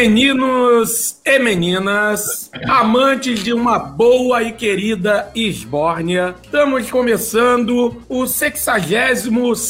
[0.00, 6.34] Meninos e meninas, amantes de uma boa e querida Esbórnia.
[6.42, 9.68] Estamos começando o 62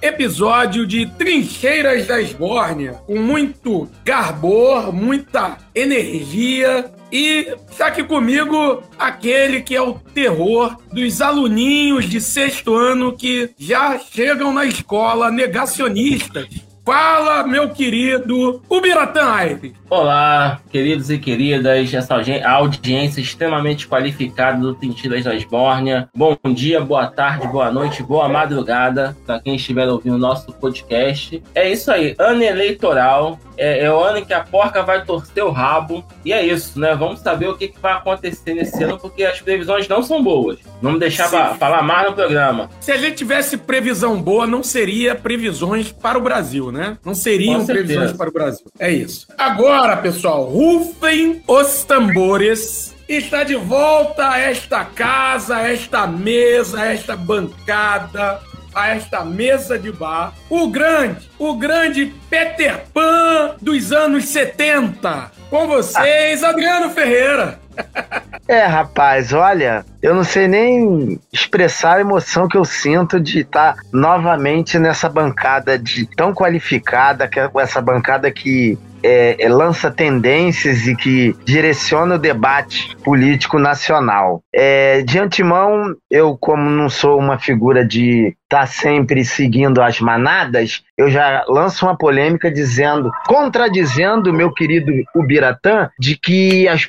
[0.00, 9.60] episódio de Trincheiras da Esbórnia, com muito garbor, muita energia e está aqui comigo aquele
[9.60, 16.65] que é o terror dos aluninhos de sexto ano que já chegam na escola negacionistas.
[16.86, 19.72] Fala, meu querido Ubiratã Aires.
[19.90, 22.14] Olá, queridos e queridas, essa
[22.44, 26.08] audiência extremamente qualificada do Tintilas da Esbórnia.
[26.14, 31.42] Bom dia, boa tarde, boa noite, boa madrugada para quem estiver ouvindo o nosso podcast.
[31.56, 35.42] É isso aí, ano eleitoral, é, é, o ano em que a porca vai torcer
[35.42, 36.04] o rabo.
[36.24, 36.94] E é isso, né?
[36.94, 40.58] Vamos saber o que, que vai acontecer nesse ano, porque as previsões não são boas.
[40.82, 42.68] Vamos deixar para falar mais no programa.
[42.80, 46.75] Se a gente tivesse previsão boa, não seria previsões para o Brasil, né?
[47.04, 48.66] Não seriam previsões para o Brasil.
[48.78, 49.26] É isso.
[49.36, 52.94] Agora, pessoal, rufem os tambores.
[53.08, 58.40] Está de volta a esta casa, a esta mesa, a esta bancada
[58.76, 65.32] a esta mesa de bar o grande, o grande Peter Pan dos anos 70.
[65.48, 67.58] Com vocês, Adriano Ferreira.
[68.48, 73.74] É, rapaz, olha, eu não sei nem expressar a emoção que eu sinto de estar
[73.92, 80.86] novamente nessa bancada de tão qualificada, que é essa bancada que é, é, lança tendências
[80.86, 84.42] e que direciona o debate político nacional.
[84.54, 90.82] É, de antemão, eu, como não sou uma figura de tá sempre seguindo as manadas,
[90.96, 96.88] eu já lanço uma polêmica dizendo, contradizendo meu querido Ubiratã, de que os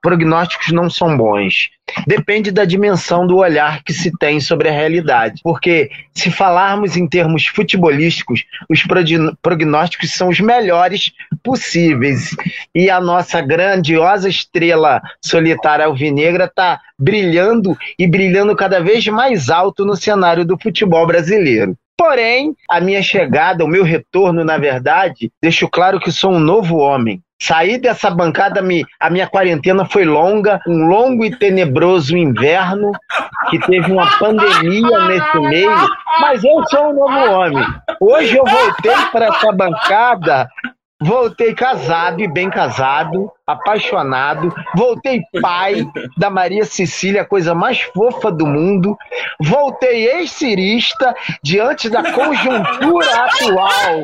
[0.00, 1.70] prognósticos não são bons.
[2.06, 5.40] Depende da dimensão do olhar que se tem sobre a realidade.
[5.42, 8.82] Porque se falarmos em termos futebolísticos, os
[9.42, 11.12] prognósticos são os melhores
[11.42, 12.34] possíveis.
[12.74, 19.84] E a nossa grandiosa estrela solitária alvinegra está brilhando e brilhando cada vez mais alto
[19.84, 21.76] no cenário do futebol brasileiro.
[21.98, 26.76] Porém, a minha chegada, o meu retorno, na verdade, deixo claro que sou um novo
[26.78, 27.20] homem.
[27.40, 28.62] Sair dessa bancada,
[29.00, 32.92] a minha quarentena foi longa, um longo e tenebroso inverno,
[33.50, 35.88] que teve uma pandemia nesse meio,
[36.20, 37.66] mas eu sou um novo homem.
[38.00, 40.48] Hoje eu voltei para essa bancada
[41.04, 44.54] Voltei casado e bem casado, apaixonado.
[44.74, 45.86] Voltei pai
[46.16, 48.96] da Maria Cecília, a coisa mais fofa do mundo.
[49.40, 54.02] Voltei ex-cirista diante da conjuntura atual.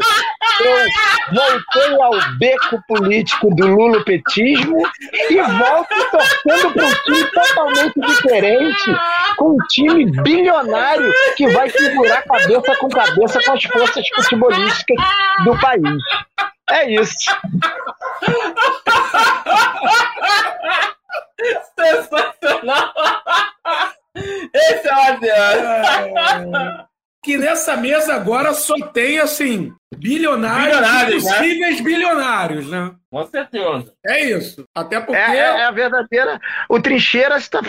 [0.61, 4.83] Eu voltei ao beco político do lulopetismo
[5.31, 8.97] e volto torcendo para um time totalmente diferente,
[9.37, 14.97] com um time bilionário que vai figurar cabeça com cabeça com as forças futebolísticas
[15.45, 16.03] do país.
[16.71, 17.31] É isso.
[21.79, 22.93] Sensacional!
[24.55, 26.57] Esse é o Adriano.
[26.57, 26.87] É.
[27.23, 31.83] Que nessa mesa agora só tem, assim, bilionários, bilionários possíveis né?
[31.83, 32.95] bilionários, né?
[33.11, 33.93] Com certeza.
[34.07, 34.65] É isso.
[34.75, 35.21] Até porque.
[35.21, 36.41] É, é a verdadeira.
[36.69, 37.61] O Trincheiras está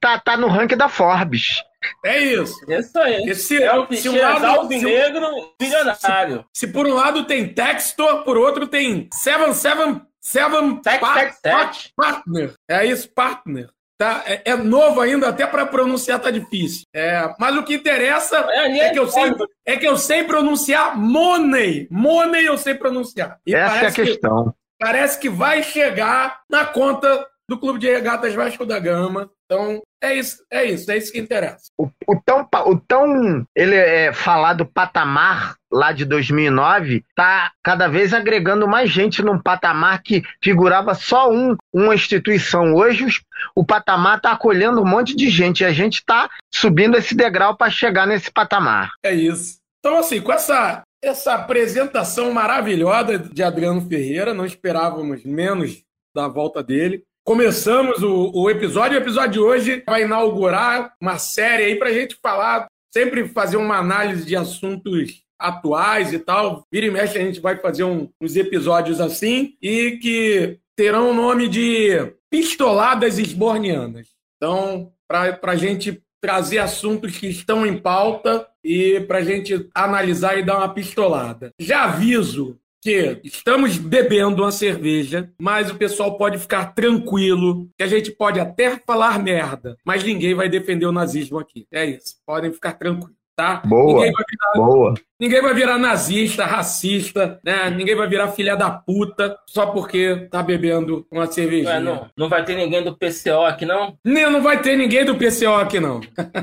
[0.00, 1.62] tá, tá no ranking da Forbes.
[2.04, 2.58] É isso.
[2.68, 3.30] Isso aí.
[3.30, 6.44] Esse, é o se um lado, negro bilionário.
[6.52, 11.40] Se, se, por um lado tem Textor, por outro tem Seven Seven Seven pa tex,
[11.40, 11.92] tex.
[11.96, 12.54] Partner.
[12.68, 13.70] É isso, Partner.
[13.98, 14.22] Tá?
[14.26, 16.82] É, é novo ainda, até para pronunciar tá difícil.
[16.94, 19.34] É, mas o que interessa é, é, que eu sei,
[19.66, 21.88] é que eu sei pronunciar money.
[21.90, 23.40] Money eu sei pronunciar.
[23.44, 24.44] E Essa é a questão.
[24.44, 29.30] Que, parece que vai chegar na conta do Clube de Regatas Vasco da Gama.
[29.46, 31.70] Então, é isso, é isso, é isso que interessa.
[31.78, 38.12] O, o tão, o tão ele é falado patamar lá de 2009 tá cada vez
[38.12, 42.74] agregando mais gente num patamar que figurava só um, uma instituição.
[42.74, 43.20] Hoje os,
[43.54, 47.56] o patamar tá acolhendo um monte de gente e a gente tá subindo esse degrau
[47.56, 48.90] para chegar nesse patamar.
[49.02, 49.58] É isso.
[49.80, 55.82] Então assim, com essa essa apresentação maravilhosa de Adriano Ferreira, não esperávamos menos
[56.14, 57.04] da volta dele.
[57.24, 58.98] Começamos o, o episódio.
[58.98, 63.56] O episódio de hoje vai inaugurar uma série aí para a gente falar, sempre fazer
[63.56, 66.64] uma análise de assuntos atuais e tal.
[66.72, 71.14] Vira e mexe, a gente vai fazer um, uns episódios assim e que terão o
[71.14, 71.90] nome de
[72.30, 74.06] Pistoladas Esbornianas.
[74.36, 80.38] Então, para a gente trazer assuntos que estão em pauta e para a gente analisar
[80.38, 81.50] e dar uma pistolada.
[81.58, 87.88] Já aviso que estamos bebendo uma cerveja, mas o pessoal pode ficar tranquilo, que a
[87.88, 91.66] gente pode até falar merda, mas ninguém vai defender o nazismo aqui.
[91.72, 92.14] É isso.
[92.24, 93.17] Podem ficar tranquilos.
[93.38, 93.62] Tá?
[93.64, 94.94] Boa, ninguém vai virar, boa.
[95.20, 97.70] Ninguém vai virar nazista, racista, né?
[97.70, 101.74] Ninguém vai virar filha da puta só porque tá bebendo uma cervejinha.
[101.74, 103.96] Ué, não, não vai ter ninguém do PCO aqui, não?
[104.04, 106.00] Nem, não vai ter ninguém do PCO aqui, não.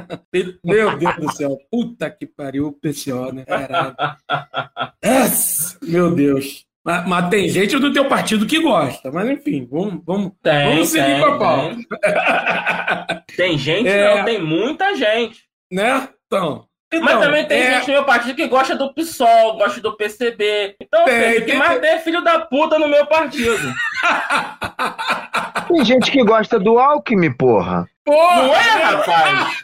[0.64, 1.58] Meu Deus do céu.
[1.70, 3.44] Puta que pariu o PCO, né?
[3.44, 3.94] Caralho.
[5.84, 6.64] Meu Deus.
[6.86, 9.12] Mas, mas tem gente do teu partido que gosta.
[9.12, 11.76] Mas enfim, vamos, vamos, Tem, vamos seguir tem, com a pauta.
[13.28, 13.36] tem.
[13.36, 14.16] Tem gente, É.
[14.18, 15.44] não, tem muita gente.
[15.70, 16.08] Né?
[16.28, 16.66] Então.
[17.02, 19.96] Mas então, também tem é- gente no meu partido que gosta do PSOL, gosta do
[19.96, 20.76] PCB.
[20.82, 23.74] Então, Tem, o que tem- mais tem é filho da puta no meu partido.
[25.68, 27.88] Tem gente que gosta do Alckmin, porra.
[28.04, 28.36] Porra!
[28.36, 29.62] Não é, rapaz?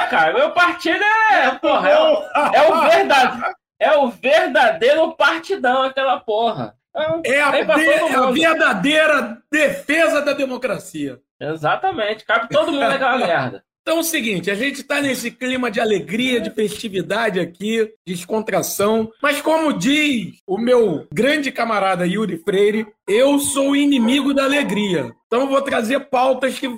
[0.00, 2.22] É, cara, meu partido é, porra, é, o,
[2.54, 6.74] é o verdadeiro, é o verdadeiro partidão, aquela porra.
[6.94, 11.18] Então, É a, tem de- é a verdadeira defesa da democracia.
[11.40, 13.64] Exatamente, cabe todo mundo naquela merda.
[13.82, 19.10] Então é o seguinte, a gente está nesse clima de alegria, de festividade aqui, descontração,
[19.20, 25.12] mas como diz o meu grande camarada Yuri Freire, eu sou inimigo da alegria.
[25.26, 26.68] Então vou trazer pautas que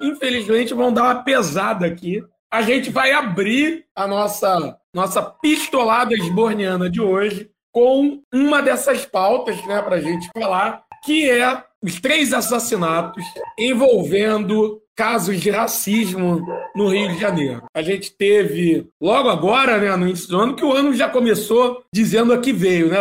[0.00, 2.22] infelizmente vão dar uma pesada aqui.
[2.48, 9.56] A gente vai abrir a nossa nossa pistolada esborniana de hoje com uma dessas pautas,
[9.66, 13.24] né, para a gente falar, que é os três assassinatos
[13.58, 16.44] envolvendo casos de racismo
[16.74, 17.62] no Rio de Janeiro.
[17.74, 21.82] A gente teve logo agora, né, no início do ano, que o ano já começou
[21.92, 22.98] dizendo a que veio, né?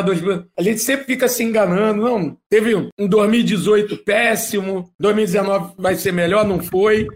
[0.57, 2.37] A gente sempre fica se enganando, não.
[2.49, 7.07] Teve um 2018 péssimo, 2019 vai ser melhor, não foi.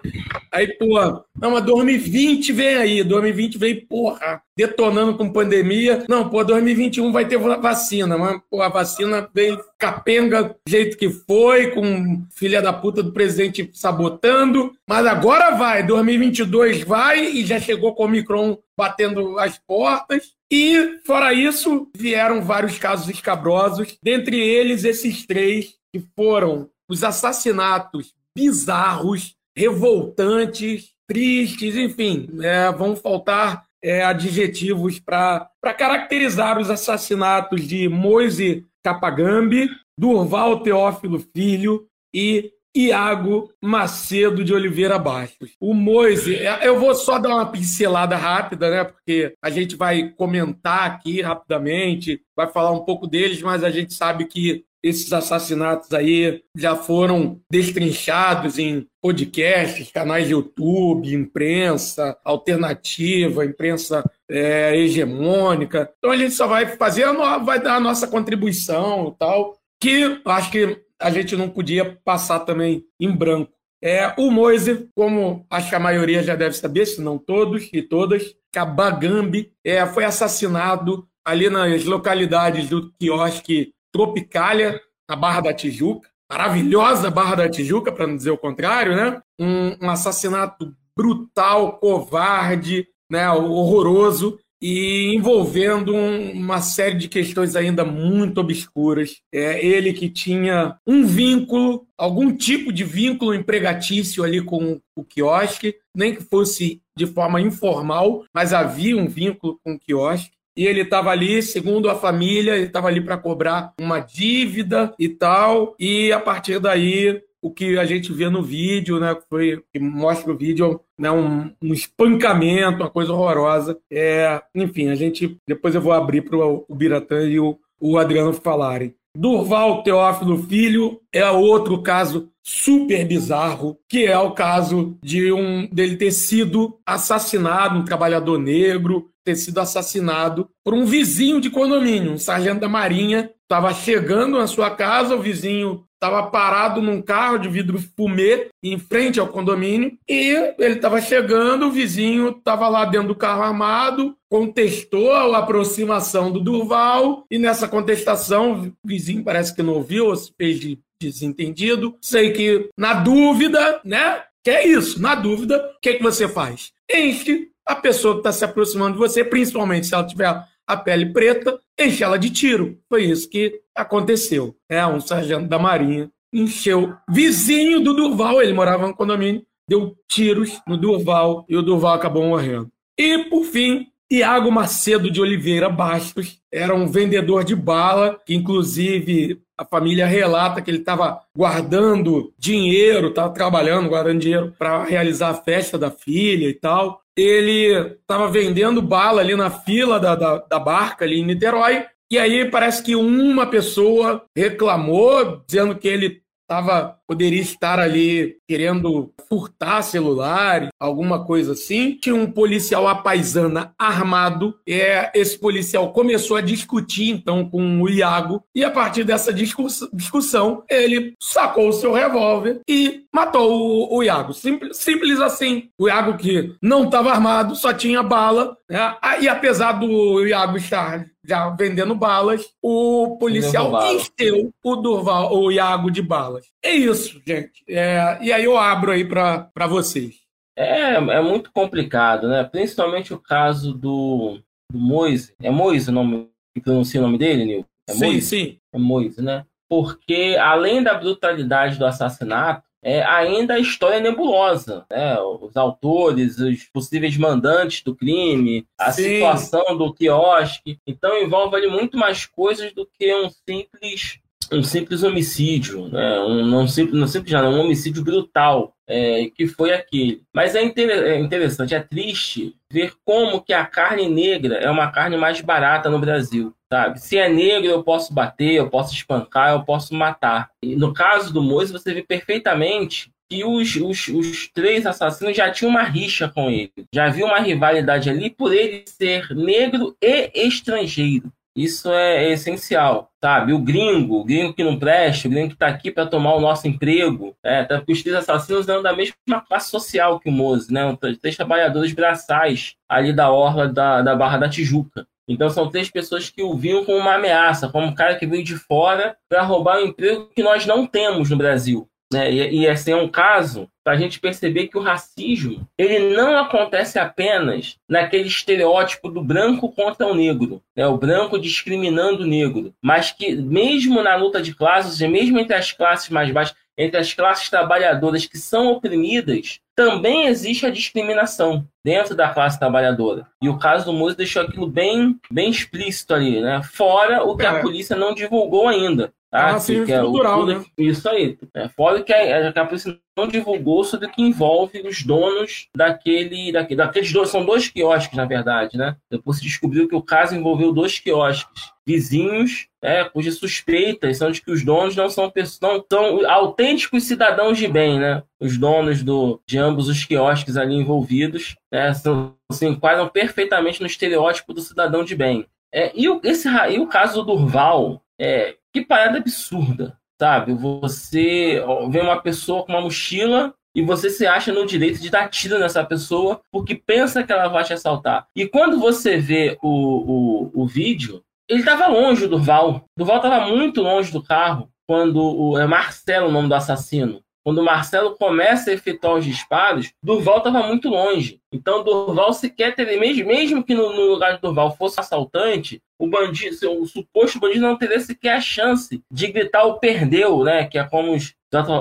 [0.52, 0.98] Aí, pô,
[1.40, 6.06] não, mas 2020 vem aí, 2020 vem, porra, detonando com pandemia.
[6.08, 10.98] Não, pô, 2021 vai ter va- vacina, mas, pô, a vacina veio capenga do jeito
[10.98, 14.65] que foi, com filha da puta do presidente sabotando.
[14.88, 20.34] Mas agora vai, 2022 vai e já chegou com o Omicron batendo as portas.
[20.52, 28.14] E, fora isso, vieram vários casos escabrosos, dentre eles esses três que foram os assassinatos
[28.36, 38.66] bizarros, revoltantes, tristes, enfim, é, vão faltar é, adjetivos para caracterizar os assassinatos de Moise
[38.84, 45.52] Capagambi, Durval Teófilo Filho e Iago Macedo de Oliveira Bastos.
[45.60, 48.84] O Moise, é, eu vou só dar uma pincelada rápida, né?
[48.84, 53.94] Porque a gente vai comentar aqui rapidamente, vai falar um pouco deles, mas a gente
[53.94, 63.44] sabe que esses assassinatos aí já foram destrinchados em podcasts, canais de YouTube, imprensa alternativa,
[63.44, 65.92] imprensa é, hegemônica.
[65.98, 67.12] Então a gente só vai fazer,
[67.44, 72.42] vai dar a nossa contribuição e tal, que acho que a gente não podia passar
[72.42, 73.52] também em branco.
[73.84, 77.82] É, o Moise, como acho que a maioria já deve saber, se não todos e
[77.82, 86.10] todas, Kabagambi é, foi assassinado ali nas localidades do quiosque Tropicália, na Barra da Tijuca.
[86.32, 89.22] Maravilhosa Barra da Tijuca, para não dizer o contrário, né?
[89.40, 93.30] Um, um assassinato brutal, covarde, né?
[93.30, 99.18] horroroso e envolvendo um- uma série de questões ainda muito obscuras.
[99.32, 105.76] É ele que tinha um vínculo, algum tipo de vínculo empregatício ali com o quiosque,
[105.96, 110.32] nem que fosse de forma informal, mas havia um vínculo com o quiosque.
[110.58, 115.10] E ele estava ali, segundo a família, ele estava ali para cobrar uma dívida e
[115.10, 115.76] tal.
[115.80, 120.34] E a partir daí, o que a gente vê no vídeo, né, foi que mostra
[120.34, 123.78] o vídeo, né, um, um espancamento, uma coisa horrorosa.
[123.92, 128.34] É, enfim, a gente depois eu vou abrir para o Biratã e o, o Adriano
[128.34, 128.96] falarem.
[129.16, 135.98] Durval Teófilo Filho é outro caso super bizarro, que é o caso de um dele
[135.98, 142.18] ter sido assassinado, um trabalhador negro, ter sido assassinado por um vizinho de condomínio, um
[142.18, 147.50] sargento da Marinha, estava chegando na sua casa, o vizinho estava parado num carro de
[147.50, 153.10] vidro fumê em frente ao condomínio e ele estava chegando, o vizinho estava lá dentro
[153.10, 159.64] do carro armado, contestou a aproximação do Durval e nessa contestação o vizinho parece que
[159.64, 161.96] não ouviu, ou se fez de desentendido.
[162.02, 164.24] Sei que na dúvida, né?
[164.44, 166.72] Que é isso, na dúvida, o que, que você faz?
[166.94, 170.28] Enche a pessoa que está se aproximando de você, principalmente se ela tiver
[170.68, 172.80] a pele preta, enche ela de tiro.
[172.90, 174.56] Foi isso que aconteceu.
[174.70, 180.60] É, um sargento da Marinha encheu vizinho do Durval, ele morava no condomínio, deu tiros
[180.68, 182.70] no Durval e o Durval acabou morrendo.
[182.98, 189.42] E, por fim, Iago Macedo de Oliveira Bastos era um vendedor de bala, que inclusive
[189.58, 195.36] a família relata que ele estava guardando dinheiro, estava trabalhando, guardando dinheiro para realizar a
[195.36, 197.02] festa da filha e tal.
[197.16, 201.86] Ele estava vendendo bala ali na fila da, da, da barca ali em Niterói.
[202.12, 209.12] E aí parece que uma pessoa reclamou, dizendo que ele tava, poderia estar ali querendo
[209.30, 211.98] furtar celular, alguma coisa assim.
[212.02, 214.56] Tinha um policial apaisana armado.
[214.68, 219.88] É, esse policial começou a discutir então com o Iago e a partir dessa discuss
[219.94, 224.34] discussão ele sacou o seu revólver e matou o, o Iago.
[224.34, 225.70] Simples, simples assim.
[225.78, 228.58] O Iago que não estava armado, só tinha bala.
[228.70, 228.96] Né?
[229.22, 235.90] E apesar do Iago estar já vendendo balas, o policial encheu o Durval, o Iago
[235.90, 236.46] de balas.
[236.64, 237.64] É isso, gente.
[237.68, 240.16] É, e aí eu abro aí para vocês.
[240.58, 242.44] É, é muito complicado, né?
[242.44, 244.40] Principalmente o caso do,
[244.72, 245.34] do Moise.
[245.42, 247.66] É Moise o nome que pronuncia o nome dele, Nil?
[247.88, 248.22] É sim, Moise?
[248.22, 248.60] sim.
[248.74, 249.46] É Moise, né?
[249.68, 254.86] Porque além da brutalidade do assassinato, é, ainda a história é nebulosa.
[254.92, 255.20] Né?
[255.20, 259.04] Os autores, os possíveis mandantes do crime, a Sim.
[259.04, 260.80] situação do quiosque.
[260.86, 264.20] Então envolve ali muito mais coisas do que um simples
[264.52, 266.20] um simples homicídio, né?
[266.20, 270.22] um, não simples, não simples não, um homicídio brutal, é, que foi aquele.
[270.34, 274.92] Mas é, inter, é interessante, é triste ver como que a carne negra é uma
[274.92, 277.00] carne mais barata no Brasil sabe?
[277.00, 280.50] Se é negro, eu posso bater, eu posso espancar, eu posso matar.
[280.62, 285.50] E no caso do Moisés, você vê perfeitamente que os, os, os três assassinos já
[285.50, 286.72] tinham uma rixa com ele.
[286.94, 291.32] Já havia uma rivalidade ali por ele ser negro e estrangeiro.
[291.56, 293.54] Isso é, essencial, sabe?
[293.54, 296.42] O gringo, o gringo que não presta, o gringo que está aqui para tomar o
[296.42, 300.74] nosso emprego, é, tá, os três assassinos são da mesma classe social que o Mose,
[300.74, 300.82] né?
[301.22, 305.08] Três trabalhadores braçais ali da orla da, da Barra da Tijuca.
[305.28, 308.44] Então são três pessoas que o viam como uma ameaça, como um cara que veio
[308.44, 311.90] de fora para roubar um emprego que nós não temos no Brasil.
[312.16, 312.32] Né?
[312.32, 316.38] E, e esse é um caso para a gente perceber que o racismo ele não
[316.38, 320.88] acontece apenas naquele estereótipo do branco contra o negro, né?
[320.88, 325.56] o branco discriminando o negro, mas que mesmo na luta de classes, e mesmo entre
[325.56, 331.66] as classes mais baixas, entre as classes trabalhadoras que são oprimidas, também existe a discriminação
[331.84, 333.28] dentro da classe trabalhadora.
[333.42, 336.62] E o caso do Moço deixou aquilo bem, bem explícito ali, né?
[336.64, 337.50] Fora o que é.
[337.50, 339.14] a polícia não divulgou ainda.
[339.36, 339.56] Tá?
[339.56, 340.64] Ah, sim, que é o, né?
[340.78, 341.38] Isso aí.
[341.54, 345.68] É, fora que a, que a polícia não divulgou sobre o que envolve os donos
[345.76, 348.96] daquele, daquele, daqueles dois, são dois quiosques, na verdade, né?
[349.12, 354.42] Depois se descobriu que o caso envolveu dois quiosques vizinhos, é, cujas suspeitas são de
[354.42, 358.24] que os donos não são pessoas, não são autênticos cidadãos de bem, né?
[358.40, 363.88] Os donos do, de ambos os quiosques ali envolvidos, né, são, se enquadram perfeitamente no
[363.88, 365.46] estereótipo do cidadão de bem.
[365.74, 370.54] É, e, o, esse, e o caso do Durval, é, que parada absurda, sabe?
[370.54, 375.30] Você vê uma pessoa com uma mochila e você se acha no direito de dar
[375.30, 378.28] tiro nessa pessoa porque pensa que ela vai te assaltar.
[378.36, 382.84] E quando você vê o, o, o vídeo, ele estava longe do Durval.
[382.98, 387.22] Durval estava muito longe do carro quando o é Marcelo o nome do assassino.
[387.46, 391.40] Quando o Marcelo começa a efetuar os disparos, Durval estava muito longe.
[391.54, 396.82] Então, Durval sequer teve, mesmo, que no, no lugar de Durval fosse assaltante, o bandido,
[396.82, 400.66] o suposto bandido não teria sequer a chance de gritar o perdeu, né?
[400.66, 401.36] Que é como os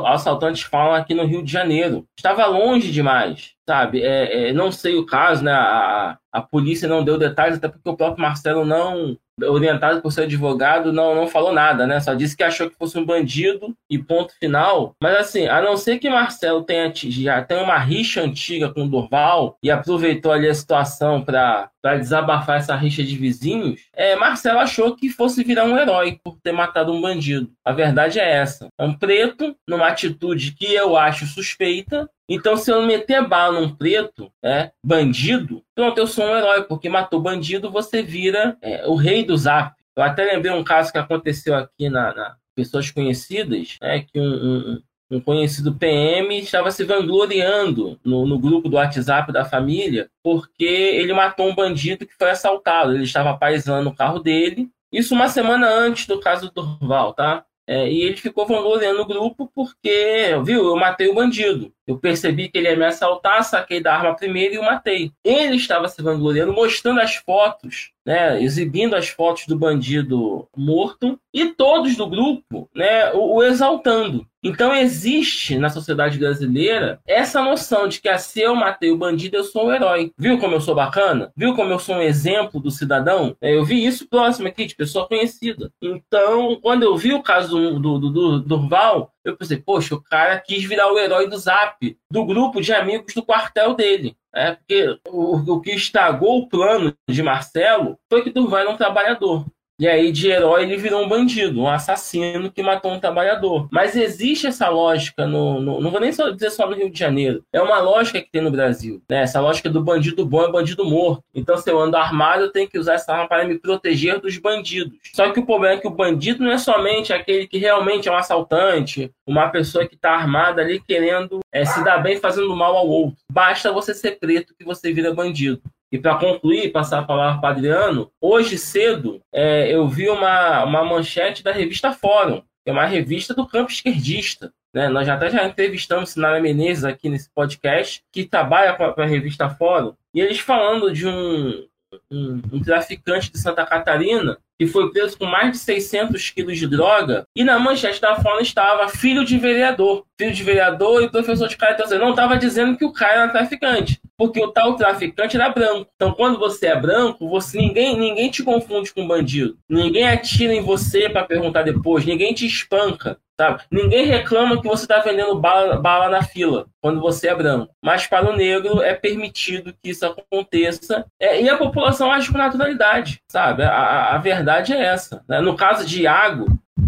[0.06, 2.06] assaltantes falam aqui no Rio de Janeiro.
[2.14, 4.02] Estava longe demais, sabe?
[4.02, 5.52] É, é, não sei o caso, né?
[5.52, 10.24] A, a polícia não deu detalhes, até porque o próprio Marcelo não, orientado por seu
[10.24, 12.00] advogado, não, não falou nada, né?
[12.00, 14.94] Só disse que achou que fosse um bandido e ponto final.
[15.02, 18.88] Mas assim, a não ser que Marcelo tenha já tenha uma rixa antiga com o
[18.88, 24.94] Durval e aproveitou ali a situação para desabafar essa rixa de vizinhos, é, Marcelo achou
[24.94, 27.50] que fosse virar um herói por ter matado um bandido.
[27.64, 28.68] A verdade é essa.
[28.78, 34.32] Um preto, numa atitude que eu acho suspeita, então, se eu meter bala num preto,
[34.42, 39.24] é, bandido, pronto, eu sou um herói, porque matou bandido, você vira é, o rei
[39.24, 39.74] do zap.
[39.94, 44.24] Eu até lembrei um caso que aconteceu aqui na, na Pessoas Conhecidas, né, que um,
[44.24, 50.64] um, um, conhecido PM estava se vangloriando no, no grupo do WhatsApp da família, porque
[50.64, 52.92] ele matou um bandido que foi assaltado.
[52.92, 57.44] Ele estava paisando o carro dele, isso uma semana antes do caso do Durval, tá?
[57.66, 61.72] É, e ele ficou vangloriando o grupo porque, viu, eu matei o bandido.
[61.86, 65.12] Eu percebi que ele ia me assaltar, saquei da arma primeiro e o matei.
[65.24, 71.46] Ele estava se vangloriando, mostrando as fotos, né, exibindo as fotos do bandido morto e
[71.46, 74.26] todos do grupo, né, o, o exaltando.
[74.44, 79.44] Então existe na sociedade brasileira essa noção de que se eu matei o bandido, eu
[79.44, 80.12] sou um herói.
[80.18, 81.32] Viu como eu sou bacana?
[81.34, 83.34] Viu como eu sou um exemplo do cidadão?
[83.40, 85.72] É, eu vi isso próximo aqui, de pessoa conhecida.
[85.80, 90.38] Então, quando eu vi o caso do, do, do Durval, eu pensei, poxa, o cara
[90.38, 94.14] quis virar o herói do Zap, do grupo de amigos do quartel dele.
[94.34, 98.76] É, porque o, o que estragou o plano de Marcelo foi que Durval era um
[98.76, 99.46] trabalhador.
[99.76, 103.66] E aí, de herói, ele virou um bandido, um assassino que matou um trabalhador.
[103.72, 106.96] Mas existe essa lógica, no, no, não vou nem só dizer só no Rio de
[106.96, 109.02] Janeiro, é uma lógica que tem no Brasil.
[109.08, 109.22] Né?
[109.22, 111.24] Essa lógica do bandido bom é bandido morto.
[111.34, 114.38] Então, se eu ando armado, eu tenho que usar essa arma para me proteger dos
[114.38, 114.96] bandidos.
[115.12, 118.12] Só que o problema é que o bandido não é somente aquele que realmente é
[118.12, 122.76] um assaltante, uma pessoa que está armada ali querendo é, se dar bem fazendo mal
[122.76, 123.16] ao outro.
[123.30, 125.60] Basta você ser preto que você vira bandido.
[125.94, 130.84] E para concluir, passar a palavra para Adriano, hoje cedo é, eu vi uma, uma
[130.84, 134.52] manchete da revista Fórum, que é uma revista do campo esquerdista.
[134.74, 134.88] Né?
[134.88, 139.48] Nós já até já entrevistamos Sinara Menezes aqui nesse podcast, que trabalha para a revista
[139.48, 141.64] Fórum, e eles falando de um,
[142.10, 146.66] um, um traficante de Santa Catarina que foi preso com mais de 600 quilos de
[146.66, 150.04] droga, e na manchete da Fórum estava filho de vereador.
[150.18, 151.56] Filho de vereador e professor de.
[151.56, 155.90] Então, não estava dizendo que o cara era traficante, porque o tal traficante era branco.
[155.94, 159.56] Então, quando você é branco, você ninguém, ninguém te confunde com bandido.
[159.68, 163.18] Ninguém atira em você para perguntar depois, ninguém te espanca.
[163.36, 163.62] Sabe?
[163.68, 167.74] Ninguém reclama que você está vendendo bala, bala na fila quando você é branco.
[167.82, 171.04] Mas para o negro é permitido que isso aconteça.
[171.18, 173.64] É, e a população age com naturalidade, sabe?
[173.64, 175.24] A, a verdade é essa.
[175.28, 175.40] Né?
[175.40, 176.46] No caso de Iago,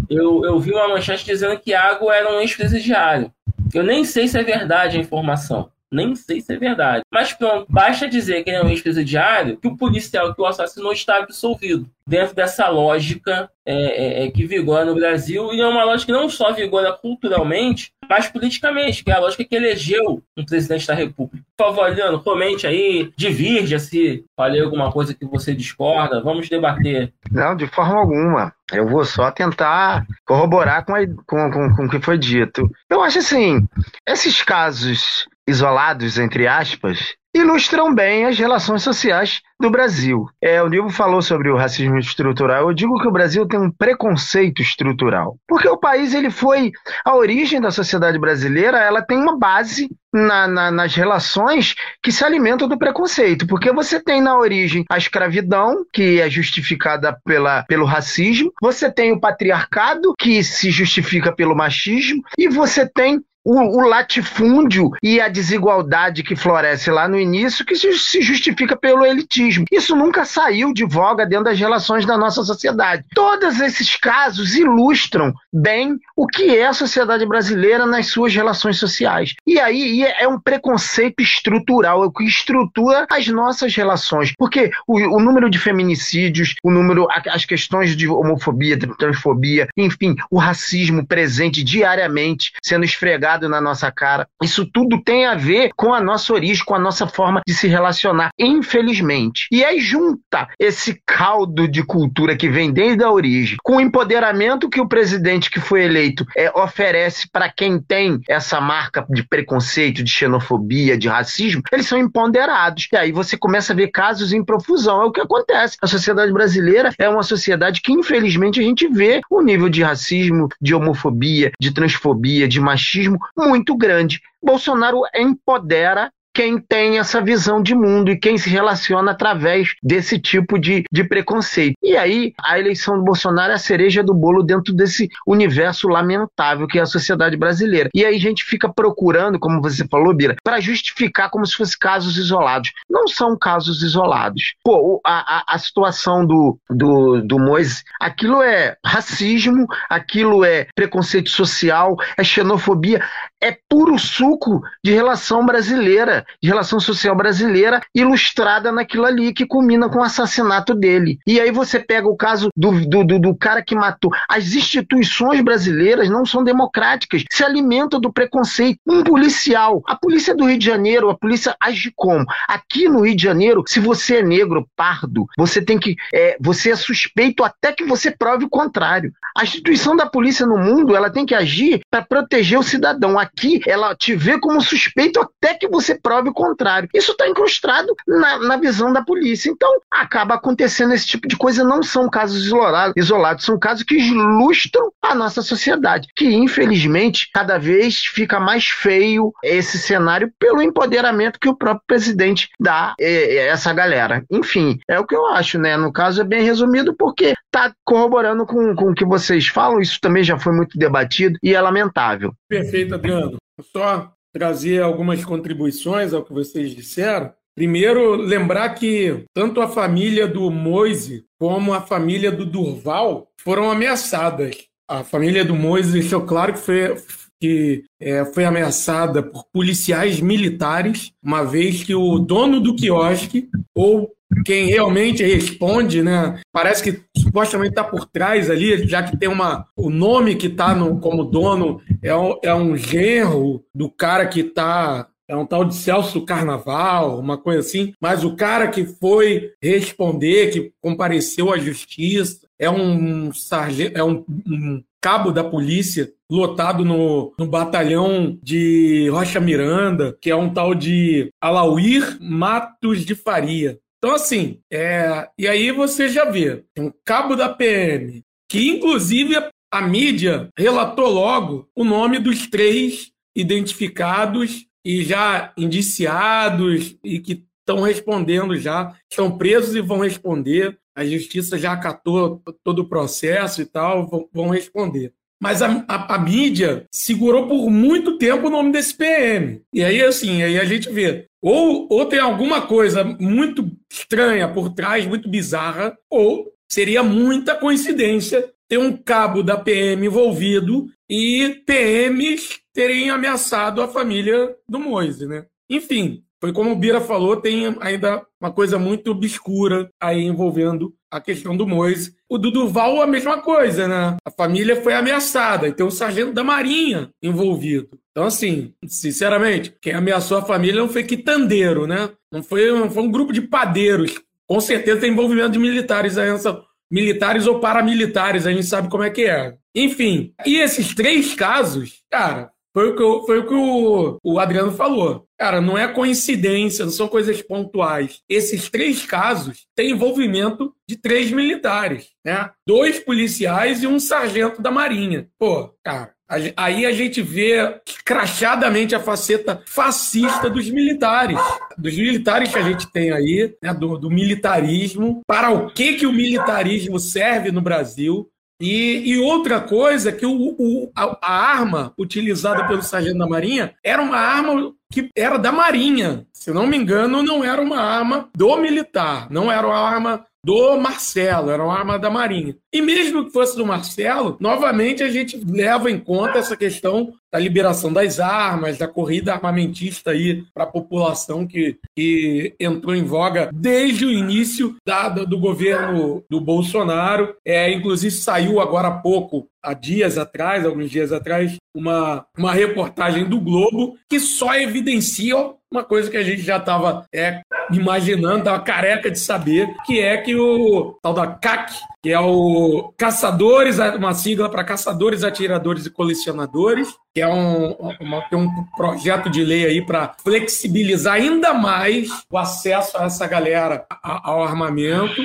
[0.09, 3.29] eu, eu vi uma manchete dizendo que Iago era um ex-presidiário.
[3.73, 5.69] Eu nem sei se é verdade a informação.
[5.91, 7.03] Nem sei se é verdade.
[7.11, 10.91] Mas pronto, basta dizer que ele é um ex-presidiário que o policial que o assassinou
[10.91, 11.89] está absolvido.
[12.05, 16.17] Dentro dessa lógica é, é, é, que vigora no Brasil, e é uma lógica que
[16.17, 20.93] não só vigora culturalmente, mas politicamente, que é a lógica que elegeu um presidente da
[20.93, 21.43] República.
[21.57, 27.11] Por favor, Adriano, comente aí, divirja se falei alguma coisa que você discorda, vamos debater.
[27.29, 28.53] Não, de forma alguma.
[28.71, 32.69] Eu vou só tentar corroborar com, a, com, com, com o que foi dito.
[32.89, 33.67] Eu acho assim,
[34.05, 40.27] esses casos isolados, entre aspas, ilustram bem as relações sociais do Brasil.
[40.41, 42.67] É, o Nilvo falou sobre o racismo estrutural.
[42.67, 46.71] Eu digo que o Brasil tem um preconceito estrutural, porque o país ele foi
[47.03, 48.79] a origem da sociedade brasileira.
[48.79, 53.99] Ela tem uma base na, na, nas relações que se alimentam do preconceito, porque você
[53.99, 60.13] tem na origem a escravidão que é justificada pela, pelo racismo, você tem o patriarcado
[60.17, 66.35] que se justifica pelo machismo e você tem o, o, latifúndio e a desigualdade que
[66.35, 69.63] floresce lá no início, que se, se, justifica pelo elitismo.
[69.71, 73.05] Isso nunca saiu de voga dentro das relações da nossa sociedade.
[73.15, 79.33] Todos esses casos ilustram bem o que é a sociedade brasileira nas suas relações sociais.
[79.45, 84.33] E aí é um preconceito estrutural, é o que estrutura as nossas relações.
[84.37, 90.37] Porque o, o número de feminicídios, o número, as questões de homofobia, transfobia, enfim, o
[90.37, 94.27] racismo presente diariamente sendo esfregado na nossa cara.
[94.41, 97.67] Isso tudo tem a ver com a nossa origem, com a nossa forma de se
[97.67, 99.47] relacionar, infelizmente.
[99.51, 104.69] E aí junta esse caldo de cultura que vem desde a origem, com o empoderamento
[104.69, 110.03] que o presidente que foi eleito é, oferece para quem tem essa marca de preconceito,
[110.03, 112.87] de xenofobia, de racismo, eles são empoderados.
[112.91, 115.01] E aí você começa a ver casos em profusão.
[115.01, 115.77] É o que acontece.
[115.81, 120.47] A sociedade brasileira é uma sociedade que, infelizmente, a gente vê o nível de racismo,
[120.61, 124.21] de homofobia, de transfobia, de machismo muito grande.
[124.41, 130.59] Bolsonaro empodera quem tem essa visão de mundo e quem se relaciona através desse tipo
[130.59, 131.73] de, de preconceito.
[131.81, 136.67] E aí, a eleição do Bolsonaro é a cereja do bolo dentro desse universo lamentável
[136.67, 137.89] que é a sociedade brasileira.
[137.91, 141.79] E aí a gente fica procurando, como você falou, Bira, para justificar como se fossem
[141.79, 142.71] casos isolados.
[142.87, 144.53] Não são casos isolados.
[144.63, 151.31] Pô, a, a, a situação do, do, do Moisés, aquilo é racismo, aquilo é preconceito
[151.31, 153.03] social, é xenofobia,
[153.41, 159.89] é puro suco de relação brasileira de relação social brasileira ilustrada naquilo ali, que culmina
[159.89, 161.19] com o assassinato dele.
[161.25, 164.11] E aí você pega o caso do, do, do, do cara que matou.
[164.29, 168.79] As instituições brasileiras não são democráticas, se alimentam do preconceito.
[168.85, 172.25] Um policial, a polícia do Rio de Janeiro, a polícia age como?
[172.47, 175.95] Aqui no Rio de Janeiro, se você é negro, pardo, você tem que.
[176.13, 179.11] É, você é suspeito até que você prove o contrário.
[179.35, 183.19] A instituição da polícia no mundo, ela tem que agir para proteger o cidadão.
[183.19, 186.89] Aqui, ela te vê como suspeito até que você prove o contrário.
[186.93, 189.49] Isso está incrustado na, na visão da polícia.
[189.49, 191.63] Então, acaba acontecendo esse tipo de coisa.
[191.63, 197.57] Não são casos isolados, isolados são casos que ilustram a nossa sociedade, que infelizmente cada
[197.57, 203.35] vez fica mais feio esse cenário pelo empoderamento que o próprio presidente dá a é,
[203.35, 204.23] é, essa galera.
[204.29, 205.77] Enfim, é o que eu acho, né?
[205.77, 209.99] No caso é bem resumido porque tá corroborando com, com o que vocês falam, isso
[210.01, 212.33] também já foi muito debatido e é lamentável.
[212.49, 213.37] Perfeito, Adriano.
[213.73, 217.33] Só trazer algumas contribuições ao que vocês disseram.
[217.55, 224.55] Primeiro, lembrar que tanto a família do Moise como a família do Durval foram ameaçadas.
[224.87, 226.95] A família do Moise deixou claro que foi,
[227.41, 234.11] que é, foi ameaçada por policiais militares, uma vez que o dono do quiosque, ou
[234.45, 236.39] quem realmente responde, né?
[236.51, 239.65] Parece que supostamente está por trás ali, já que tem uma.
[239.75, 245.07] O nome que está como dono é um, é um genro do cara que está
[245.29, 250.51] é um tal de Celso Carnaval, uma coisa assim, mas o cara que foi responder,
[250.51, 257.33] que compareceu à justiça, é um sargento, é um, um cabo da polícia lotado no,
[257.37, 263.79] no batalhão de Rocha Miranda, que é um tal de Alauir Matos de Faria.
[263.97, 265.27] Então, assim, é...
[265.37, 269.35] e aí você já vê, tem um cabo da PM, que inclusive
[269.71, 277.81] a mídia relatou logo o nome dos três identificados e já indiciados e que estão
[277.81, 280.77] respondendo já, estão presos e vão responder.
[280.95, 285.13] A justiça já acatou todo o processo e tal, vão, vão responder.
[285.39, 289.61] Mas a, a, a, mídia segurou por muito tempo o nome desse PM.
[289.71, 291.26] E aí, assim, aí a gente vê.
[291.41, 298.51] Ou, ou tem alguma coisa muito estranha por trás, muito bizarra, ou seria muita coincidência
[298.67, 305.45] ter um cabo da PM envolvido e PMs terem ameaçado a família do Moise, né?
[305.69, 311.19] Enfim, foi como o Bira falou, tem ainda uma coisa muito obscura aí envolvendo a
[311.19, 312.15] questão do Moise.
[312.29, 314.15] O do Duval, a mesma coisa, né?
[314.23, 317.99] A família foi ameaçada e tem o sargento da Marinha envolvido.
[318.11, 322.11] Então, assim, sinceramente, quem ameaçou a família não foi quitandeiro, né?
[322.31, 324.21] Não foi, não foi um grupo de padeiros.
[324.47, 329.03] Com certeza tem envolvimento de militares aí nessa, militares ou paramilitares, a gente sabe como
[329.03, 329.53] é que é.
[329.75, 334.39] Enfim, e esses três casos, cara, foi o que, eu, foi o, que o, o
[334.39, 335.25] Adriano falou.
[335.35, 338.21] Cara, não é coincidência, não são coisas pontuais.
[338.29, 342.51] Esses três casos têm envolvimento de três militares, né?
[342.67, 345.27] Dois policiais e um sargento da Marinha.
[345.39, 346.13] Pô, cara,
[346.57, 351.39] Aí a gente vê crachadamente a faceta fascista dos militares,
[351.77, 356.05] dos militares que a gente tem aí, né, do, do militarismo, para o que, que
[356.05, 361.93] o militarismo serve no Brasil, e, e, outra coisa que o, o a, a, arma
[361.97, 366.25] utilizada pelo sargento da Marinha era uma arma que era da Marinha.
[366.33, 370.77] Se não me engano, não era uma arma do militar, não era uma arma do
[370.77, 372.55] Marcelo, era uma arma da Marinha.
[372.77, 377.39] E mesmo que fosse do Marcelo, novamente a gente leva em conta essa questão da
[377.39, 383.49] liberação das armas, da corrida armamentista aí para a população que, que entrou em voga
[383.51, 387.35] desde o início da, do governo do Bolsonaro.
[387.43, 393.25] É, inclusive saiu agora há pouco, há dias atrás, alguns dias atrás, uma, uma reportagem
[393.25, 395.35] do Globo que só evidencia
[395.71, 400.17] uma coisa que a gente já estava é, imaginando, estava careca de saber, que é
[400.17, 405.89] que o tal da CAC, que é o Caçadores, uma sigla para Caçadores, Atiradores e
[405.89, 412.37] Colecionadores, que é um, uma, um projeto de lei aí para flexibilizar ainda mais o
[412.37, 415.21] acesso a essa galera ao armamento.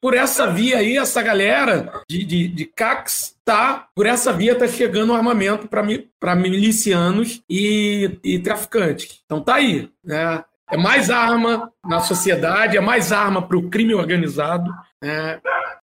[0.00, 4.68] Por essa via aí, essa galera de, de, de CACs tá, por essa via tá
[4.68, 9.22] chegando armamento para milicianos e, e traficantes.
[9.24, 10.44] Então tá aí, né?
[10.70, 14.70] É mais arma na sociedade, é mais arma para o crime organizado
[15.02, 15.38] é,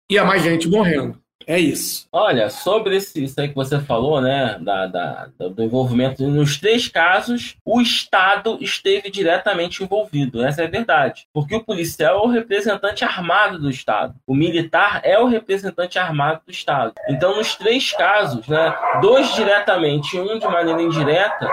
[0.09, 1.23] e é mais gente morrendo.
[1.47, 2.07] É isso.
[2.11, 6.87] Olha, sobre esse, isso aí que você falou, né, da, da, do envolvimento, nos três
[6.87, 11.27] casos, o Estado esteve diretamente envolvido, essa é a verdade.
[11.33, 16.41] Porque o policial é o representante armado do Estado, o militar é o representante armado
[16.45, 16.93] do Estado.
[17.09, 21.49] Então, nos três casos, né, dois diretamente e um de maneira indireta,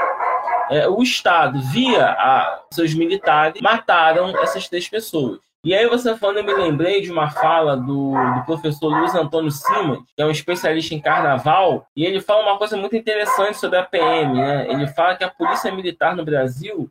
[0.70, 5.40] é, o Estado, via a, seus militares, mataram essas três pessoas.
[5.62, 9.50] E aí você falando, eu me lembrei de uma fala do, do, professor Luiz Antônio
[9.50, 13.78] Simas, que é um especialista em carnaval, e ele fala uma coisa muito interessante sobre
[13.78, 14.66] a PM, né?
[14.70, 16.88] Ele fala que a polícia militar no Brasil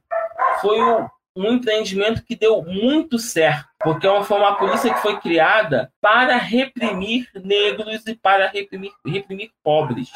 [0.62, 5.20] foi um, um empreendimento que deu muito certo, porque é foi uma polícia que foi
[5.20, 10.10] criada para reprimir negros e para reprimir, reprimir pobres.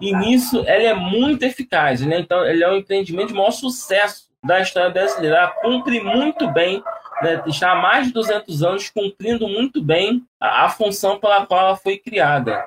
[0.00, 2.18] E nisso ela é muito eficaz, né?
[2.18, 5.36] Então, ele é um empreendimento de maior sucesso da história brasileira.
[5.36, 6.82] Ela cumpre muito bem
[7.22, 11.60] né, está há mais de 200 anos cumprindo muito bem a, a função pela qual
[11.60, 12.66] ela foi criada.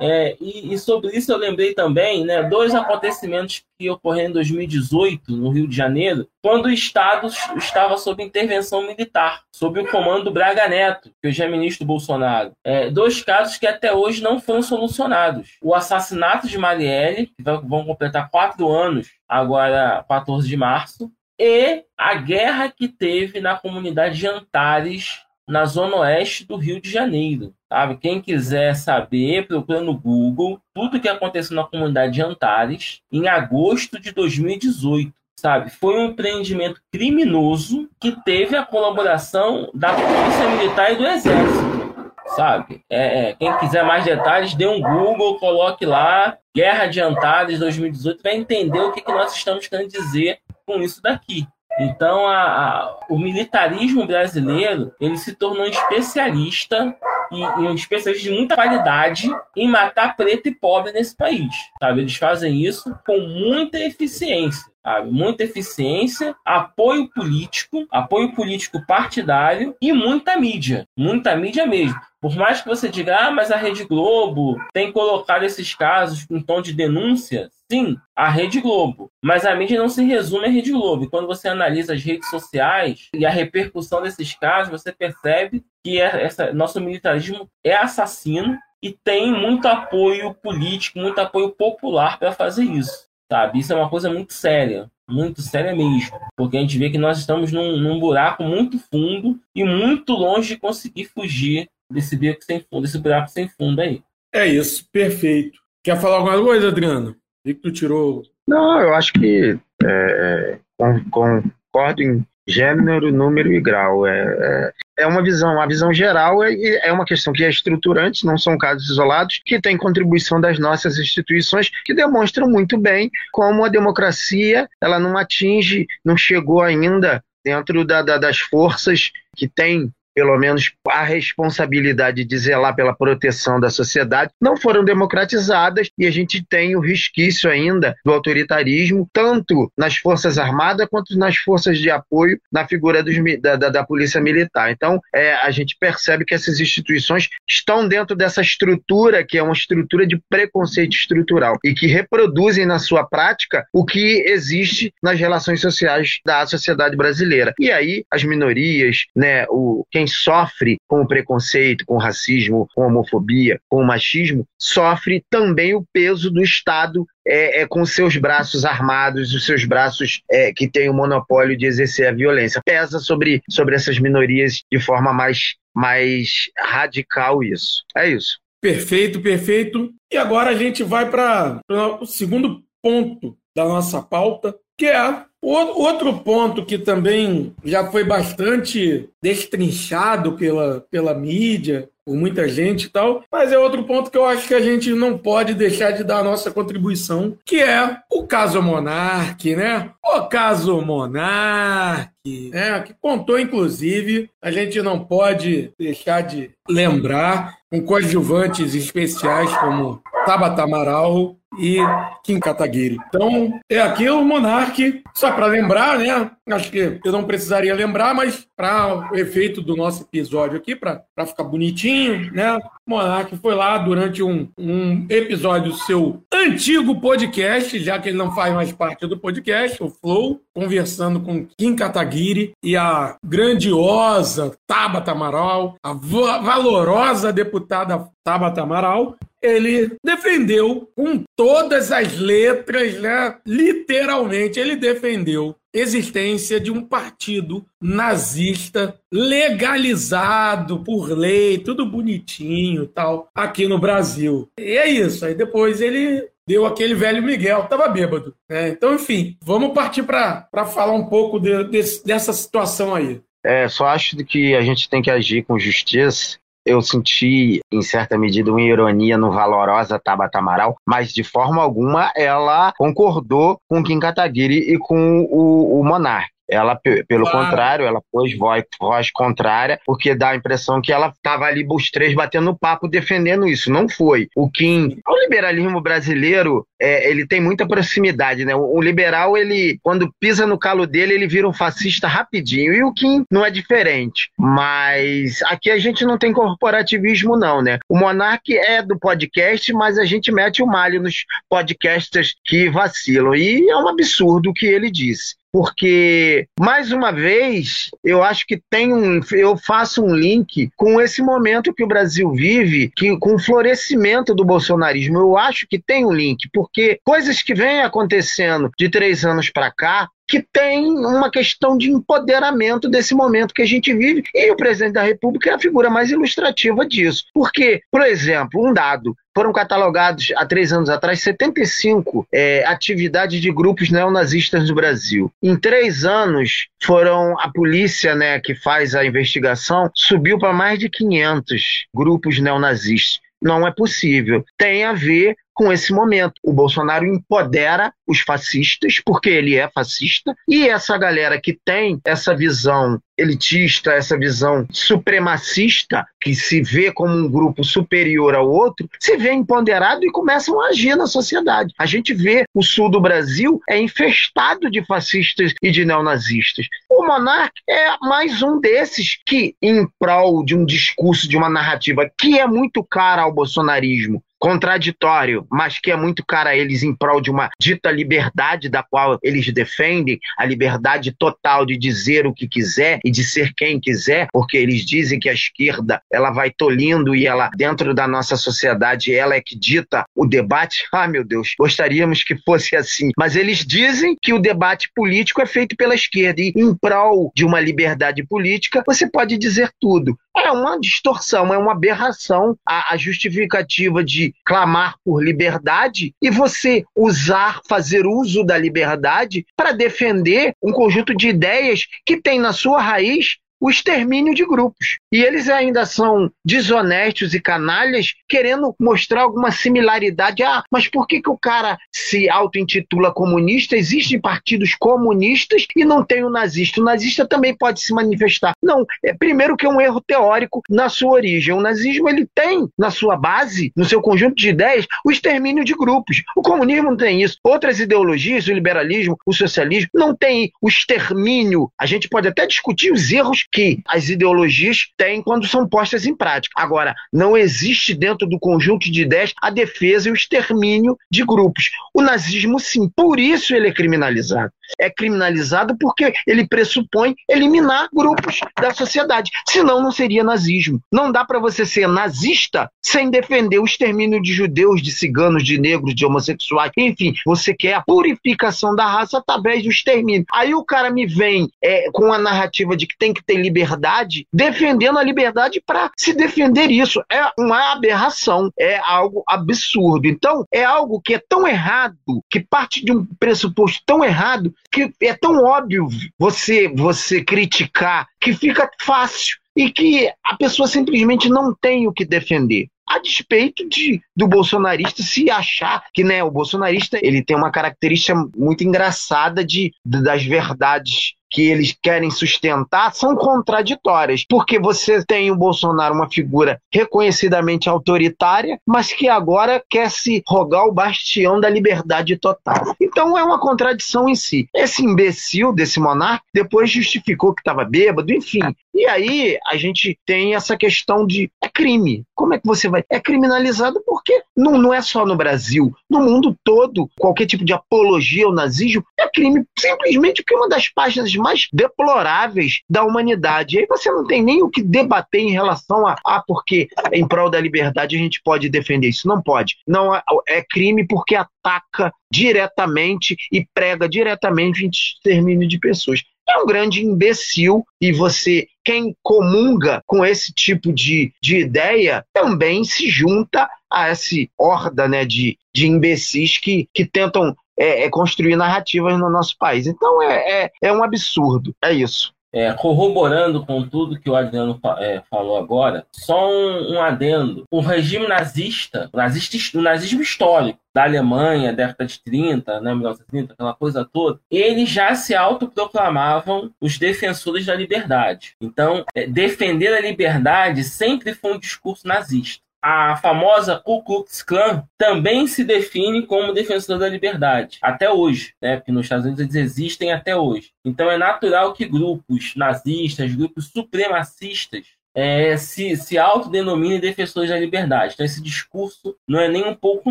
[0.00, 5.36] É, e, e, sobre isso eu lembrei também né, dois acontecimentos que ocorreram em 2018,
[5.36, 10.30] no Rio de Janeiro, quando o Estado estava sob intervenção militar, sob o comando do
[10.32, 12.52] Braga Neto, que hoje é ministro Bolsonaro.
[12.64, 15.56] É, dois casos que até hoje não foram solucionados.
[15.62, 22.14] O assassinato de Marielle, que vão completar quatro anos, agora 14 de março, e a
[22.14, 27.54] guerra que teve na comunidade de Antares, na zona oeste do Rio de Janeiro.
[27.70, 27.96] Sabe?
[27.96, 34.00] Quem quiser saber, procura no Google tudo que aconteceu na comunidade de Antares em agosto
[34.00, 35.12] de 2018.
[35.38, 35.70] Sabe?
[35.70, 41.84] Foi um empreendimento criminoso que teve a colaboração da Polícia Militar e do Exército
[42.28, 42.82] sabe?
[42.90, 48.22] É, é, quem quiser mais detalhes, dê um Google, coloque lá Guerra de Antares 2018,
[48.22, 51.46] vai entender o que, que nós estamos querendo dizer com isso daqui.
[51.78, 56.94] Então, a, a, o militarismo brasileiro ele se tornou um especialista
[57.32, 61.52] e, e, um especialista de muita qualidade em matar preto e pobre nesse país.
[61.80, 62.02] Sabe?
[62.02, 64.73] Eles fazem isso com muita eficiência.
[64.84, 65.10] Sabe?
[65.10, 70.86] Muita eficiência, apoio político, apoio político partidário e muita mídia.
[70.96, 71.98] Muita mídia mesmo.
[72.20, 76.40] Por mais que você diga, ah, mas a Rede Globo tem colocado esses casos em
[76.40, 79.10] tom de denúncia, sim, a Rede Globo.
[79.22, 81.10] Mas a mídia não se resume à Rede Globo.
[81.10, 86.24] Quando você analisa as redes sociais e a repercussão desses casos, você percebe que é
[86.24, 92.64] essa, nosso militarismo é assassino e tem muito apoio político, muito apoio popular para fazer
[92.64, 93.06] isso.
[93.30, 93.58] Sabe?
[93.58, 97.18] Isso é uma coisa muito séria muito séria mesmo, porque a gente vê que nós
[97.18, 102.60] estamos num, num, buraco muito fundo e muito longe de conseguir fugir desse beco sem
[102.60, 104.02] fundo, desse buraco sem fundo aí.
[104.32, 105.58] É isso, perfeito.
[105.82, 107.14] Quer falar alguma coisa, Adriano?
[107.44, 108.22] Vi que tu tirou.
[108.48, 114.06] Não, eu acho que é, é concordo em gênero, número e grau.
[114.06, 116.54] É, é, é uma visão, a visão geral é,
[116.86, 120.98] é uma questão que é estruturante, não são casos isolados, que tem contribuição das nossas
[120.98, 127.84] instituições que demonstram muito bem como a democracia ela não atinge, não chegou ainda dentro
[127.84, 133.70] da, da, das forças que têm pelo menos a responsabilidade de zelar pela proteção da
[133.70, 139.96] sociedade, não foram democratizadas e a gente tem o resquício ainda do autoritarismo, tanto nas
[139.96, 144.70] Forças Armadas quanto nas forças de apoio na figura dos, da, da, da, Polícia Militar.
[144.70, 149.52] Então, é, a gente percebe que essas instituições estão dentro dessa estrutura que é uma
[149.52, 155.60] estrutura de preconceito estrutural e que reproduzem na sua prática o que existe nas relações
[155.60, 157.52] sociais da sociedade brasileira.
[157.58, 162.68] E aí, as minorias, né, o, quem quem sofre com o preconceito, com o racismo,
[162.74, 167.84] com a homofobia, com o machismo, sofre também o peso do Estado é, é, com
[167.86, 172.60] seus braços armados, os seus braços é, que têm o monopólio de exercer a violência.
[172.64, 177.82] Pesa sobre, sobre essas minorias de forma mais, mais radical isso.
[177.96, 178.38] É isso.
[178.60, 179.90] Perfeito, perfeito.
[180.12, 181.60] E agora a gente vai para
[182.00, 189.08] o segundo ponto da nossa pauta, que é outro ponto que também já foi bastante
[189.22, 194.26] destrinchado pela, pela mídia, por muita gente e tal, mas é outro ponto que eu
[194.26, 198.26] acho que a gente não pode deixar de dar a nossa contribuição, que é o
[198.26, 199.90] caso Monarque, né?
[200.04, 202.80] O caso Monarque, né?
[202.80, 210.62] Que contou, inclusive, a gente não pode deixar de lembrar com coadjuvantes especiais como Tabata
[210.62, 211.78] Amaral e
[212.22, 212.98] Kim Kataguiri.
[213.08, 216.30] Então, é aqui o Monark, só para lembrar, né?
[216.50, 221.02] Acho que eu não precisaria lembrar, mas para o efeito do nosso episódio aqui, para
[221.26, 222.56] ficar bonitinho, né?
[222.56, 228.18] O Monark foi lá durante um, um episódio do seu antigo podcast, já que ele
[228.18, 234.56] não faz mais parte do podcast, o Flow, conversando com Kim Kataguiri e a grandiosa
[234.66, 243.36] Tabata Amaral, a valorosa deputada Tabata Amaral, ele defendeu com todas as letras, né?
[243.46, 253.66] Literalmente, ele defendeu existência de um partido nazista legalizado por lei, tudo bonitinho, tal, aqui
[253.66, 254.48] no Brasil.
[254.58, 255.26] E é isso.
[255.26, 258.34] Aí depois ele deu aquele velho Miguel, tava bêbado.
[258.48, 258.68] Né?
[258.68, 263.20] Então, enfim, vamos partir para falar um pouco de, de, dessa situação aí.
[263.44, 268.16] É, só acho que a gente tem que agir com justiça eu senti, em certa
[268.18, 274.00] medida, uma ironia no valorosa Tabata Amaral, mas de forma alguma ela concordou com Kim
[274.00, 276.33] Kataguiri e com o, o Monark.
[276.48, 276.78] Ela,
[277.08, 277.46] pelo claro.
[277.46, 281.90] contrário, ela pôs voz, voz contrária, porque dá a impressão que ela estava ali, os
[281.90, 283.70] três batendo papo, defendendo isso.
[283.70, 284.28] Não foi.
[284.36, 288.54] O Kim, o liberalismo brasileiro, é, ele tem muita proximidade, né?
[288.54, 292.74] O, o, liberal, ele, quando pisa no calo dele, ele vira um fascista rapidinho.
[292.74, 294.30] E o Kim não é diferente.
[294.38, 297.78] Mas aqui a gente não tem corporativismo, não, né?
[297.88, 303.34] O Monark é do podcast, mas a gente mete o malho nos podcasters que vacilam.
[303.34, 308.60] E é um absurdo o que ele disse porque mais uma vez eu acho que
[308.68, 313.36] tem um eu faço um link com esse momento que o Brasil vive, que com
[313.36, 315.16] o florescimento do bolsonarismo.
[315.16, 319.70] Eu acho que tem um link, porque coisas que vêm acontecendo de três anos para
[319.70, 324.56] cá que tem uma questão de empoderamento desse momento que a gente vive, e o
[324.56, 327.24] presidente da República é a figura mais ilustrativa disso.
[327.32, 333.50] Porque, por exemplo, um dado, foram catalogados há três anos atrás 75 é, atividades de
[333.50, 335.30] grupos neonazistas no Brasil.
[335.42, 340.88] Em três anos, foram a polícia, né, que faz a investigação, subiu para mais de
[340.88, 343.20] 500 grupos neonazistas.
[343.42, 344.44] Não é possível.
[344.56, 346.34] Tem a ver com esse momento.
[346.42, 352.34] O Bolsonaro empodera os fascistas, porque ele é fascista, e essa galera que tem essa
[352.36, 359.16] visão elitista, essa visão supremacista, que se vê como um grupo superior ao outro, se
[359.16, 361.72] vê empoderado e começam a agir na sociedade.
[361.78, 366.66] A gente vê o sul do Brasil é infestado de fascistas e de neonazistas.
[366.90, 372.10] O monarca é mais um desses que, em prol de um discurso, de uma narrativa
[372.18, 376.94] que é muito cara ao bolsonarismo, contraditório, mas que é muito cara a eles em
[376.94, 382.34] prol de uma dita liberdade da qual eles defendem, a liberdade total de dizer o
[382.34, 386.50] que quiser e de ser quem quiser, porque eles dizem que a esquerda ela vai
[386.50, 390.84] tolindo e ela dentro da nossa sociedade ela é que dita o debate.
[390.94, 395.46] Ah, meu Deus, gostaríamos que fosse assim, mas eles dizem que o debate político é
[395.46, 400.16] feito pela esquerda e em prol de uma liberdade política você pode dizer tudo.
[400.36, 406.84] É uma distorção, é uma aberração a, a justificativa de clamar por liberdade e você
[406.94, 412.82] usar, fazer uso da liberdade para defender um conjunto de ideias que tem na sua
[412.82, 414.98] raiz o extermínio de grupos.
[415.10, 420.42] E eles ainda são desonestos e canalhas, querendo mostrar alguma similaridade.
[420.42, 423.74] Ah, mas por que, que o cara se auto-intitula comunista?
[423.74, 426.78] Existem partidos comunistas e não tem o nazista.
[426.78, 428.52] O nazista também pode se manifestar.
[428.62, 431.54] Não, é primeiro que é um erro teórico na sua origem.
[431.54, 435.72] O nazismo ele tem na sua base, no seu conjunto de ideias, o extermínio de
[435.72, 436.22] grupos.
[436.36, 437.38] O comunismo não tem isso.
[437.42, 441.70] Outras ideologias, o liberalismo, o socialismo, não tem o extermínio.
[441.80, 446.14] A gente pode até discutir os erros que as ideologias têm quando são postas em
[446.14, 446.60] prática.
[446.60, 451.70] Agora, não existe dentro do conjunto de ideias a defesa e o extermínio de grupos.
[451.94, 454.52] O nazismo, sim, por isso ele é criminalizado.
[454.80, 459.30] É criminalizado porque ele pressupõe eliminar grupos da sociedade.
[459.48, 460.80] Senão, não seria nazismo.
[460.90, 465.60] Não dá para você ser nazista sem defender o extermínio de judeus, de ciganos, de
[465.60, 466.72] negros, de homossexuais.
[466.76, 470.24] Enfim, você quer a purificação da raça através do extermínio.
[470.32, 474.26] Aí o cara me vem é, com a narrativa de que tem que ter liberdade,
[474.32, 477.02] defendendo a liberdade para se defender isso.
[477.10, 480.06] É uma aberração, é algo absurdo.
[480.08, 481.96] Então, é algo que é tão errado,
[482.30, 488.32] que parte de um pressuposto tão errado, que é tão óbvio você, você criticar, que
[488.32, 494.00] fica fácil e que a pessoa simplesmente não tem o que defender a despeito de
[494.14, 499.72] do bolsonarista se achar que né, o bolsonarista ele tem uma característica muito engraçada de,
[499.84, 506.08] de das verdades que eles querem sustentar são contraditórias, porque você tem o Bolsonaro uma
[506.08, 512.76] figura reconhecidamente autoritária, mas que agora quer se rogar o bastião da liberdade total.
[512.80, 514.48] Então é uma contradição em si.
[514.54, 518.40] Esse imbecil desse monarca depois justificou que estava bêbado, enfim.
[518.74, 522.04] E aí a gente tem essa questão de é crime.
[522.14, 522.82] Como é que você vai?
[522.90, 527.52] É criminalizado porque não, não é só no Brasil, no mundo todo, qualquer tipo de
[527.52, 533.56] apologia ao nazismo é crime simplesmente porque é uma das páginas mais deploráveis da humanidade.
[533.56, 537.06] E aí você não tem nem o que debater em relação a, ah, porque em
[537.06, 539.06] prol da liberdade a gente pode defender isso.
[539.06, 539.56] Não pode.
[539.66, 546.02] Não é, é crime porque ataca diretamente e prega diretamente o extermínio de pessoas.
[546.28, 552.64] É um grande imbecil e você, quem comunga com esse tipo de, de ideia, também
[552.64, 558.36] se junta a essa horda né, de, de imbecis que, que tentam é, é construir
[558.36, 559.66] narrativas no nosso país.
[559.66, 562.13] Então é, é, é um absurdo, é isso.
[562.34, 567.44] É, corroborando com tudo que o Adriano é, falou agora, só um, um, adendo.
[567.48, 573.34] O regime nazista, o, nazista, o nazismo histórico da Alemanha, década de 30, né, 1930,
[573.34, 578.34] aquela coisa toda, eles já se autoproclamavam os defensores da liberdade.
[578.40, 584.66] Então, é, defender a liberdade sempre foi um discurso nazista a famosa Ku Klux Klan
[584.78, 588.56] também se define como defensor da liberdade, até hoje, né?
[588.56, 590.50] Porque nos Estados Unidos eles existem até hoje.
[590.64, 597.92] Então é natural que grupos nazistas, grupos supremacistas é, se, se autodenominem defensores da liberdade.
[597.92, 599.90] Então esse discurso não é nem um pouco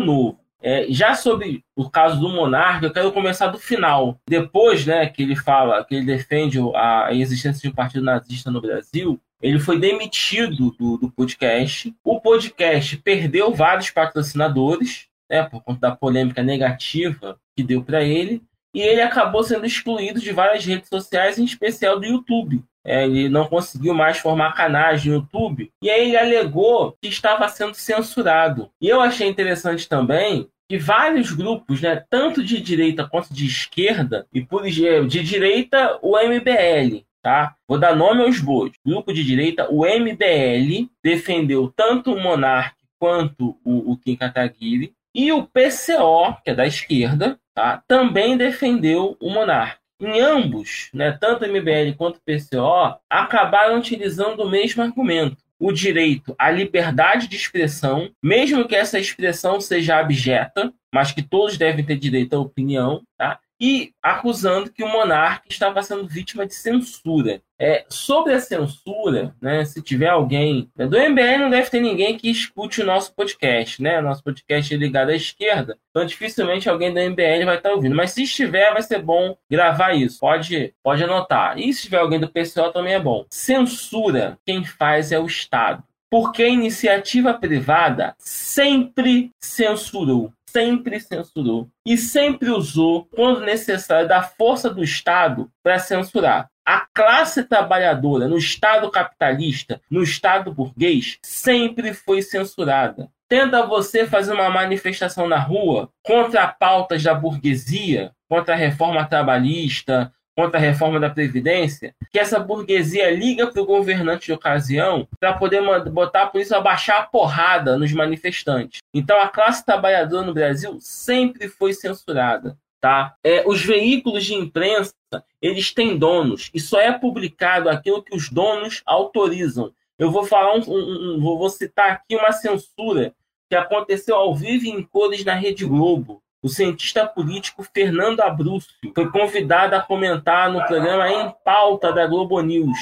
[0.00, 0.40] novo.
[0.66, 4.18] É, já sobre o caso do monarca, eu quero começar do final.
[4.26, 8.62] Depois, né, que ele fala que ele defende a existência de um partido nazista no
[8.62, 11.94] Brasil, ele foi demitido do, do podcast.
[12.02, 18.42] O podcast perdeu vários patrocinadores, né, por conta da polêmica negativa que deu para ele.
[18.74, 22.64] E ele acabou sendo excluído de várias redes sociais, em especial do YouTube.
[22.86, 25.70] É, ele não conseguiu mais formar canais no YouTube.
[25.82, 28.70] E aí ele alegou que estava sendo censurado.
[28.80, 34.26] E eu achei interessante também que vários grupos, né, tanto de direita quanto de esquerda,
[34.32, 37.54] e por de direita o MBL, tá?
[37.68, 38.72] Vou dar nome aos bois.
[38.84, 44.92] Grupo de direita, o MBL defendeu tanto o Monark quanto o, o Kim Kataguiri.
[45.14, 47.80] E o PCO, que é da esquerda, tá?
[47.86, 49.78] também defendeu o Monark.
[50.00, 55.43] Em ambos, né, tanto MBL quanto PCO, acabaram utilizando o mesmo argumento.
[55.58, 61.56] O direito à liberdade de expressão, mesmo que essa expressão seja abjeta, mas que todos
[61.56, 63.38] devem ter direito à opinião, tá?
[63.60, 67.40] e acusando que o monarca estava sendo vítima de censura.
[67.60, 72.16] É, sobre a censura, né, se tiver alguém né, do MBL, não deve ter ninguém
[72.16, 74.00] que escute o nosso podcast, né?
[74.00, 77.94] Nosso podcast é ligado à esquerda, então dificilmente alguém do MBL vai estar ouvindo.
[77.94, 80.18] Mas se estiver, vai ser bom gravar isso.
[80.18, 81.58] Pode, pode anotar.
[81.58, 83.24] E se tiver alguém do PCO também é bom.
[83.30, 85.82] Censura, quem faz é o Estado.
[86.10, 94.70] Porque a iniciativa privada sempre censurou sempre censurou e sempre usou, quando necessário, da força
[94.70, 96.48] do Estado para censurar.
[96.66, 103.10] A classe trabalhadora no Estado capitalista, no Estado burguês, sempre foi censurada.
[103.28, 110.10] Tenta você fazer uma manifestação na rua contra pautas da burguesia, contra a reforma trabalhista,
[110.34, 115.34] contra a reforma da Previdência, que essa burguesia liga para o governante de ocasião para
[115.34, 118.80] poder botar a polícia a baixar a porrada nos manifestantes.
[118.92, 122.56] Então a classe trabalhadora no Brasil sempre foi censurada.
[122.84, 123.16] Tá?
[123.24, 124.92] É, os veículos de imprensa
[125.40, 129.72] eles têm donos e só é publicado aquilo que os donos autorizam.
[129.98, 133.14] Eu vou falar um, um, um, vou citar aqui uma censura
[133.48, 139.10] que aconteceu ao vivo em cores na Rede Globo o cientista político Fernando Abrúcio foi
[139.10, 142.78] convidado a comentar no programa Em Pauta da Globo News.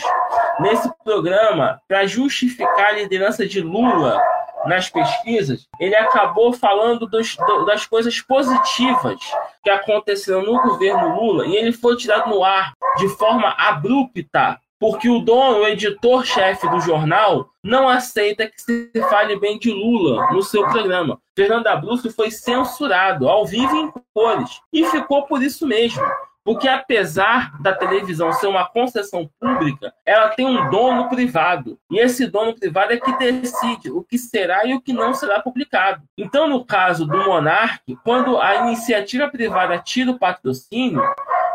[0.58, 4.20] Nesse programa, para justificar a liderança de Lula
[4.66, 9.20] nas pesquisas, ele acabou falando dos, das coisas positivas
[9.62, 15.08] que aconteceram no governo Lula e ele foi tirado no ar de forma abrupta porque
[15.08, 20.42] o dono, o editor-chefe do jornal, não aceita que se fale bem de Lula no
[20.42, 21.20] seu programa.
[21.36, 26.02] Fernando Abruzzo foi censurado, ao vivo em cores, e ficou por isso mesmo.
[26.44, 31.78] Porque apesar da televisão ser uma concessão pública, ela tem um dono privado.
[31.88, 35.40] E esse dono privado é que decide o que será e o que não será
[35.40, 36.02] publicado.
[36.18, 41.00] Então, no caso do Monarque, quando a iniciativa privada tira o patrocínio,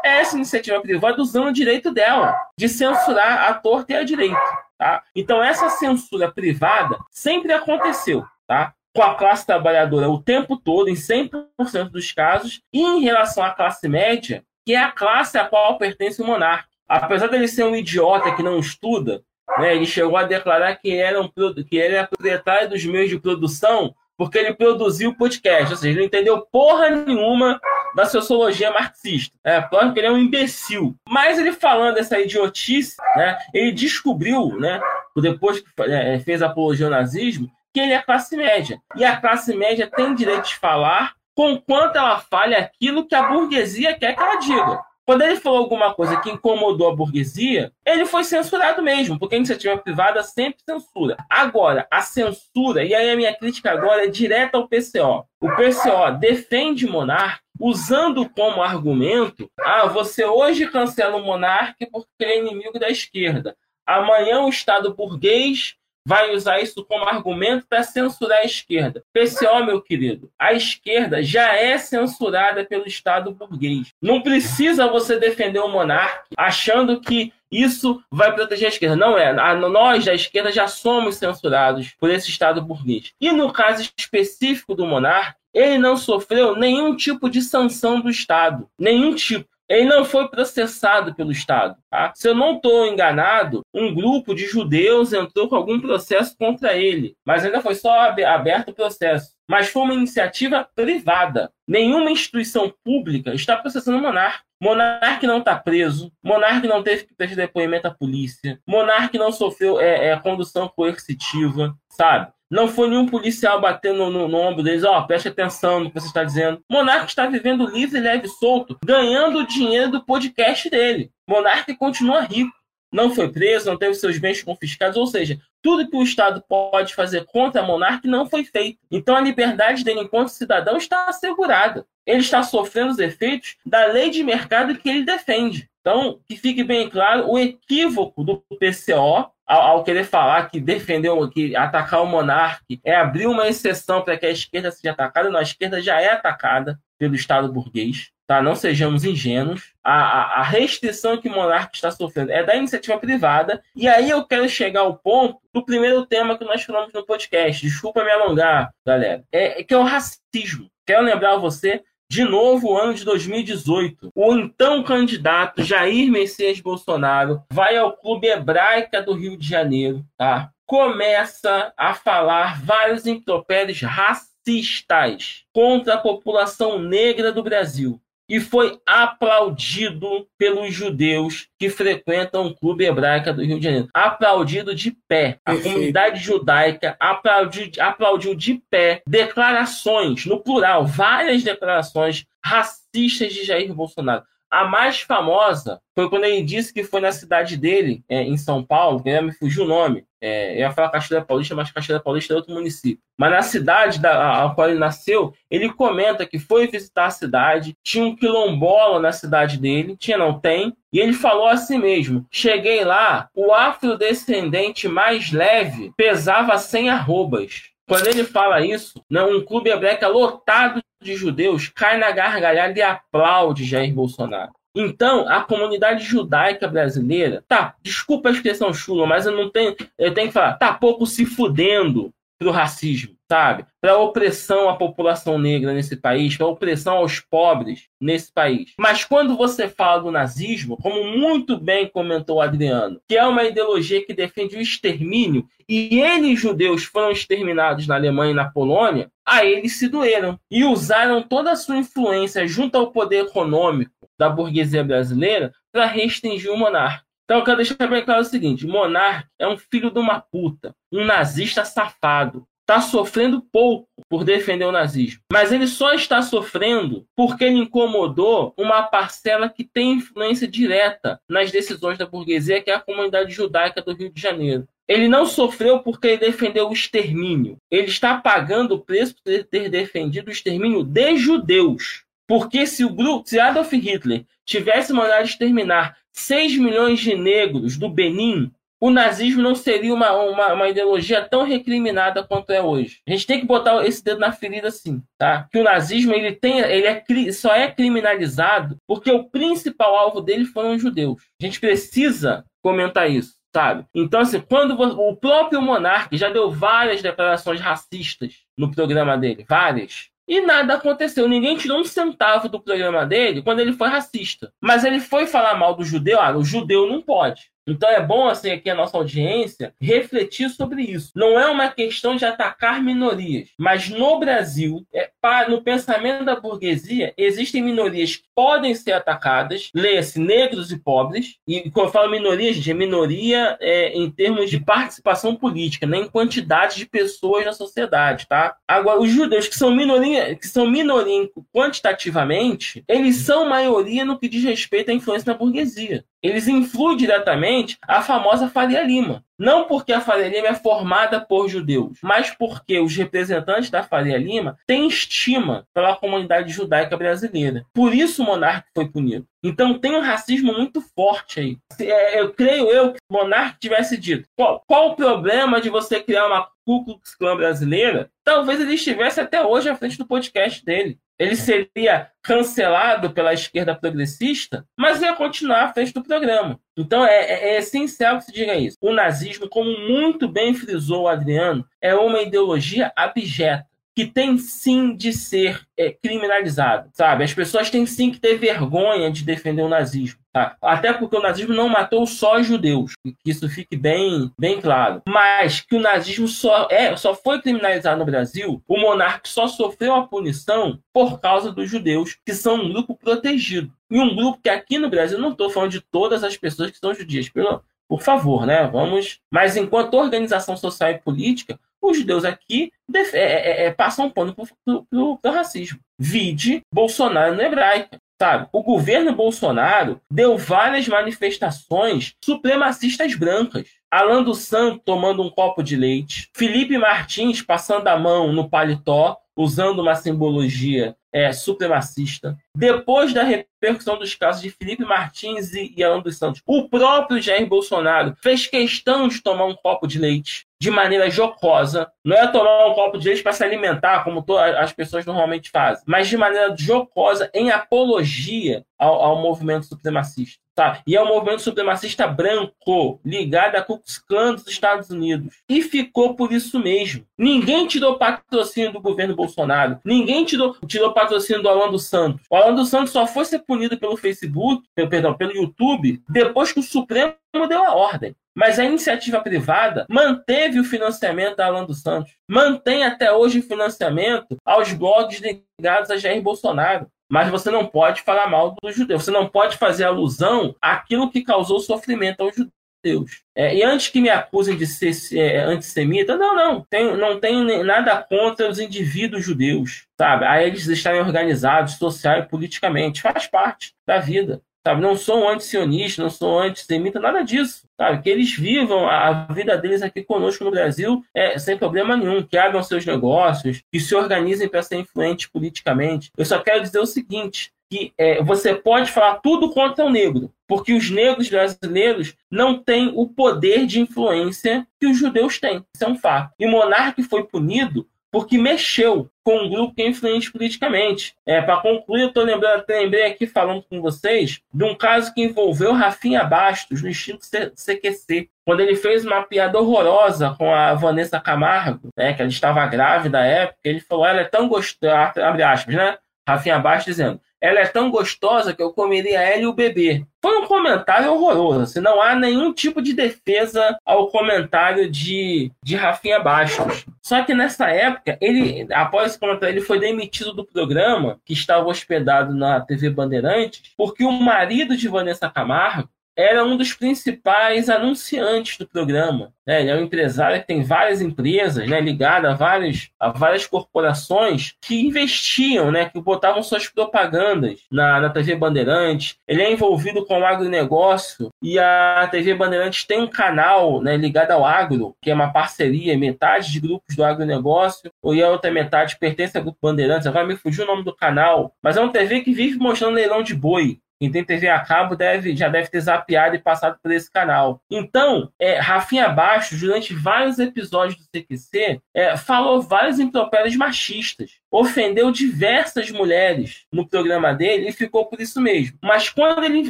[0.08, 4.38] essa iniciativa privada usando o direito dela de censurar a torta e a direito.
[4.78, 5.04] Tá?
[5.16, 8.26] Então, essa censura privada sempre aconteceu.
[8.48, 8.74] Tá?
[8.98, 13.52] com a classe trabalhadora o tempo todo, em 100% dos casos, e em relação à
[13.52, 16.68] classe média, que é a classe a qual pertence o monarca.
[16.90, 19.22] Apesar dele ser um idiota que não estuda,
[19.60, 23.20] né, ele chegou a declarar que, era um, que ele é proprietário dos meios de
[23.20, 27.60] produção porque ele produziu o podcast, ou seja, ele não entendeu porra nenhuma
[27.96, 29.36] da sociologia marxista.
[29.44, 30.96] É, claro que ele é um imbecil.
[31.08, 34.82] Mas ele falando dessa idiotice, né, ele descobriu, né,
[35.16, 38.80] depois que é, fez apologia ao nazismo, que ele é classe média.
[38.96, 43.94] E a classe média tem direito de falar conquanto ela fale aquilo que a burguesia
[43.94, 44.82] quer que ela diga.
[45.08, 49.38] Quando ele falou alguma coisa que incomodou a burguesia, ele foi censurado mesmo, porque a
[49.38, 51.16] iniciativa privada sempre censura.
[51.30, 55.26] Agora, a censura, e aí a minha crítica agora é direta ao PCO.
[55.40, 62.32] O PCO defende monarca usando como argumento: ah, você hoje cancela o monarca porque ele
[62.34, 63.56] é inimigo da esquerda.
[63.86, 65.78] Amanhã o Estado burguês
[66.08, 69.04] vai usar isso como argumento para censurar a esquerda.
[69.12, 73.90] PCO, meu querido, a esquerda já é censurada pelo Estado burguês.
[74.02, 78.96] Não precisa você defender o monarca achando que isso vai proteger a esquerda.
[78.96, 79.34] Não é.
[79.68, 83.12] Nós, da esquerda, já somos censurados por esse Estado burguês.
[83.20, 88.70] E no caso específico do monarca, ele não sofreu nenhum tipo de sanção do Estado.
[88.80, 89.46] Nenhum tipo.
[89.70, 91.76] Ele não foi processado pelo Estado.
[91.90, 92.14] Tá?
[92.16, 97.16] Se eu não estou enganado, um grupo de judeus entrou com algum processo contra ele,
[97.26, 99.36] mas ainda foi só aberto o processo.
[99.50, 101.52] Mas foi uma iniciativa privada.
[101.68, 104.48] Nenhuma instituição pública está processando o monarca.
[104.62, 109.80] Monarque não está preso, Monarque não teve que prestar depoimento à polícia, Monarque não sofreu
[109.80, 112.32] é, é, condução coercitiva, sabe?
[112.50, 116.00] Não foi nenhum policial batendo no, no, ombro deles, ó, oh, preste atenção no que
[116.00, 116.62] você está dizendo.
[116.72, 121.12] Monarque está vivendo livre, leve, solto, ganhando o dinheiro do podcast dele.
[121.28, 122.56] Monarque continua rico.
[122.90, 126.96] Não foi preso, não teve seus bens confiscados, ou seja, tudo que o Estado pode
[126.96, 128.80] fazer contra monarca não foi feito.
[128.90, 131.86] Então a liberdade dele enquanto cidadão está assegurada.
[132.06, 135.70] Ele está sofrendo os efeitos da lei de mercado que ele defende.
[135.82, 141.30] Então, que fique bem claro o equívoco do PCO ao, ao, querer falar que defendeu,
[141.30, 145.30] que atacar o monarca é abrir uma exceção para que a esquerda seja atacada.
[145.30, 148.12] Não, a esquerda já é atacada pelo Estado burguês.
[148.28, 148.42] Tá?
[148.42, 149.74] Não sejamos ingênuos.
[149.82, 153.64] A, a, a restrição que o monarca está sofrendo é da iniciativa privada.
[153.74, 157.66] E aí eu quero chegar ao ponto do primeiro tema que nós falamos no podcast.
[157.66, 159.24] Desculpa me alongar, galera.
[159.32, 160.70] É, é que é o racismo.
[160.86, 167.44] Quero lembrar você de novo, o ano de 2018, o então candidato Jair Messias Bolsonaro
[167.52, 170.50] vai ao Clube Hebraica do Rio de Janeiro, tá?
[170.66, 180.28] Começa a falar vários impropérios racistas contra a população negra do Brasil e foi aplaudido
[180.38, 183.90] pelos judeus que frequentam o Clube Hebraica do Rio de Janeiro.
[183.94, 185.40] Aplaudido de pé.
[185.46, 185.74] A Perfeito.
[185.74, 194.24] comunidade judaica aplaudiu, aplaudiu de pé declarações, no plural, várias declarações racistas de Jair Bolsonaro.
[194.50, 198.64] A mais famosa foi quando ele disse que foi na cidade dele, é, em São
[198.64, 200.06] Paulo, que me fugiu o nome.
[200.22, 203.02] É, eu ia falar Caxias Paulista, mas Caxias Paulista é outro município.
[203.18, 207.76] Mas na cidade da, a qual ele nasceu, ele comenta que foi visitar a cidade,
[207.84, 212.84] tinha um quilombola na cidade dele, tinha, não tem, e ele falou assim mesmo: cheguei
[212.84, 217.64] lá, o afrodescendente mais leve pesava 100 arrobas.
[217.88, 222.82] Quando ele fala isso, não, um clube hebraico lotado de judeus cai na gargalhada e
[222.82, 224.52] aplaude Jair Bolsonaro.
[224.80, 230.14] Então, a comunidade judaica brasileira, tá, desculpa a expressão chula, mas eu não tenho, eu
[230.14, 233.66] tenho que falar, tá pouco se fudendo pro racismo, sabe?
[233.82, 238.74] Para opressão à população negra nesse país, para opressão aos pobres nesse país.
[238.78, 243.44] Mas quando você fala do nazismo, como muito bem comentou o Adriano, que é uma
[243.44, 249.12] ideologia que defende o extermínio, e eles, judeus, foram exterminados na Alemanha e na Polônia,
[249.26, 254.30] aí eles se doeram e usaram toda a sua influência junto ao poder econômico da
[254.30, 257.04] burguesia brasileira para restringir o monarca.
[257.26, 260.74] Então eu quero deixar bem claro o seguinte: monarca é um filho de uma puta,
[260.92, 262.48] um nazista safado.
[262.62, 265.22] Está sofrendo pouco por defender o nazismo.
[265.32, 271.50] Mas ele só está sofrendo porque ele incomodou uma parcela que tem influência direta nas
[271.50, 274.68] decisões da burguesia, que é a comunidade judaica do Rio de Janeiro.
[274.86, 277.58] Ele não sofreu porque ele defendeu o extermínio.
[277.72, 282.04] Ele está pagando o preço por ter defendido o extermínio de judeus.
[282.28, 287.90] Porque se o grupo, se Adolf Hitler tivesse mandado exterminar 6 milhões de negros do
[287.90, 293.02] Benin, o nazismo não seria uma, uma, uma, ideologia tão recriminada quanto é hoje.
[293.08, 295.48] A gente tem que botar esse dedo na ferida, sim, tá?
[295.52, 300.46] Que o nazismo ele tem, ele é, só é criminalizado porque o principal alvo dele
[300.46, 301.24] foram os judeus.
[301.42, 303.38] A gente precisa comentar isso.
[303.56, 303.86] Sabe?
[303.96, 310.10] Então, assim, quando o próprio monarca já deu várias declarações racistas no programa dele, várias.
[310.28, 311.28] E nada aconteceu.
[311.28, 314.52] Ninguém tirou um centavo do programa dele quando ele foi racista.
[314.60, 316.20] Mas ele foi falar mal do judeu.
[316.20, 317.50] Ah, o judeu não pode.
[317.68, 321.12] Então é bom, assim, aqui a nossa audiência refletir sobre isso.
[321.16, 326.40] Não é uma questão de atacar minorias, mas no Brasil, é, para, no pensamento da
[326.40, 332.12] burguesia, existem minorias que podem ser atacadas, leia-se negros e pobres, e quando eu falo
[332.12, 337.46] minoria, gente, é minoria é, em termos de participação política, nem né, quantidade de pessoas
[337.46, 338.56] na sociedade, tá?
[338.68, 344.30] Agora, os judeus que são minoria, que são minoria quantitativamente, eles são maioria no que
[344.30, 349.24] diz respeito à influência da burguesia eles influem diretamente a famosa Faria Lima.
[349.38, 354.18] Não porque a Faria Lima é formada por judeus, mas porque os representantes da Faria
[354.18, 357.66] Lima têm estima pela comunidade judaica brasileira.
[357.74, 359.28] Por isso o monarca foi punido.
[359.44, 361.58] Então tem um racismo muito forte aí.
[361.80, 366.00] É, eu creio eu que o monarca tivesse dito qual, qual o problema de você
[366.00, 370.66] criar uma Ku Klux Klan brasileira, talvez ele estivesse até hoje à frente do podcast
[370.66, 371.00] dele.
[371.18, 376.60] Ele seria cancelado pela esquerda progressista, mas ia continuar à frente do programa.
[376.78, 378.78] Então é, é, é, essencial que se diga isso.
[378.80, 383.66] O nazismo, como muito bem frisou o Adriano, é uma ideologia abjeta
[383.98, 387.24] que tem sim de ser é, criminalizado, sabe?
[387.24, 390.20] As pessoas têm sim que ter vergonha de defender o nazismo.
[390.32, 390.56] Tá?
[390.62, 395.02] Até porque o nazismo não matou só judeus, que isso fique bem, bem claro.
[395.10, 399.96] Mas que o nazismo só, é, só foi criminalizado no Brasil, o monarca só sofreu
[399.96, 403.74] a punição por causa dos judeus, que são um grupo protegido.
[403.90, 406.78] E um grupo que aqui no Brasil, não estou falando de todas as pessoas que
[406.78, 408.68] são judias, pelo, por favor, né?
[408.68, 409.20] Vamos.
[409.32, 414.36] Mas enquanto organização social e política, os judeus aqui é, é, é, passam um pano
[414.36, 415.80] para o racismo.
[415.98, 418.00] Vide Bolsonaro no hebraica.
[418.20, 418.50] Sabe?
[418.52, 423.68] O governo Bolsonaro deu várias manifestações supremacistas brancas.
[423.92, 429.18] Alan dos Santos tomando um copo de leite, Felipe Martins passando a mão no paletó,
[429.38, 432.38] usando uma simbologia é, supremacista.
[432.56, 437.48] Depois da repercussão dos casos de Felipe Martins e, Alan dos Santos, o próprio Jair
[437.48, 441.92] Bolsonaro fez questão de tomar um copo de leite de maneira jocosa.
[442.06, 444.24] Não é tomar um copo de leite para se alimentar, como
[444.58, 450.47] as pessoas normalmente fazem, mas de maneira jocosa, em apologia ao, ao movimento supremacista.
[450.58, 450.82] Tá?
[450.88, 455.36] E é um movimento supremacista branco, ligado à Ku dos Estados Unidos.
[455.48, 457.06] E ficou por isso mesmo.
[457.16, 459.80] Ninguém tirou patrocínio do governo Bolsonaro.
[459.86, 462.26] Ninguém tirou, tirou patrocínio do Alan dos Santos.
[462.28, 466.60] O Alan dos Santos só foi ser punido pelo Facebook, perdão, pelo YouTube, depois que
[466.60, 467.14] o Supremo
[467.48, 468.16] deu a ordem.
[468.36, 474.38] Mas a iniciativa privada manteve o financiamento da Alan Santos, mantém até hoje o financiamento
[474.44, 476.88] aos blogs ligados a Jair Bolsonaro.
[477.10, 481.24] Mas você não pode falar mal dos judeus, você não pode fazer alusão àquilo que
[481.24, 483.24] causou sofrimento aos judeus.
[483.36, 487.64] É, e antes que me acusem de ser é, antissemita, não, não, tenho, não tenho
[487.64, 490.26] nada contra os indivíduos judeus, sabe?
[490.26, 494.42] A eles estarem organizados social e politicamente, faz parte da vida.
[494.68, 494.82] Sabe?
[494.82, 497.66] Não sou antisionista, não sou antissemita, nada disso.
[497.78, 498.02] Sabe?
[498.02, 502.38] Que eles vivam a vida deles aqui conosco no Brasil é, sem problema nenhum, que
[502.38, 506.12] abram seus negócios, que se organizem para ser influentes politicamente.
[506.18, 510.34] Eu só quero dizer o seguinte: que é, você pode falar tudo contra o negro,
[510.46, 515.64] porque os negros brasileiros não têm o poder de influência que os judeus têm.
[515.74, 516.34] Isso é um fato.
[516.38, 521.14] E o monarca foi punido porque mexeu com um grupo que é influente politicamente.
[521.26, 525.22] É, Para concluir, eu tô lembrando, lembrei aqui falando com vocês de um caso que
[525.22, 531.20] envolveu Rafinha Bastos no Instinto CQC, quando ele fez uma piada horrorosa com a Vanessa
[531.20, 535.44] Camargo, né, que ela estava grávida na época, ele falou, ela é tão gostosa, abre
[535.44, 535.98] aspas, né?
[536.26, 540.06] Rafinha Bastos dizendo, ela é tão gostosa que eu comeria ela e o bebê.
[540.22, 541.62] Foi um comentário horroroso.
[541.62, 546.86] Assim, não há nenhum tipo de defesa ao comentário de, de Rafinha Bastos.
[547.02, 551.68] Só que nessa época, ele, após esse comentário, ele foi demitido do programa, que estava
[551.68, 558.58] hospedado na TV Bandeirantes, porque o marido de Vanessa Camargo era um dos principais anunciantes
[558.58, 559.32] do programa.
[559.46, 559.62] Né?
[559.62, 564.56] Ele é um empresário que tem várias empresas né, ligadas a, várias, a várias corporações
[564.60, 569.16] que investiam, né, que botavam suas propagandas na, na TV Bandeirantes.
[569.28, 574.32] Ele é envolvido com o agronegócio e a TV Bandeirantes tem um canal né, ligado
[574.32, 578.98] ao agro, que é uma parceria, metade de grupos do agronegócio e a outra metade
[578.98, 580.08] pertence ao Grupo Bandeirantes.
[580.08, 583.22] Agora me fugiu o nome do canal, mas é uma TV que vive mostrando leilão
[583.22, 583.80] de boi.
[584.00, 587.62] Quem tem TV a cabo deve, já deve ter zapeado e passado por esse canal.
[587.70, 595.12] Então, é, Rafinha Baixo, durante vários episódios do CQC, é, falou vários impropérios machistas ofendeu
[595.12, 598.78] diversas mulheres no programa dele e ficou por isso mesmo.
[598.82, 599.70] Mas quando ele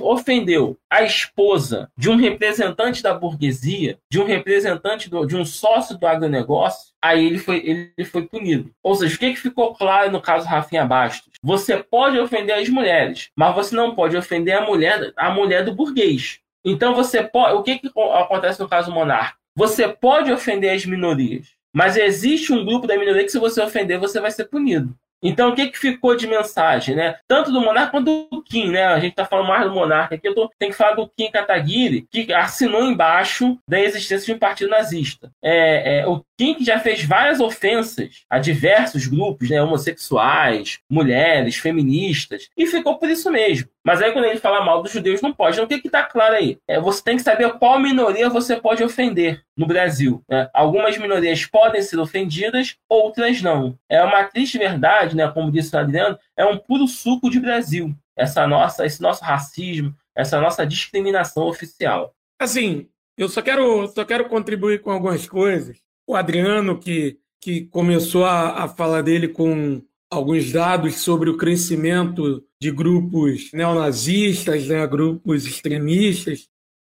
[0.01, 5.97] ofendeu a esposa de um representante da burguesia, de um representante do, de um sócio
[5.97, 7.57] do agronegócio, aí ele foi,
[7.97, 8.71] ele foi punido.
[8.83, 11.33] Ou seja, o que, que ficou claro no caso Rafinha Bastos?
[11.41, 15.73] Você pode ofender as mulheres, mas você não pode ofender a mulher, a mulher do
[15.73, 16.39] burguês.
[16.65, 17.55] Então você pode.
[17.55, 19.37] O que, que acontece no caso Monarca?
[19.55, 21.47] Você pode ofender as minorias,
[21.77, 24.95] mas existe um grupo da minoria que, se você ofender, você vai ser punido.
[25.21, 27.19] Então, o que, que ficou de mensagem, né?
[27.27, 28.85] Tanto do Monarca quanto do Kim, né?
[28.85, 31.29] A gente tá falando mais do Monarca aqui, eu tô, tenho que falar do Kim
[31.29, 35.31] Kataguiri, que assinou embaixo da existência de um partido nazista.
[35.39, 42.47] É, é, o Kim já fez várias ofensas a diversos grupos, né, homossexuais, mulheres, feministas,
[42.55, 43.67] e ficou por isso mesmo.
[43.83, 45.59] Mas aí quando ele fala mal dos judeus, não pode.
[45.59, 46.59] Então o que está claro aí?
[46.67, 50.23] É, você tem que saber qual minoria você pode ofender no Brasil.
[50.29, 50.47] Né?
[50.53, 53.77] Algumas minorias podem ser ofendidas, outras não.
[53.89, 57.95] É uma triste verdade, né, como disse o Adriano, é um puro suco de Brasil.
[58.15, 62.13] Essa nossa, esse nosso racismo, essa nossa discriminação oficial.
[62.39, 65.77] Assim, eu só quero, só quero contribuir com algumas coisas.
[66.07, 72.43] O Adriano, que, que começou a, a falar dele com alguns dados sobre o crescimento
[72.61, 76.47] de grupos neonazistas, né, grupos extremistas.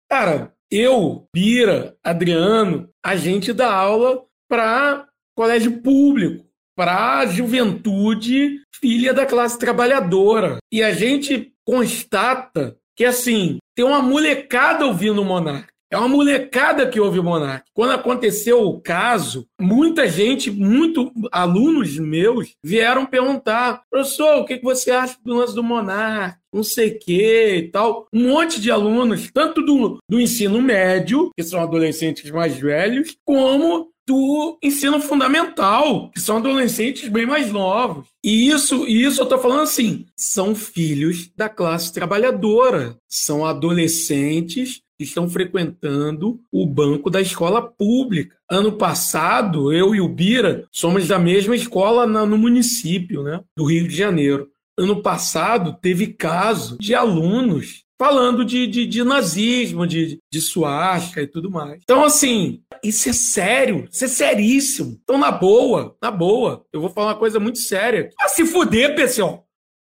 [0.08, 6.46] Cara, eu, Bira, Adriano, a gente dá aula para colégio público,
[6.76, 10.58] para a juventude filha da classe trabalhadora.
[10.70, 15.72] E a gente constata que, assim, tem uma molecada ouvindo o Monarca.
[15.90, 17.64] É uma molecada que ouve o Monark.
[17.72, 24.90] Quando aconteceu o caso, muita gente, muito alunos meus, vieram perguntar: professor, o que você
[24.90, 26.36] acha do lance do Monark?
[26.52, 28.06] Não sei o que e tal.
[28.12, 33.90] Um monte de alunos, tanto do, do ensino médio, que são adolescentes mais velhos, como
[34.06, 38.06] do ensino fundamental, que são adolescentes bem mais novos.
[38.24, 44.80] E isso, e isso eu estou falando assim, são filhos da classe trabalhadora, são adolescentes
[44.98, 48.36] estão frequentando o banco da escola pública.
[48.50, 53.86] Ano passado, eu e o Bira somos da mesma escola no município né, do Rio
[53.86, 54.48] de Janeiro.
[54.78, 61.26] Ano passado, teve caso de alunos falando de, de, de nazismo, de, de suástica e
[61.26, 61.80] tudo mais.
[61.82, 64.98] Então, assim, isso é sério, isso é seríssimo.
[65.02, 68.10] Então, na boa, na boa, eu vou falar uma coisa muito séria.
[68.20, 69.46] Ah, se fuder, pessoal.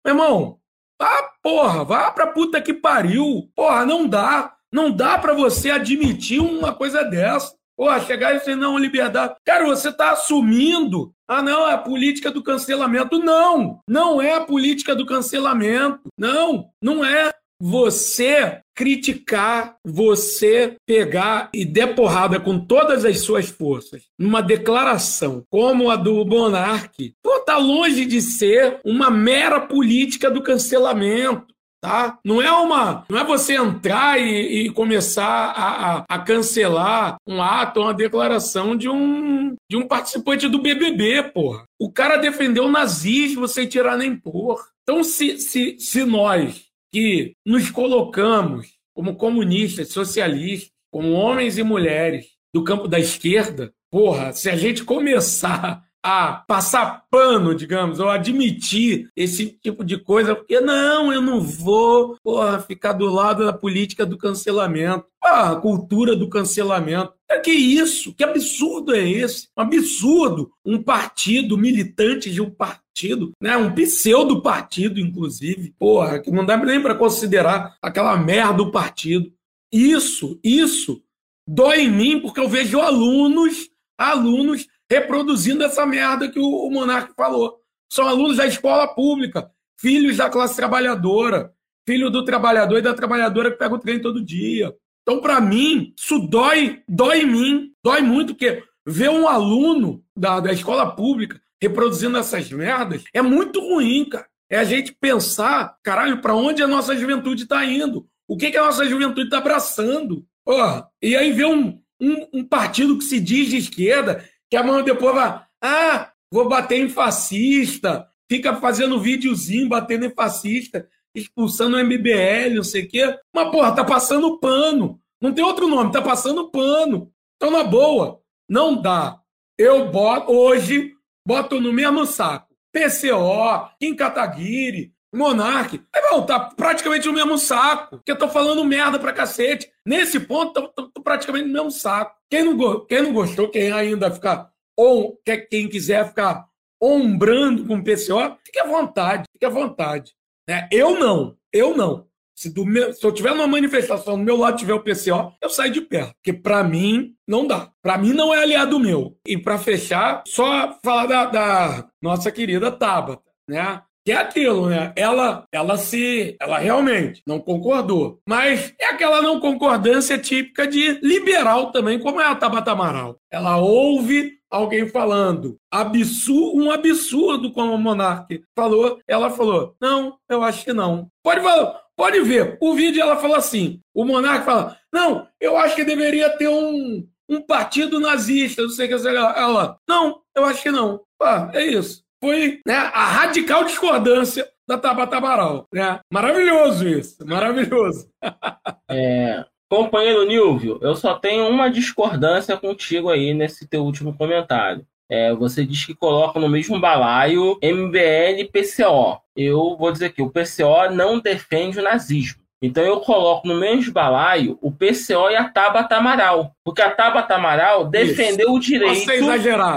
[0.05, 0.59] Meu irmão,
[1.01, 3.51] ah, porra, vá pra puta que pariu.
[3.57, 4.55] Porra, não dá.
[4.75, 7.55] Não dá para você admitir uma coisa dessa.
[7.77, 9.37] Pô, chegar e dizer, não, liberdade.
[9.45, 11.13] Cara, você está assumindo.
[11.29, 13.21] Ah, não, é a política do cancelamento.
[13.21, 16.01] Não, não é a política do cancelamento.
[16.19, 24.03] Não, não é você criticar, você pegar e der porrada com todas as suas forças
[24.19, 30.43] numa declaração como a do Monarque, pô, tá longe de ser uma mera política do
[30.43, 31.54] cancelamento.
[31.85, 32.19] Tá?
[32.25, 37.43] Não é uma, não é você entrar e, e começar a, a, a, cancelar um
[37.43, 41.67] ato, uma declaração de um, de um participante do BBB, porra.
[41.79, 44.65] O cara defendeu o nazismo sem tirar nem pôr.
[44.83, 52.29] Então, se, se, se nós que nos colocamos como comunistas, socialistas, como homens e mulheres
[52.55, 59.09] do campo da esquerda, porra, se a gente começar a passar pano, digamos, ou admitir
[59.17, 64.05] esse tipo de coisa, porque não, eu não vou porra, ficar do lado da política
[64.05, 67.15] do cancelamento, a cultura do cancelamento.
[67.31, 68.15] É que isso?
[68.15, 69.49] Que absurdo é esse?
[69.57, 70.53] Um absurdo.
[70.63, 73.57] Um partido, militante de um partido, né?
[73.57, 79.33] um pseudo partido, inclusive, porra, que não dá nem para considerar aquela merda do partido.
[79.73, 81.03] Isso, isso
[81.49, 87.61] dói em mim porque eu vejo alunos, alunos reproduzindo essa merda que o, Monarque falou.
[87.93, 91.53] São alunos da escola pública, filhos da classe trabalhadora,
[91.87, 94.75] filho do trabalhador e da trabalhadora que pega o trem todo dia.
[95.03, 100.41] Então, para mim, isso dói, dói em mim, dói muito, porque ver um aluno da,
[100.41, 104.27] da escola pública reproduzindo essas merdas é muito ruim, cara.
[104.51, 108.07] É a gente pensar, caralho, para onde a nossa juventude está indo?
[108.29, 110.25] O que, que a nossa juventude está abraçando?
[110.47, 114.83] Oh, e aí ver um, um, um partido que se diz de esquerda que amanhã
[114.83, 121.81] depois vai, ah, vou bater em fascista, fica fazendo videozinho batendo em fascista, expulsando o
[121.81, 123.19] MBL, não sei o quê.
[123.35, 125.01] Mas, porra, tá passando pano.
[125.21, 127.11] Não tem outro nome, tá passando pano.
[127.37, 129.21] Então, na boa, não dá.
[129.57, 130.93] Eu boto, hoje,
[131.27, 132.55] boto no mesmo saco.
[132.73, 135.81] PCO, Kim Kataguiri, Monark.
[135.93, 137.97] Vai voltar praticamente no mesmo saco.
[137.97, 139.71] Porque eu tô falando merda pra cacete.
[139.87, 142.17] Nesse ponto, tô, tô, tô praticamente no mesmo saco.
[142.31, 146.47] Quem não, quem não gostou, quem ainda ficar, ou quem quiser ficar
[146.81, 150.13] ombrando com o PCO, fique à vontade, fique à vontade.
[150.49, 150.69] Né?
[150.71, 152.07] Eu não, eu não.
[152.37, 155.73] Se, meu, se, eu tiver numa manifestação do meu lado tiver o PCO, eu saio
[155.73, 156.15] de perto.
[156.17, 157.71] Porque para mim não dá.
[157.81, 159.17] Para mim não é aliado meu.
[159.25, 163.81] E para fechar, só falar da, da, nossa querida Tabata, né?
[164.05, 164.93] Que é aquilo, né?
[164.97, 168.21] Ela, ela se, ela realmente não concordou.
[168.29, 173.17] Mas é aquela não concordância típica de liberal também, como é a Tabata Amaral.
[173.31, 179.01] Ela ouve alguém falando absurdo, um absurdo, como o Monarque falou.
[179.09, 181.09] Ela falou: não, eu acho que não.
[181.23, 182.59] Pode falar, pode ver.
[182.61, 187.07] O vídeo ela falou assim: o Monarque fala: não, eu acho que deveria ter um,
[187.29, 189.09] um partido nazista, não sei o que.
[189.09, 191.01] Ela, não, eu acho que não.
[191.23, 192.04] Ah, é isso.
[192.25, 195.69] Foi né, a radical discordância da Tabata Amaral.
[195.71, 196.01] Né?
[196.11, 198.09] Maravilhoso isso, maravilhoso.
[198.91, 204.87] É, companheiro Nilvio, eu só tenho uma discordância contigo aí nesse teu último comentário.
[205.11, 209.21] É, você diz que coloca no mesmo balaio MBL e PCO.
[209.35, 212.45] Eu vou dizer que o PCO não defende o nazismo.
[212.63, 216.53] Então eu coloco no mesmo balaio o PCO e a Tabata Amaral.
[216.65, 218.57] Porque a Tabata Amaral defendeu Isso.
[218.57, 219.07] o direito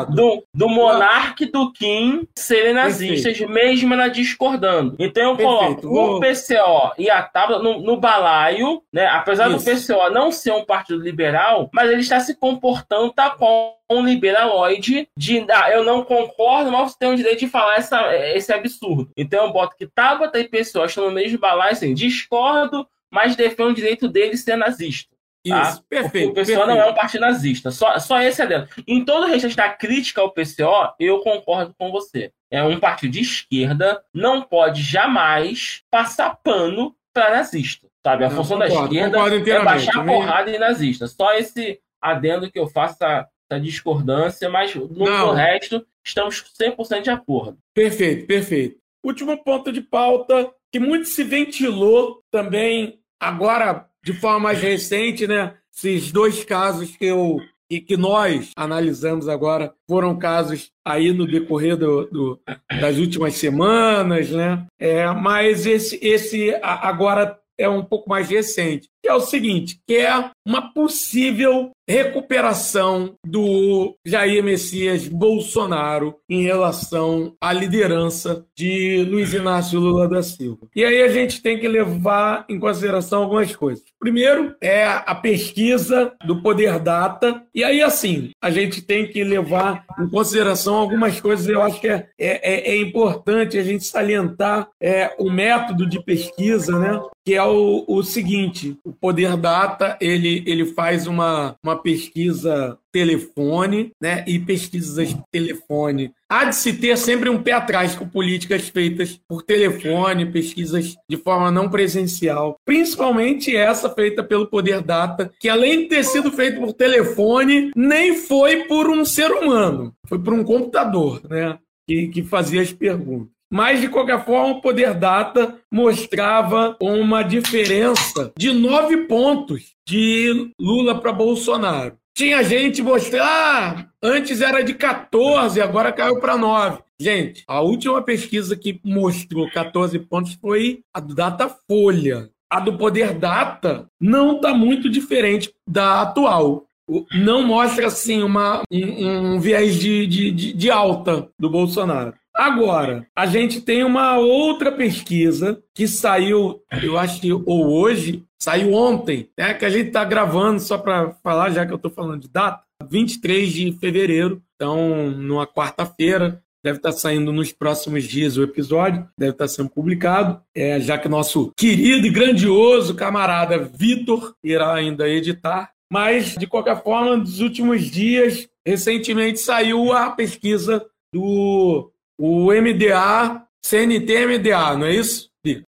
[0.09, 3.51] do, do monarca do Kim serem nazistas, Perfeito.
[3.51, 4.95] mesmo ela discordando.
[4.97, 6.57] Então eu coloco Perfeito.
[6.57, 9.05] o PCO e a Tabata no, no balaio, né?
[9.07, 9.65] apesar Isso.
[9.65, 14.05] do PCO não ser um partido liberal, mas ele está se comportando tal qual um
[14.05, 18.53] liberaloide de ah, eu não concordo, mas você tem o direito de falar essa, esse
[18.53, 19.11] absurdo.
[19.17, 23.71] Então eu boto que Tabata e PCO estão no mesmo balaio, assim, discordo, mas defendo
[23.71, 25.16] o direito dele ser nazista.
[25.49, 25.61] Tá?
[25.61, 26.29] Isso, perfeito.
[26.29, 26.67] O PCO perfeito.
[26.67, 28.83] não é um partido nazista, só, só esse é dentro.
[28.87, 32.31] Em todo o restante da crítica ao PCO, eu concordo com você.
[32.51, 37.87] É um partido de esquerda, não pode jamais passar pano para nazista.
[38.05, 38.23] Sabe?
[38.23, 41.07] A não, função concordo, da esquerda é baixar a porrada em nazista.
[41.07, 47.01] Só esse adendo que eu faço essa, essa discordância, mas no, no resto estamos 100%
[47.01, 47.57] de acordo.
[47.73, 48.77] Perfeito, perfeito.
[49.03, 55.55] Último ponto de pauta que muito se ventilou também agora de forma mais recente, né?
[55.75, 61.75] Esses dois casos que eu e que nós analisamos agora foram casos aí no decorrer
[61.75, 62.39] do, do,
[62.79, 64.65] das últimas semanas, né?
[64.79, 69.97] É, mas esse, esse agora é um pouco mais recente, que é o seguinte, que
[69.97, 79.79] é uma possível recuperação do Jair Messias Bolsonaro em relação à liderança de Luiz Inácio
[79.79, 80.67] Lula da Silva.
[80.75, 83.85] E aí a gente tem que levar em consideração algumas coisas.
[83.99, 89.85] Primeiro é a pesquisa do Poder Data, e aí assim, a gente tem que levar
[89.99, 95.15] em consideração algumas coisas, eu acho que é, é, é importante a gente salientar é,
[95.17, 96.99] o método de pesquisa, né?
[97.27, 103.91] Que é o, o seguinte, o Poder Data, ele, ele faz uma, uma pesquisa telefone,
[104.01, 104.23] né?
[104.25, 106.13] E pesquisas telefone.
[106.29, 111.17] Há de se ter sempre um pé atrás com políticas feitas por telefone, pesquisas de
[111.17, 112.55] forma não presencial.
[112.63, 118.15] Principalmente essa feita pelo Poder Data, que além de ter sido feita por telefone, nem
[118.15, 121.59] foi por um ser humano, foi por um computador, né?
[121.85, 123.36] Que, que fazia as perguntas.
[123.51, 130.99] Mas, de qualquer forma, o Poder Data mostrava uma diferença de nove pontos de Lula
[130.99, 131.97] para Bolsonaro.
[132.15, 136.79] Tinha gente mostrando, ah, antes era de 14, agora caiu para 9.
[136.99, 142.29] Gente, a última pesquisa que mostrou 14 pontos foi a do Datafolha.
[142.49, 146.65] A do Poder Data não está muito diferente da atual.
[147.13, 152.13] Não mostra, assim, uma, um, um viés de, de, de alta do Bolsonaro.
[152.37, 158.73] Agora, a gente tem uma outra pesquisa que saiu, eu acho que ou hoje, saiu
[158.73, 162.21] ontem, né, que a gente está gravando só para falar, já que eu estou falando
[162.21, 168.37] de data, 23 de fevereiro, então numa quarta-feira, deve estar tá saindo nos próximos dias
[168.37, 173.57] o episódio, deve estar tá sendo publicado, é, já que nosso querido e grandioso camarada
[173.57, 175.71] Vitor irá ainda editar.
[175.91, 184.77] Mas, de qualquer forma, nos últimos dias, recentemente saiu a pesquisa do o MDA, CNT-MDA,
[184.77, 185.29] não é isso?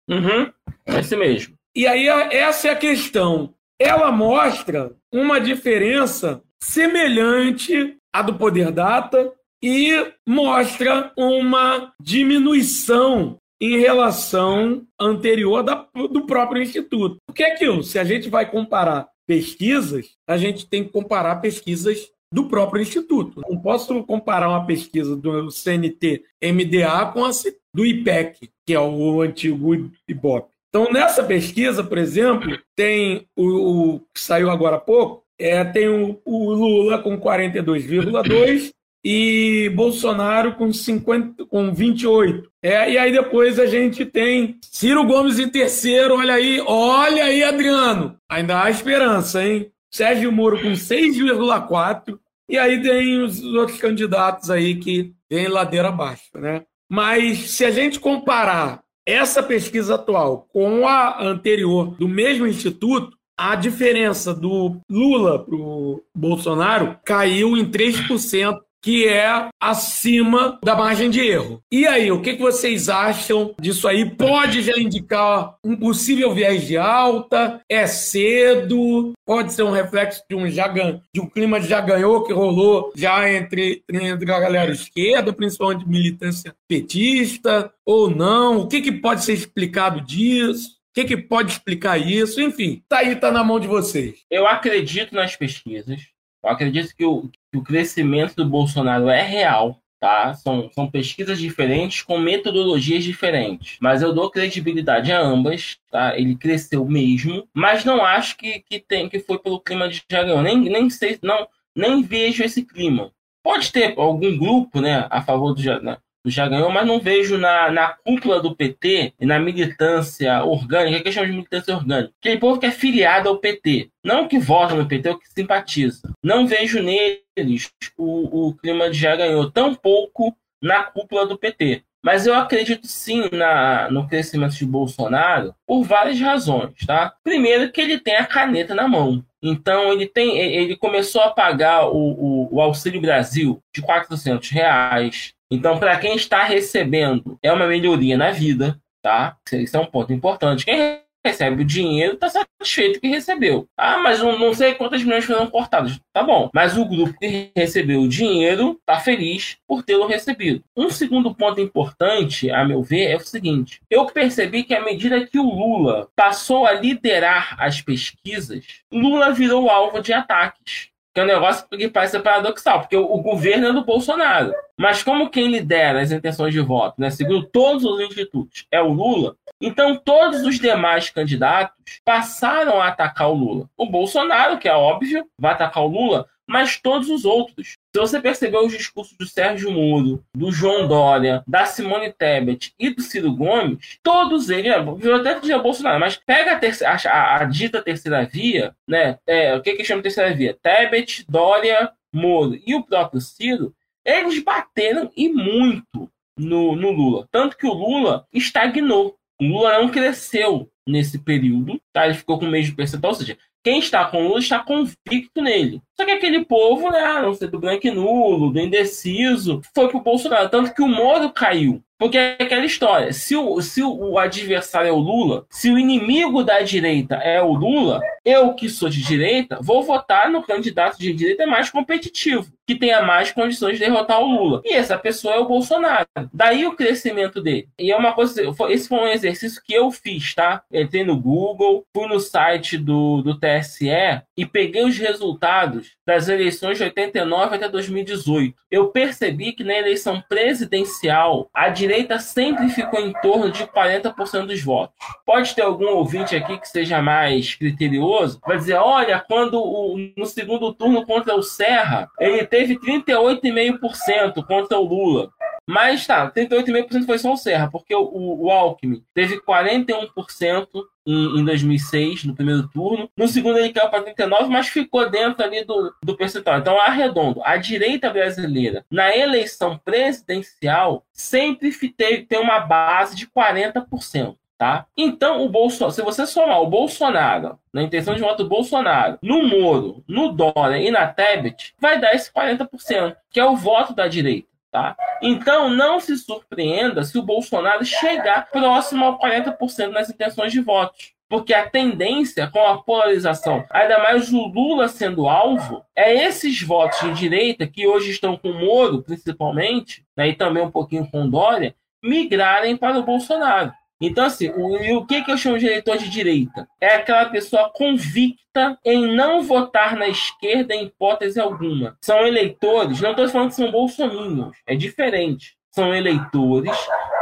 [0.09, 0.51] Uhum,
[0.85, 1.55] é esse mesmo.
[1.75, 3.53] E aí, essa é a questão.
[3.79, 14.85] Ela mostra uma diferença semelhante à do Poder Data e mostra uma diminuição em relação
[14.99, 17.17] anterior da, do próprio Instituto.
[17.29, 17.81] O que é aquilo?
[17.81, 23.41] Se a gente vai comparar pesquisas, a gente tem que comparar pesquisas do próprio Instituto.
[23.47, 27.29] Não posso comparar uma pesquisa do CNT-MDA com a
[27.71, 30.51] do IPEC, que é o antigo IBOP.
[30.69, 33.45] Então, nessa pesquisa, por exemplo, tem o,
[33.93, 38.71] o que saiu agora há pouco, é, tem o, o Lula com 42,2
[39.05, 42.49] e Bolsonaro com 50, com 28.
[42.63, 47.43] É, e aí depois a gente tem Ciro Gomes em terceiro, olha aí, olha aí,
[47.43, 48.15] Adriano.
[48.27, 49.69] Ainda há esperança, hein?
[49.93, 52.17] Sérgio Moro com 6,4
[52.49, 56.63] e aí tem os outros candidatos aí que vêm ladeira abaixo, né?
[56.89, 63.55] Mas se a gente comparar essa pesquisa atual com a anterior do mesmo instituto, a
[63.55, 71.21] diferença do Lula para o Bolsonaro caiu em 3% que é acima da margem de
[71.21, 71.61] erro.
[71.71, 74.09] E aí, o que, vocês acham disso aí?
[74.09, 77.61] Pode já indicar um possível viés de alta?
[77.69, 79.13] É cedo?
[79.25, 82.91] Pode ser um reflexo de um, já de um clima de já ganhou que rolou
[82.93, 88.61] já entre, entre a galera esquerda, principalmente militância petista, ou não?
[88.61, 90.71] O que, que pode ser explicado disso?
[90.91, 92.41] O que, que pode explicar isso?
[92.41, 94.19] Enfim, tá aí, tá na mão de vocês.
[94.29, 96.01] Eu acredito nas pesquisas.
[96.43, 99.79] Eu acredito que o, que o crescimento do Bolsonaro é real.
[99.99, 100.33] Tá?
[100.33, 103.77] São, são pesquisas diferentes com metodologias diferentes.
[103.79, 105.77] Mas eu dou credibilidade a ambas.
[105.89, 106.17] Tá?
[106.17, 110.41] Ele cresceu mesmo, mas não acho que, que, tem, que foi pelo clima de Jagão.
[110.41, 113.11] Nem, nem sei, não, nem vejo esse clima.
[113.41, 117.71] Pode ter algum grupo né, a favor do, né, já ganhou, mas não vejo na,
[117.71, 122.59] na cúpula do PT e na militância orgânica, que chama de militância orgânica, aquele povo
[122.59, 126.11] que é filiado ao PT, não que vota no PT, é o que simpatiza.
[126.24, 131.84] Não vejo neles o, o clima de já ganhou, tão pouco na cúpula do PT.
[132.03, 137.13] Mas eu acredito sim na, no crescimento de Bolsonaro por várias razões, tá?
[137.24, 139.24] Primeiro que ele tem a caneta na mão.
[139.41, 145.34] Então ele tem, ele começou a pagar o, o, o Auxílio Brasil de 400 reais.
[145.53, 149.37] Então, para quem está recebendo, é uma melhoria na vida, tá?
[149.51, 150.65] Isso é um ponto importante.
[150.65, 153.67] Quem recebe o dinheiro está satisfeito que recebeu.
[153.77, 155.99] Ah, mas não, sei quantas milhões foram cortadas.
[156.11, 156.49] Tá bom.
[156.53, 160.63] Mas o grupo que recebeu o dinheiro está feliz por tê-lo recebido.
[160.75, 165.25] Um segundo ponto importante, a meu ver, é o seguinte: eu percebi que à medida
[165.25, 171.24] que o Lula passou a liderar as pesquisas, Lula virou alvo de ataques que é
[171.24, 174.53] um negócio que parece paradoxal, porque o, o, governo é do Bolsonaro.
[174.76, 178.91] Mas como quem lidera as intenções de voto, né, segundo todos os institutos, é o
[178.91, 183.70] Lula, então todos os demais candidatos passaram a atacar o Lula.
[183.78, 187.78] O Bolsonaro, que é óbvio, vai atacar o Lula, mas todos os outros.
[187.93, 192.89] Se você percebeu os discursos do Sérgio Moro, do João Dória, da Simone Tebet e
[192.89, 197.45] do Ciro Gomes, todos eles, virou até dizer Bolsonaro, mas pega a, terceira, a, a,
[197.45, 199.19] dita terceira via, né?
[199.27, 200.57] É, o que que chama de terceira via?
[200.59, 207.27] Tebet, Dória, Moro e o próprio Ciro, eles bateram e muito no, no Lula.
[207.31, 209.15] Tanto que o Lula estagnou.
[209.39, 212.05] O Lula não cresceu nesse período, tá?
[212.05, 215.82] Ele ficou com o mesmo percentual, ou seja, quem está com Lula está convicto nele.
[215.95, 219.88] Só que aquele povo, né, a não ser do branco e nulo, do indeciso, foi
[219.88, 220.49] pro Bolsonaro.
[220.49, 221.82] Tanto que o Moro caiu.
[221.97, 226.43] Porque é aquela história: se o, se o adversário é o Lula, se o inimigo
[226.43, 231.14] da direita é o Lula, eu que sou de direita, vou votar no candidato de
[231.14, 234.61] direita mais competitivo, que tenha mais condições de derrotar o Lula.
[234.64, 236.07] E essa pessoa é o Bolsonaro.
[236.34, 237.68] Daí o crescimento dele.
[237.78, 240.64] E é uma coisa, esse foi um exercício que eu fiz, tá?
[240.72, 243.89] Entrei no Google, fui no site do, do TSE
[244.38, 248.55] e peguei os resultados das eleições de 89 até 2018.
[248.72, 254.61] Eu percebi que na eleição presidencial, a direita sempre ficou em torno de 40% dos
[254.61, 254.95] votos.
[255.26, 260.26] Pode ter algum ouvinte aqui que seja mais criterioso, vai dizer: olha, quando o, no
[260.26, 265.31] segundo turno contra o Serra, ele teve 38,5% contra o Lula.
[265.67, 270.67] Mas tá, 38,5% foi só o Serra, porque o, o, Alckmin teve 41%
[271.07, 273.09] em, em 2006, no primeiro turno.
[273.17, 276.59] No segundo ele caiu para 39%, mas ficou dentro ali do, do percentual.
[276.59, 284.35] Então, arredondo, a direita brasileira, na eleição presidencial, sempre teve, tem uma base de 40%.
[284.64, 284.86] Tá?
[284.95, 289.45] Então, o Bolsonaro, se você somar o Bolsonaro, na intenção de voto do Bolsonaro, no
[289.45, 294.07] Moro, no Dória e na Tebet, vai dar esse 40%, que é o voto da
[294.07, 294.47] direita.
[294.72, 294.95] Tá?
[295.22, 301.11] Então, não se surpreenda se o Bolsonaro chegar próximo ao 40% nas intenções de votos.
[301.28, 307.01] Porque a tendência com a polarização, ainda mais o Lula sendo alvo, é esses votos
[307.01, 311.24] de direita, que hoje estão com o Moro, principalmente, né, e também um pouquinho com
[311.24, 313.74] o Dória, migrarem para o Bolsonaro.
[314.05, 316.67] Então, assim, o, o que, que eu chamo de eleitor de direita?
[316.79, 321.97] É aquela pessoa convicta em não votar na esquerda em hipótese alguma.
[322.01, 326.71] São eleitores, não estou falando que são bolsominions, é diferente são eleitores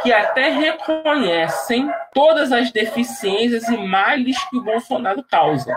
[0.04, 5.74] que até reconhecem todas as deficiências e males que o Bolsonaro causa,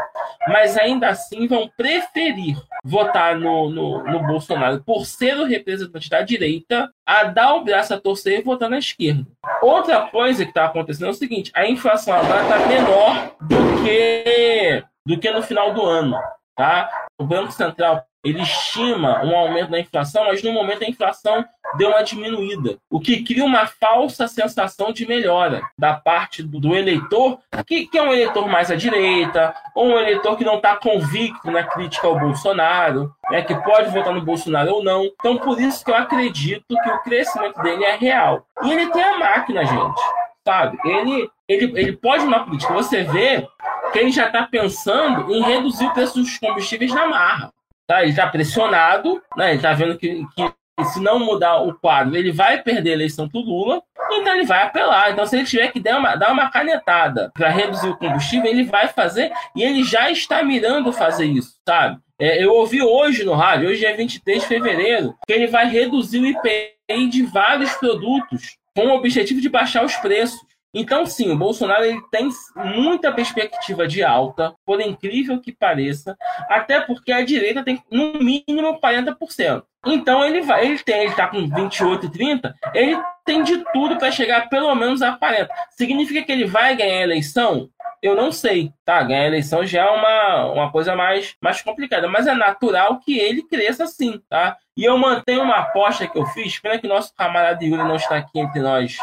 [0.49, 6.23] mas ainda assim vão preferir votar no, no, no Bolsonaro por ser o representante da
[6.23, 9.27] direita a dar o braço a torcer e votar na esquerda.
[9.63, 14.85] Outra coisa que está acontecendo é o seguinte: a inflação agora está menor do que,
[15.07, 16.19] do que no final do ano.
[16.57, 16.89] Tá?
[17.19, 21.45] O Banco Central ele estima um aumento da inflação, mas no momento a inflação
[21.77, 26.75] deu uma diminuída, o que cria uma falsa sensação de melhora da parte do, do
[26.75, 30.77] eleitor, que, que, é um eleitor mais à direita, ou um eleitor que não está
[30.77, 35.05] convicto na crítica ao Bolsonaro, né, que pode votar no Bolsonaro ou não.
[35.05, 38.47] Então, por isso que eu acredito que o crescimento dele é real.
[38.63, 40.01] E ele tem a máquina, gente,
[40.47, 40.79] sabe?
[40.85, 42.73] Ele, ele, ele pode na política.
[42.73, 43.47] Você vê
[43.93, 47.53] que ele já está pensando em reduzir o preço dos combustíveis na marra.
[47.87, 48.03] Tá?
[48.03, 49.49] Ele está pressionado, né?
[49.49, 50.55] ele está vendo que, que
[50.85, 54.63] se não mudar o quadro, ele vai perder a eleição para Lula, então ele vai
[54.63, 55.11] apelar.
[55.11, 58.65] Então, se ele tiver que dar uma, dar uma canetada para reduzir o combustível, ele
[58.65, 61.99] vai fazer e ele já está mirando fazer isso, sabe?
[62.21, 66.21] É, eu ouvi hoje no rádio, hoje é 23 de fevereiro, que ele vai reduzir
[66.21, 70.41] o IPI de vários produtos com o objetivo de baixar os preços.
[70.75, 76.17] Então, sim, o Bolsonaro ele tem muita perspectiva de alta, por incrível que pareça,
[76.49, 79.63] até porque a direita tem no mínimo 40%.
[79.87, 83.99] Então ele vai, ele tem, ele tá com 28 e 30, ele tem de tudo
[83.99, 85.49] para chegar pelo menos a 40.
[85.71, 87.69] Significa que ele vai ganhar a eleição?
[88.03, 89.03] Eu não sei, tá?
[89.03, 93.43] Ganhar eleição já é uma, uma coisa mais, mais complicada, mas é natural que ele
[93.43, 94.57] cresça assim, tá?
[94.77, 98.17] E eu mantenho uma aposta que eu fiz, pena que nosso camarada Yuri não está
[98.17, 98.97] aqui entre nós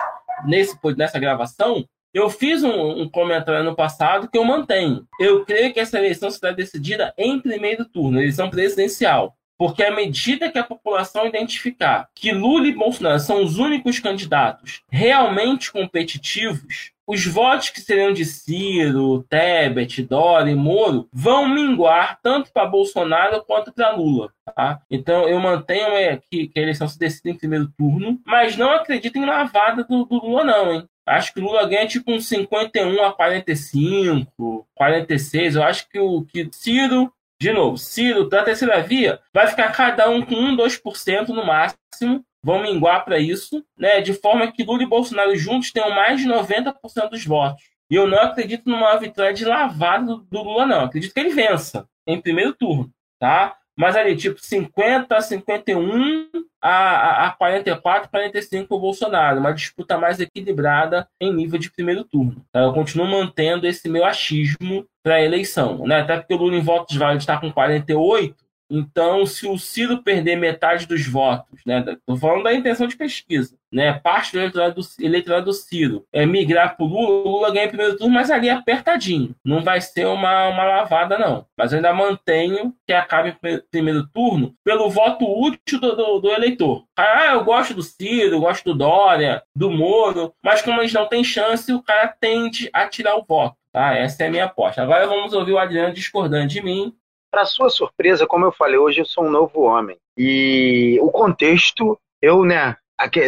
[0.46, 5.08] nesse, nessa gravação, eu fiz um, um, comentário no passado que eu mantenho.
[5.20, 9.36] Eu creio que essa eleição será decidida em primeiro turno, eleição presidencial.
[9.58, 14.82] Porque à medida que a população identificar que Lula e Bolsonaro são os únicos candidatos
[14.90, 22.52] realmente competitivos, os votos que seriam de Ciro, Tebet, Dória e Moro vão minguar tanto
[22.52, 24.32] para Bolsonaro quanto para Lula.
[24.56, 24.82] Tá?
[24.90, 28.72] Então eu mantenho é, que, que, a eleição se decida em primeiro turno, mas não
[28.72, 30.88] acredito em lavada do, do Lula, não, hein?
[31.06, 35.56] Acho que o Lula ganha tipo uns 51 a 45, 46.
[35.56, 40.08] Eu acho que o que Ciro de novo, Ciro, da terceira via, vai ficar cada
[40.08, 44.84] um com 1, 2% no máximo, vão minguar para isso, né, de forma que Lula
[44.84, 46.74] e Bolsonaro juntos tenham mais de 90%
[47.10, 47.64] dos votos.
[47.90, 50.86] E eu não acredito numa vitória de lavada do, do Lula, não.
[50.86, 52.90] Acredito que ele vença em primeiro turno,
[53.20, 53.58] tá?
[53.78, 56.30] Mas ali, tipo, 50 a 51
[56.62, 59.40] a, a 44, 45 o Bolsonaro.
[59.40, 62.46] Uma disputa mais equilibrada em nível de primeiro turno.
[62.52, 62.62] Tá?
[62.62, 65.88] Eu continuo mantendo esse meu achismo para a eleição.
[65.88, 66.02] Né?
[66.02, 68.36] Até porque o Lula em votos válidos está com 48,
[68.72, 73.58] então, se o Ciro perder metade dos votos, né, estou falando da intenção de pesquisa,
[73.70, 77.52] né, parte do eleitorado do, eleitorado do Ciro é migrar para o Lula, o Lula
[77.52, 79.36] ganha primeiro turno, mas ali apertadinho.
[79.44, 81.46] Não vai ser uma, uma lavada, não.
[81.58, 83.36] Mas eu ainda mantenho que acabe
[83.70, 86.86] primeiro turno pelo voto útil do, do, do eleitor.
[86.98, 91.24] Ah, eu gosto do Ciro, gosto do Dória, do Moro, mas como eles não têm
[91.24, 93.58] chance, o cara tende a tirar o voto.
[93.72, 93.96] Tá?
[93.96, 94.82] Essa é a minha aposta.
[94.82, 96.94] Agora vamos ouvir o Adriano discordando de mim
[97.32, 99.96] para sua surpresa, como eu falei, hoje eu sou um novo homem.
[100.18, 102.76] E o contexto, eu, né,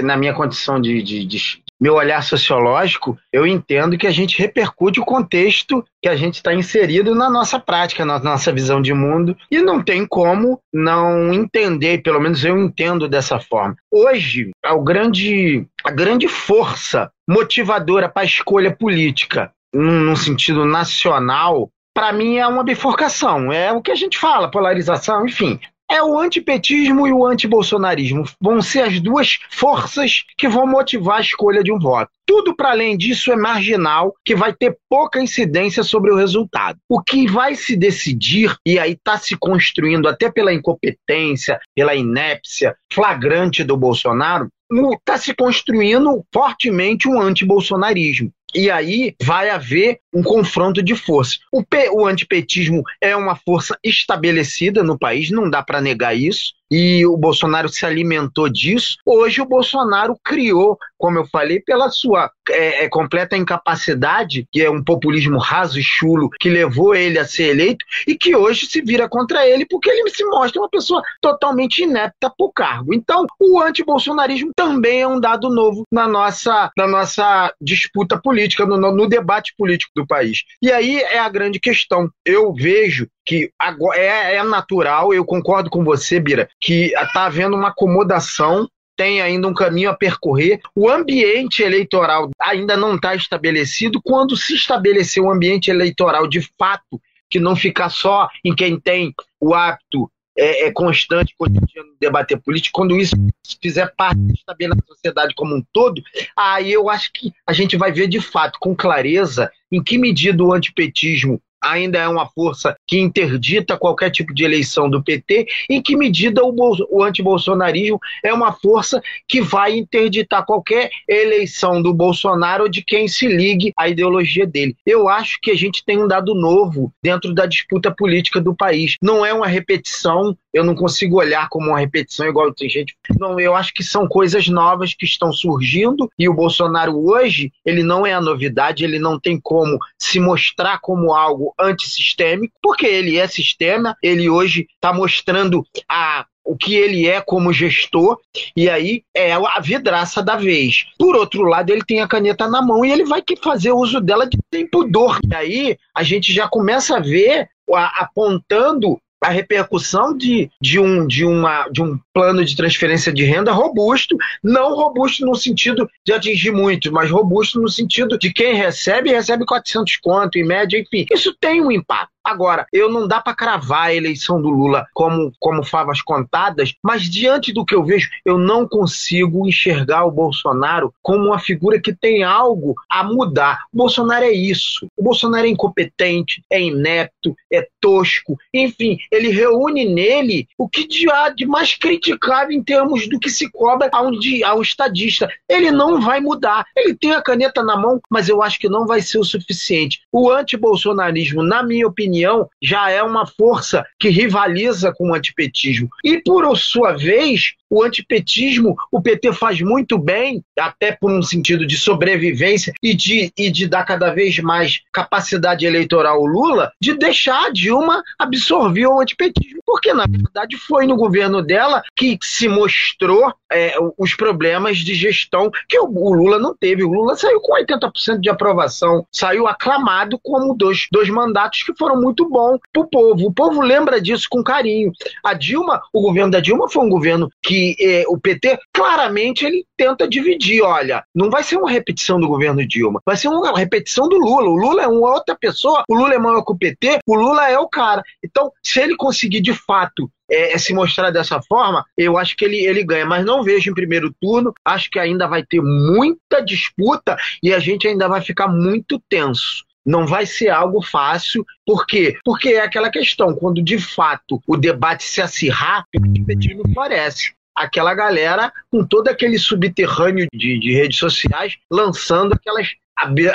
[0.03, 4.99] na minha condição de, de, de, meu olhar sociológico, eu entendo que a gente repercute
[4.99, 9.35] o contexto que a gente está inserido na nossa prática, na nossa visão de mundo,
[9.49, 13.75] e não tem como não entender, pelo menos eu entendo dessa forma.
[13.91, 22.11] Hoje, a grande, a grande força motivadora para a escolha política, num sentido nacional, para
[22.11, 23.51] mim é uma bifurcação.
[23.51, 25.59] É o que a gente fala, polarização, enfim.
[25.91, 28.23] É o antipetismo e o antibolsonarismo.
[28.41, 32.11] Vão ser as duas forças que vão motivar a escolha de um voto.
[32.25, 36.79] Tudo para além disso é marginal, que vai ter pouca incidência sobre o resultado.
[36.89, 42.75] O que vai se decidir, e aí está se construindo até pela incompetência, pela inépcia
[42.91, 44.47] flagrante do Bolsonaro,
[44.93, 48.31] está se construindo fortemente um antibolsonarismo.
[48.55, 51.37] E aí vai haver um confronto de força.
[51.51, 57.05] O, o antipetismo é uma força estabelecida no país, não dá para negar isso e
[57.05, 58.97] o Bolsonaro se alimentou disso.
[59.05, 64.71] Hoje o Bolsonaro criou, como eu falei, pela sua é, é, completa incapacidade, que é
[64.71, 68.81] um populismo raso e chulo, que levou ele a ser eleito, e que hoje se
[68.81, 72.91] vira contra ele porque ele se mostra uma pessoa totalmente inepta para o cargo.
[72.91, 78.77] Então, o antibolsonarismo também é um dado novo na nossa, na nossa disputa política, no,
[78.77, 80.39] no debate político do país.
[80.59, 82.09] E aí é a grande questão.
[82.25, 83.51] Eu vejo que
[83.95, 89.47] é, é natural, eu concordo com você, Bira, que está havendo uma acomodação tem ainda
[89.47, 90.61] um caminho a percorrer.
[90.75, 93.99] O ambiente eleitoral ainda não está estabelecido.
[94.03, 99.11] Quando se estabelecer um ambiente eleitoral de fato, que não ficar só em quem tem
[99.41, 103.15] o hábito é, é constante, cotidiano de debater político, quando isso
[103.61, 106.01] fizer parte da sociedade como um todo,
[106.35, 110.43] aí eu acho que a gente vai ver de fato, com clareza, em que medida
[110.43, 115.81] o antipetismo ainda é uma força que interdita qualquer tipo de eleição do PT, em
[115.81, 116.53] que medida o,
[116.89, 123.07] o antibolsonarismo é uma força que vai interditar qualquer eleição do Bolsonaro ou de quem
[123.07, 124.75] se ligue à ideologia dele.
[124.85, 128.95] Eu acho que a gente tem um dado novo dentro da disputa política do país.
[129.01, 132.95] Não é uma repetição, eu não consigo olhar como uma repetição igual tem gente.
[133.19, 137.83] Não, eu acho que são coisas novas que estão surgindo e o Bolsonaro hoje, ele
[137.83, 143.17] não é a novidade, ele não tem como se mostrar como algo antissistêmico, porque ele
[143.17, 148.19] é sistema, ele hoje está mostrando a o que ele é como gestor,
[148.55, 150.85] e aí é a vidraça da vez.
[150.97, 154.27] Por outro lado, ele tem a caneta na mão e ele vai fazer uso dela
[154.27, 155.19] de tem pudor.
[155.25, 161.25] E aí a gente já começa a ver apontando a repercussão de, de, um, de,
[161.25, 166.51] uma, de um plano de transferência de renda robusto, não robusto no sentido de atingir
[166.51, 171.05] muito, mas robusto no sentido de quem recebe, recebe 400 conto em média, enfim.
[171.11, 172.12] Isso tem um impacto.
[172.23, 177.03] Agora, eu não dá para cravar a eleição do Lula como, como favas contadas, mas
[177.03, 181.93] diante do que eu vejo, eu não consigo enxergar o Bolsonaro como uma figura que
[181.93, 183.65] tem algo a mudar.
[183.73, 184.87] O Bolsonaro é isso.
[184.95, 191.29] O Bolsonaro é incompetente, é inepto, é tosco, enfim, ele reúne nele o que há
[191.29, 194.11] de mais criticável em termos do que se cobra a um,
[194.45, 195.27] a um estadista.
[195.49, 196.65] Ele não vai mudar.
[196.75, 200.01] Ele tem a caneta na mão, mas eu acho que não vai ser o suficiente.
[200.11, 205.89] O antibolsonarismo, na minha opinião, opinião, já é uma força que rivaliza com o antipetismo.
[206.03, 211.65] E, por sua vez, o antipetismo, o PT faz muito bem, até por um sentido
[211.65, 216.93] de sobrevivência e de, e de dar cada vez mais capacidade eleitoral ao Lula, de
[216.93, 219.59] deixar a Dilma absorver o antipetismo.
[219.65, 225.49] Porque, na verdade, foi no governo dela que se mostrou é, os problemas de gestão
[225.67, 226.83] que o, o, Lula não teve.
[226.83, 231.99] O Lula saiu com 80% de aprovação, saiu aclamado como dois, dois mandatos que foram
[231.99, 233.27] muito bons para o povo.
[233.27, 234.91] O povo lembra disso com carinho.
[235.25, 239.65] A Dilma, o governo da Dilma foi um governo que eh, o PT claramente ele
[239.77, 240.61] tenta dividir.
[240.61, 244.49] Olha, não vai ser uma repetição do governo Dilma, vai ser uma repetição do Lula.
[244.49, 247.49] O Lula é uma outra pessoa, o Lula é maior que o PT, o Lula
[247.49, 248.03] é o cara.
[248.23, 252.45] Então, se ele conseguir de fato é, é, se mostrar dessa forma, eu acho que
[252.45, 253.05] ele, ele ganha.
[253.05, 254.53] Mas não vejo em primeiro turno.
[254.65, 259.63] Acho que ainda vai ter muita disputa e a gente ainda vai ficar muito tenso.
[259.85, 261.45] Não vai ser algo fácil.
[261.65, 262.17] Por quê?
[262.23, 267.93] Porque é aquela questão: quando de fato o debate se acirrar, o petismo floresce aquela
[267.93, 272.69] galera com todo aquele subterrâneo de, de redes sociais lançando aquelas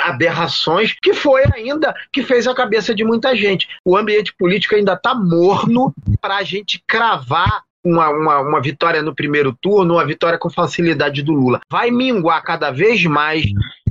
[0.03, 3.67] aberrações que foi ainda que fez a cabeça de muita gente.
[3.85, 9.15] O ambiente político ainda está morno para a gente cravar uma, uma, uma, vitória no
[9.15, 11.61] primeiro turno, uma vitória com facilidade do Lula.
[11.69, 13.45] Vai minguar cada vez mais,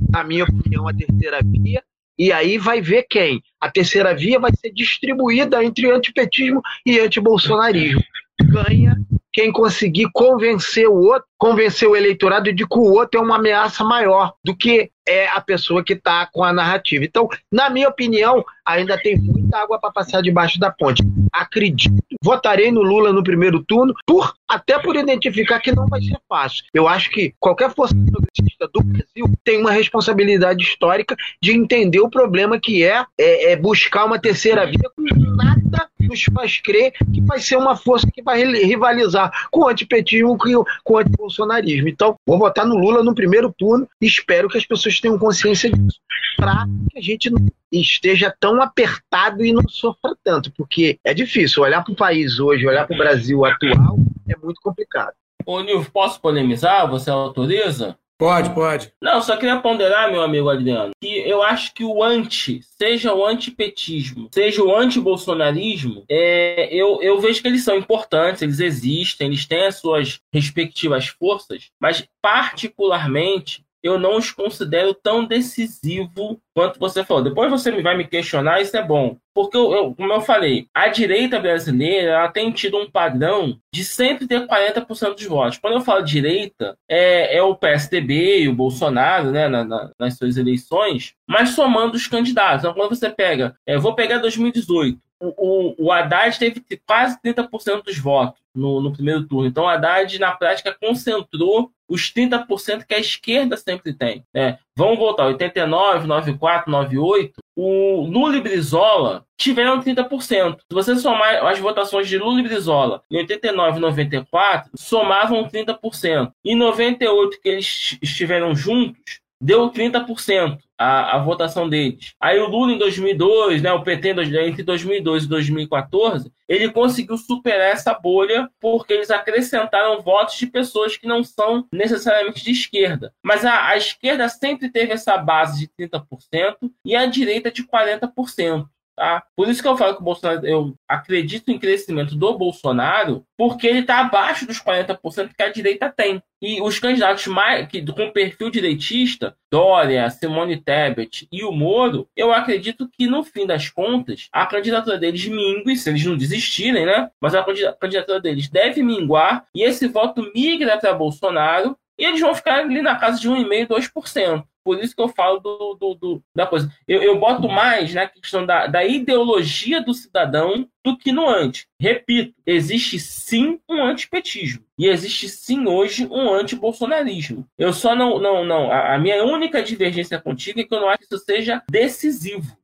[0.09, 1.81] na minha opinião, a terceira via.
[2.17, 3.41] E aí vai ver quem.
[3.59, 8.03] A terceira via vai ser distribuída entre antipetismo e antibolsonarismo.
[8.43, 8.97] Ganha
[9.39, 13.83] quem conseguir convencer o outro, convencer o eleitorado de que o outro é uma ameaça
[13.83, 17.03] maior do que é a pessoa que está com a narrativa.
[17.03, 21.01] Então, na minha opinião, ainda tem muita água para passar debaixo da ponte.
[21.33, 26.17] Acredito, votarei no Lula no primeiro turno, por até por identificar que não vai ser
[26.27, 26.63] fácil.
[26.73, 32.09] Eu acho que qualquer força progressista do Brasil tem uma responsabilidade histórica de entender o
[32.09, 35.03] problema que é, é, é buscar uma terceira via com
[35.35, 40.37] nada nos faz crer que vai ser uma força que vai rivalizar com o antipetismo,
[40.83, 41.87] com o antibolsonarismo.
[41.87, 45.71] Então, vou votar no Lula no primeiro turno e espero que as pessoas tenham consciência
[45.71, 45.99] disso,
[46.35, 51.63] para que a gente não esteja tão apertado e não sofra tanto, porque é difícil
[51.63, 53.97] olhar para o país hoje, olhar para o Brasil atual,
[54.27, 55.13] é muito complicado.
[55.45, 56.89] Ô, Nilson, posso polemizar?
[56.89, 57.97] Você autoriza?
[58.19, 58.91] Pode, pode.
[59.01, 63.25] Não, só queria ponderar, meu amigo Adriano, que eu acho que o anti, seja o
[63.25, 69.45] antipetismo, seja o antibolsonarismo, é, eu, eu vejo que eles são importantes, eles existem, eles
[69.45, 77.03] têm as suas respectivas forças, mas particularmente eu não os considero tão decisivo quanto você
[77.03, 77.23] falou.
[77.23, 79.17] Depois você vai me questionar, isso é bom.
[79.33, 83.85] Porque, eu, eu, como eu falei, a direita brasileira ela tem tido um padrão de
[83.85, 85.57] sempre ter 40% dos votos.
[85.57, 90.17] Quando eu falo direita, é, é o PSDB e o Bolsonaro, né, na, na, nas
[90.17, 92.65] suas eleições, mas somando os candidatos.
[92.65, 97.83] Então, quando você pega, é, vou pegar 2018, o, o, o Haddad teve quase 30%
[97.83, 99.47] dos votos no, no primeiro turno.
[99.47, 104.23] Então, o Haddad, na prática, concentrou os 30% que a esquerda sempre tem.
[104.33, 104.59] Né?
[104.75, 110.57] Vamos voltar, 89, 94, 98, o Lula e Brizola tiveram 30%.
[110.59, 116.31] Se você somar as votações de Lula e Brizola em 89 e 94, somavam 30%.
[116.45, 122.13] Em 98, que eles estiveram juntos, deu 30% a, a votação deles.
[122.19, 127.71] Aí o Lula em 2002, né, o PT entre 2002 e 2014, ele conseguiu superar
[127.71, 133.13] essa bolha porque eles acrescentaram votos de pessoas que não são necessariamente de esquerda.
[133.23, 138.65] Mas a, a esquerda sempre teve essa base de 30% e a direita de 40%.
[138.99, 139.23] Tá?
[139.33, 143.65] Por isso que eu falo que o Bolsonaro, eu acredito em crescimento do Bolsonaro, porque
[143.65, 146.21] ele está abaixo dos 40% que a direita tem.
[146.41, 152.33] E os candidatos mais, que, com perfil direitista, Dória, Simone Tebet e o Moro, eu
[152.33, 157.09] acredito que no fim das contas, a candidatura deles mingue, se eles não desistirem, né?
[157.21, 157.41] Mas a
[157.79, 162.81] candidatura deles deve minguar e esse voto migra para Bolsonaro e eles vão ficar ali
[162.81, 164.43] na casa de 1,5%, 2%.
[164.69, 166.71] Por isso que eu falo do, do, do da coisa.
[166.87, 171.67] Eu, eu, boto mais na questão da, da ideologia do cidadão do que no anti.
[171.81, 174.63] Repito, existe sim um antipetismo.
[174.77, 177.47] E existe sim hoje um anti-bolsonarismo.
[177.57, 178.19] Eu só não.
[178.19, 181.25] não, não a, a minha única divergência contigo é que eu não acho que isso
[181.25, 182.55] seja decisivo.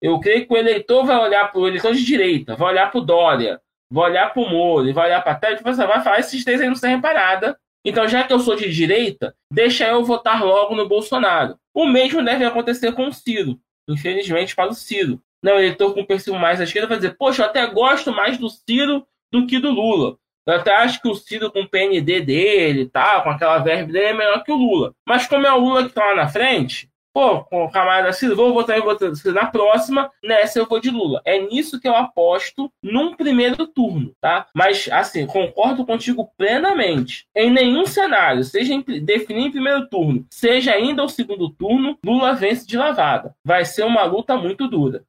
[0.00, 2.98] Eu creio que o eleitor vai olhar para o eleitor de direita, vai olhar para
[2.98, 3.60] o Dória,
[3.90, 6.68] vai olhar para o Moro, vai olhar para a Tete vai falar: esses três aí
[6.68, 10.74] não servem para nada então, já que eu sou de direita, deixa eu votar logo
[10.74, 11.56] no Bolsonaro.
[11.74, 13.58] O mesmo deve acontecer com o Ciro.
[13.88, 15.20] Infelizmente, para o Ciro.
[15.42, 18.48] Não, eleitor com perfil mais à esquerda vai dizer: Poxa, eu até gosto mais do
[18.48, 20.16] Ciro do que do Lula.
[20.46, 24.06] Eu até acho que o Ciro com o PND dele, tá, com aquela verba dele,
[24.06, 24.94] é melhor que o Lula.
[25.06, 28.34] Mas como é o Lula que está lá na frente, Pô, com o camarada Ciro,
[28.34, 31.20] vou votar em votar na próxima, nessa eu vou de Lula.
[31.26, 34.46] É nisso que eu aposto num primeiro turno, tá?
[34.54, 37.26] Mas, assim, concordo contigo plenamente.
[37.36, 42.34] Em nenhum cenário, seja em, definir em primeiro turno, seja ainda o segundo turno, Lula
[42.34, 43.34] vence de lavada.
[43.44, 45.04] Vai ser uma luta muito dura.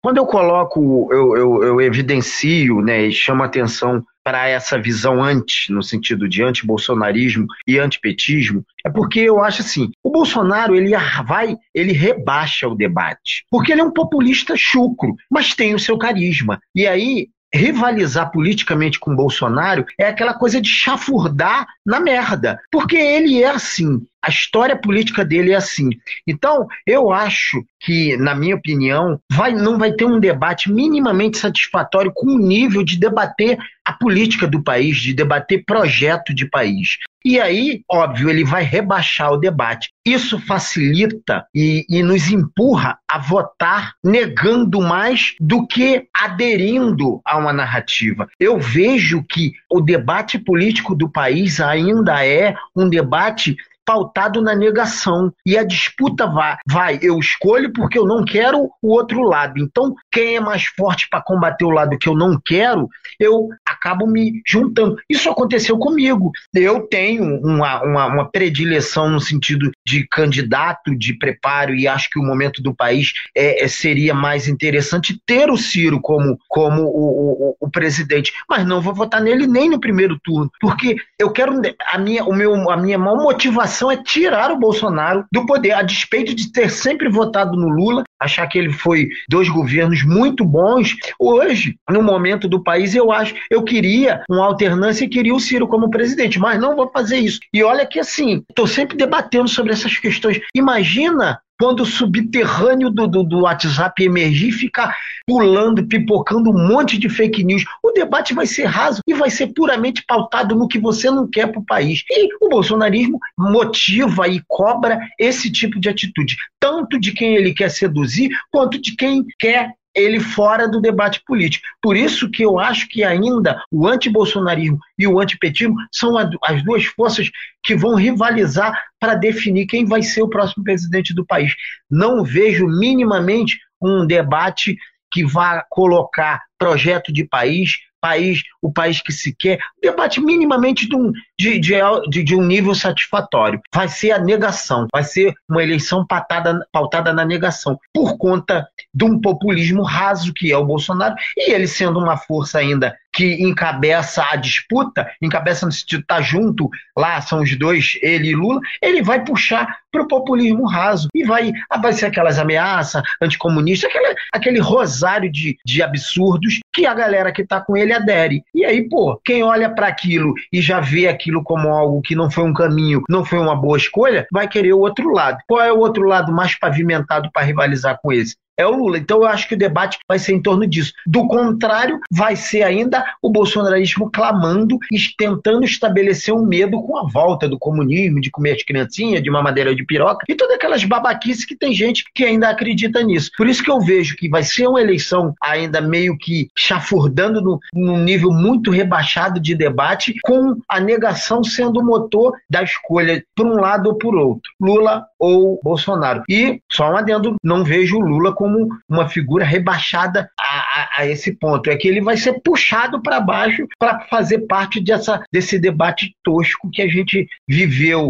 [0.00, 5.72] Quando eu coloco, eu, eu, eu evidencio né, e chamo atenção para essa visão anti,
[5.72, 10.92] no sentido de anti-bolsonarismo e antipetismo, é porque eu acho assim, o Bolsonaro ele
[11.24, 15.96] vai, ele rebaixa o debate, porque ele é um populista chucro, mas tem o seu
[15.96, 16.60] carisma.
[16.74, 23.42] E aí rivalizar politicamente com Bolsonaro é aquela coisa de chafurdar na merda, porque ele
[23.42, 24.02] é assim.
[24.22, 25.90] A história política dele é assim.
[26.26, 32.12] Então, eu acho que, na minha opinião, vai, não vai ter um debate minimamente satisfatório
[32.12, 36.98] com o nível de debater a política do país, de debater projeto de país.
[37.24, 39.90] E aí, óbvio, ele vai rebaixar o debate.
[40.06, 47.52] Isso facilita e, e, nos empurra a votar negando mais do que aderindo a uma
[47.52, 48.28] narrativa.
[48.38, 53.56] Eu vejo que o debate político do país ainda é um debate
[53.88, 55.32] pautado na negação.
[55.46, 59.58] E a disputa vai, vai, eu escolho porque eu não quero o outro lado.
[59.58, 62.86] Então, quem é mais forte para combater o lado que eu não quero,
[63.18, 64.98] eu acabo me juntando.
[65.08, 66.30] Isso aconteceu comigo.
[66.54, 72.18] Eu tenho uma, uma, uma predileção no sentido de candidato, de preparo, e acho que
[72.18, 77.52] o momento do país é, é seria mais interessante ter o Ciro como, como o,
[77.52, 78.34] o, o presidente.
[78.50, 81.58] Mas não vou votar nele nem no primeiro turno, porque eu quero.
[81.90, 85.82] A minha, o meu, a minha maior motivação é tirar o Bolsonaro do poder, a
[85.82, 90.96] despeito de ter sempre votado no Lula, achar que ele foi dois governos muito bons.
[91.18, 95.68] Hoje, no momento do país, eu acho, eu queria uma alternância e queria o Ciro
[95.68, 97.38] como presidente, mas não vou fazer isso.
[97.52, 100.40] E olha que assim, estou sempre debatendo sobre essas questões.
[100.54, 106.96] Imagina quando o subterrâneo do, do, do, WhatsApp emergir e ficar pulando, pipocando um monte
[106.96, 107.64] de fake news.
[107.82, 111.48] O debate vai ser raso e vai ser puramente pautado no que você não quer
[111.48, 112.04] para o país.
[112.08, 117.70] E o bolsonarismo motiva e cobra esse tipo de atitude, tanto de quem ele quer
[117.70, 121.66] seduzir, quanto de quem quer ele fora do debate político.
[121.82, 126.84] Por isso que eu acho que ainda o antibolsonarismo e o antipetismo são as duas
[126.84, 127.30] forças
[127.62, 131.54] que vão rivalizar para definir quem vai ser o próximo presidente do país.
[131.90, 134.76] Não vejo minimamente um debate
[135.10, 140.96] que vá colocar projeto de país, país, o país que se quer, debate minimamente de
[140.96, 143.60] um, de, de, de, um nível satisfatório.
[143.74, 149.04] Vai ser a negação, vai ser uma eleição patada, pautada na negação, por conta de
[149.04, 154.24] um populismo raso que é o Bolsonaro, e ele sendo uma força ainda que encabeça
[154.30, 159.02] a disputa, encabeça no sentido tá junto, lá são os dois, ele e Lula, ele
[159.02, 161.52] vai puxar para o populismo raso e vai,
[161.92, 167.60] ser aquelas ameaças anticomunistas, aquele, aquele rosário de, de absurdos que a galera que está
[167.60, 168.42] com ele adere.
[168.54, 172.30] E aí, pô, quem olha para aquilo e já vê aquilo como algo que não
[172.30, 175.38] foi um caminho, não foi uma boa escolha, vai querer o outro lado.
[175.46, 178.36] Qual é o outro lado mais pavimentado para rivalizar com esse?
[178.58, 178.98] É o Lula.
[178.98, 180.92] Então eu acho que o debate vai ser em torno disso.
[181.06, 187.04] Do contrário, vai ser ainda o bolsonarismo clamando e tentando estabelecer um medo com a
[187.08, 190.84] volta do comunismo, de comer as criancinhas, de uma madeira de piroca e todas aquelas
[190.84, 193.30] babaquices que tem gente que ainda acredita nisso.
[193.36, 197.60] Por isso que eu vejo que vai ser uma eleição ainda meio que chafurdando no,
[197.72, 203.46] num nível muito rebaixado de debate, com a negação sendo o motor da escolha por
[203.46, 204.50] um lado ou por outro.
[204.60, 206.22] Lula ou Bolsonaro.
[206.28, 211.06] E, só um adendo, não vejo o Lula como uma figura rebaixada a, a, a
[211.06, 211.70] esse ponto.
[211.70, 216.70] É que ele vai ser puxado para baixo para fazer parte dessa, desse debate tosco
[216.70, 218.08] que a gente viveu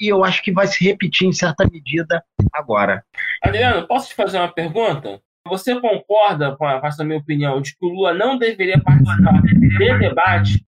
[0.00, 3.04] e eu acho que vai se repetir em certa medida agora.
[3.40, 5.20] Adriano, posso te fazer uma pergunta?
[5.46, 9.42] Você concorda com, a, com essa minha opinião de que o Lula não deveria participar
[9.42, 10.64] de debate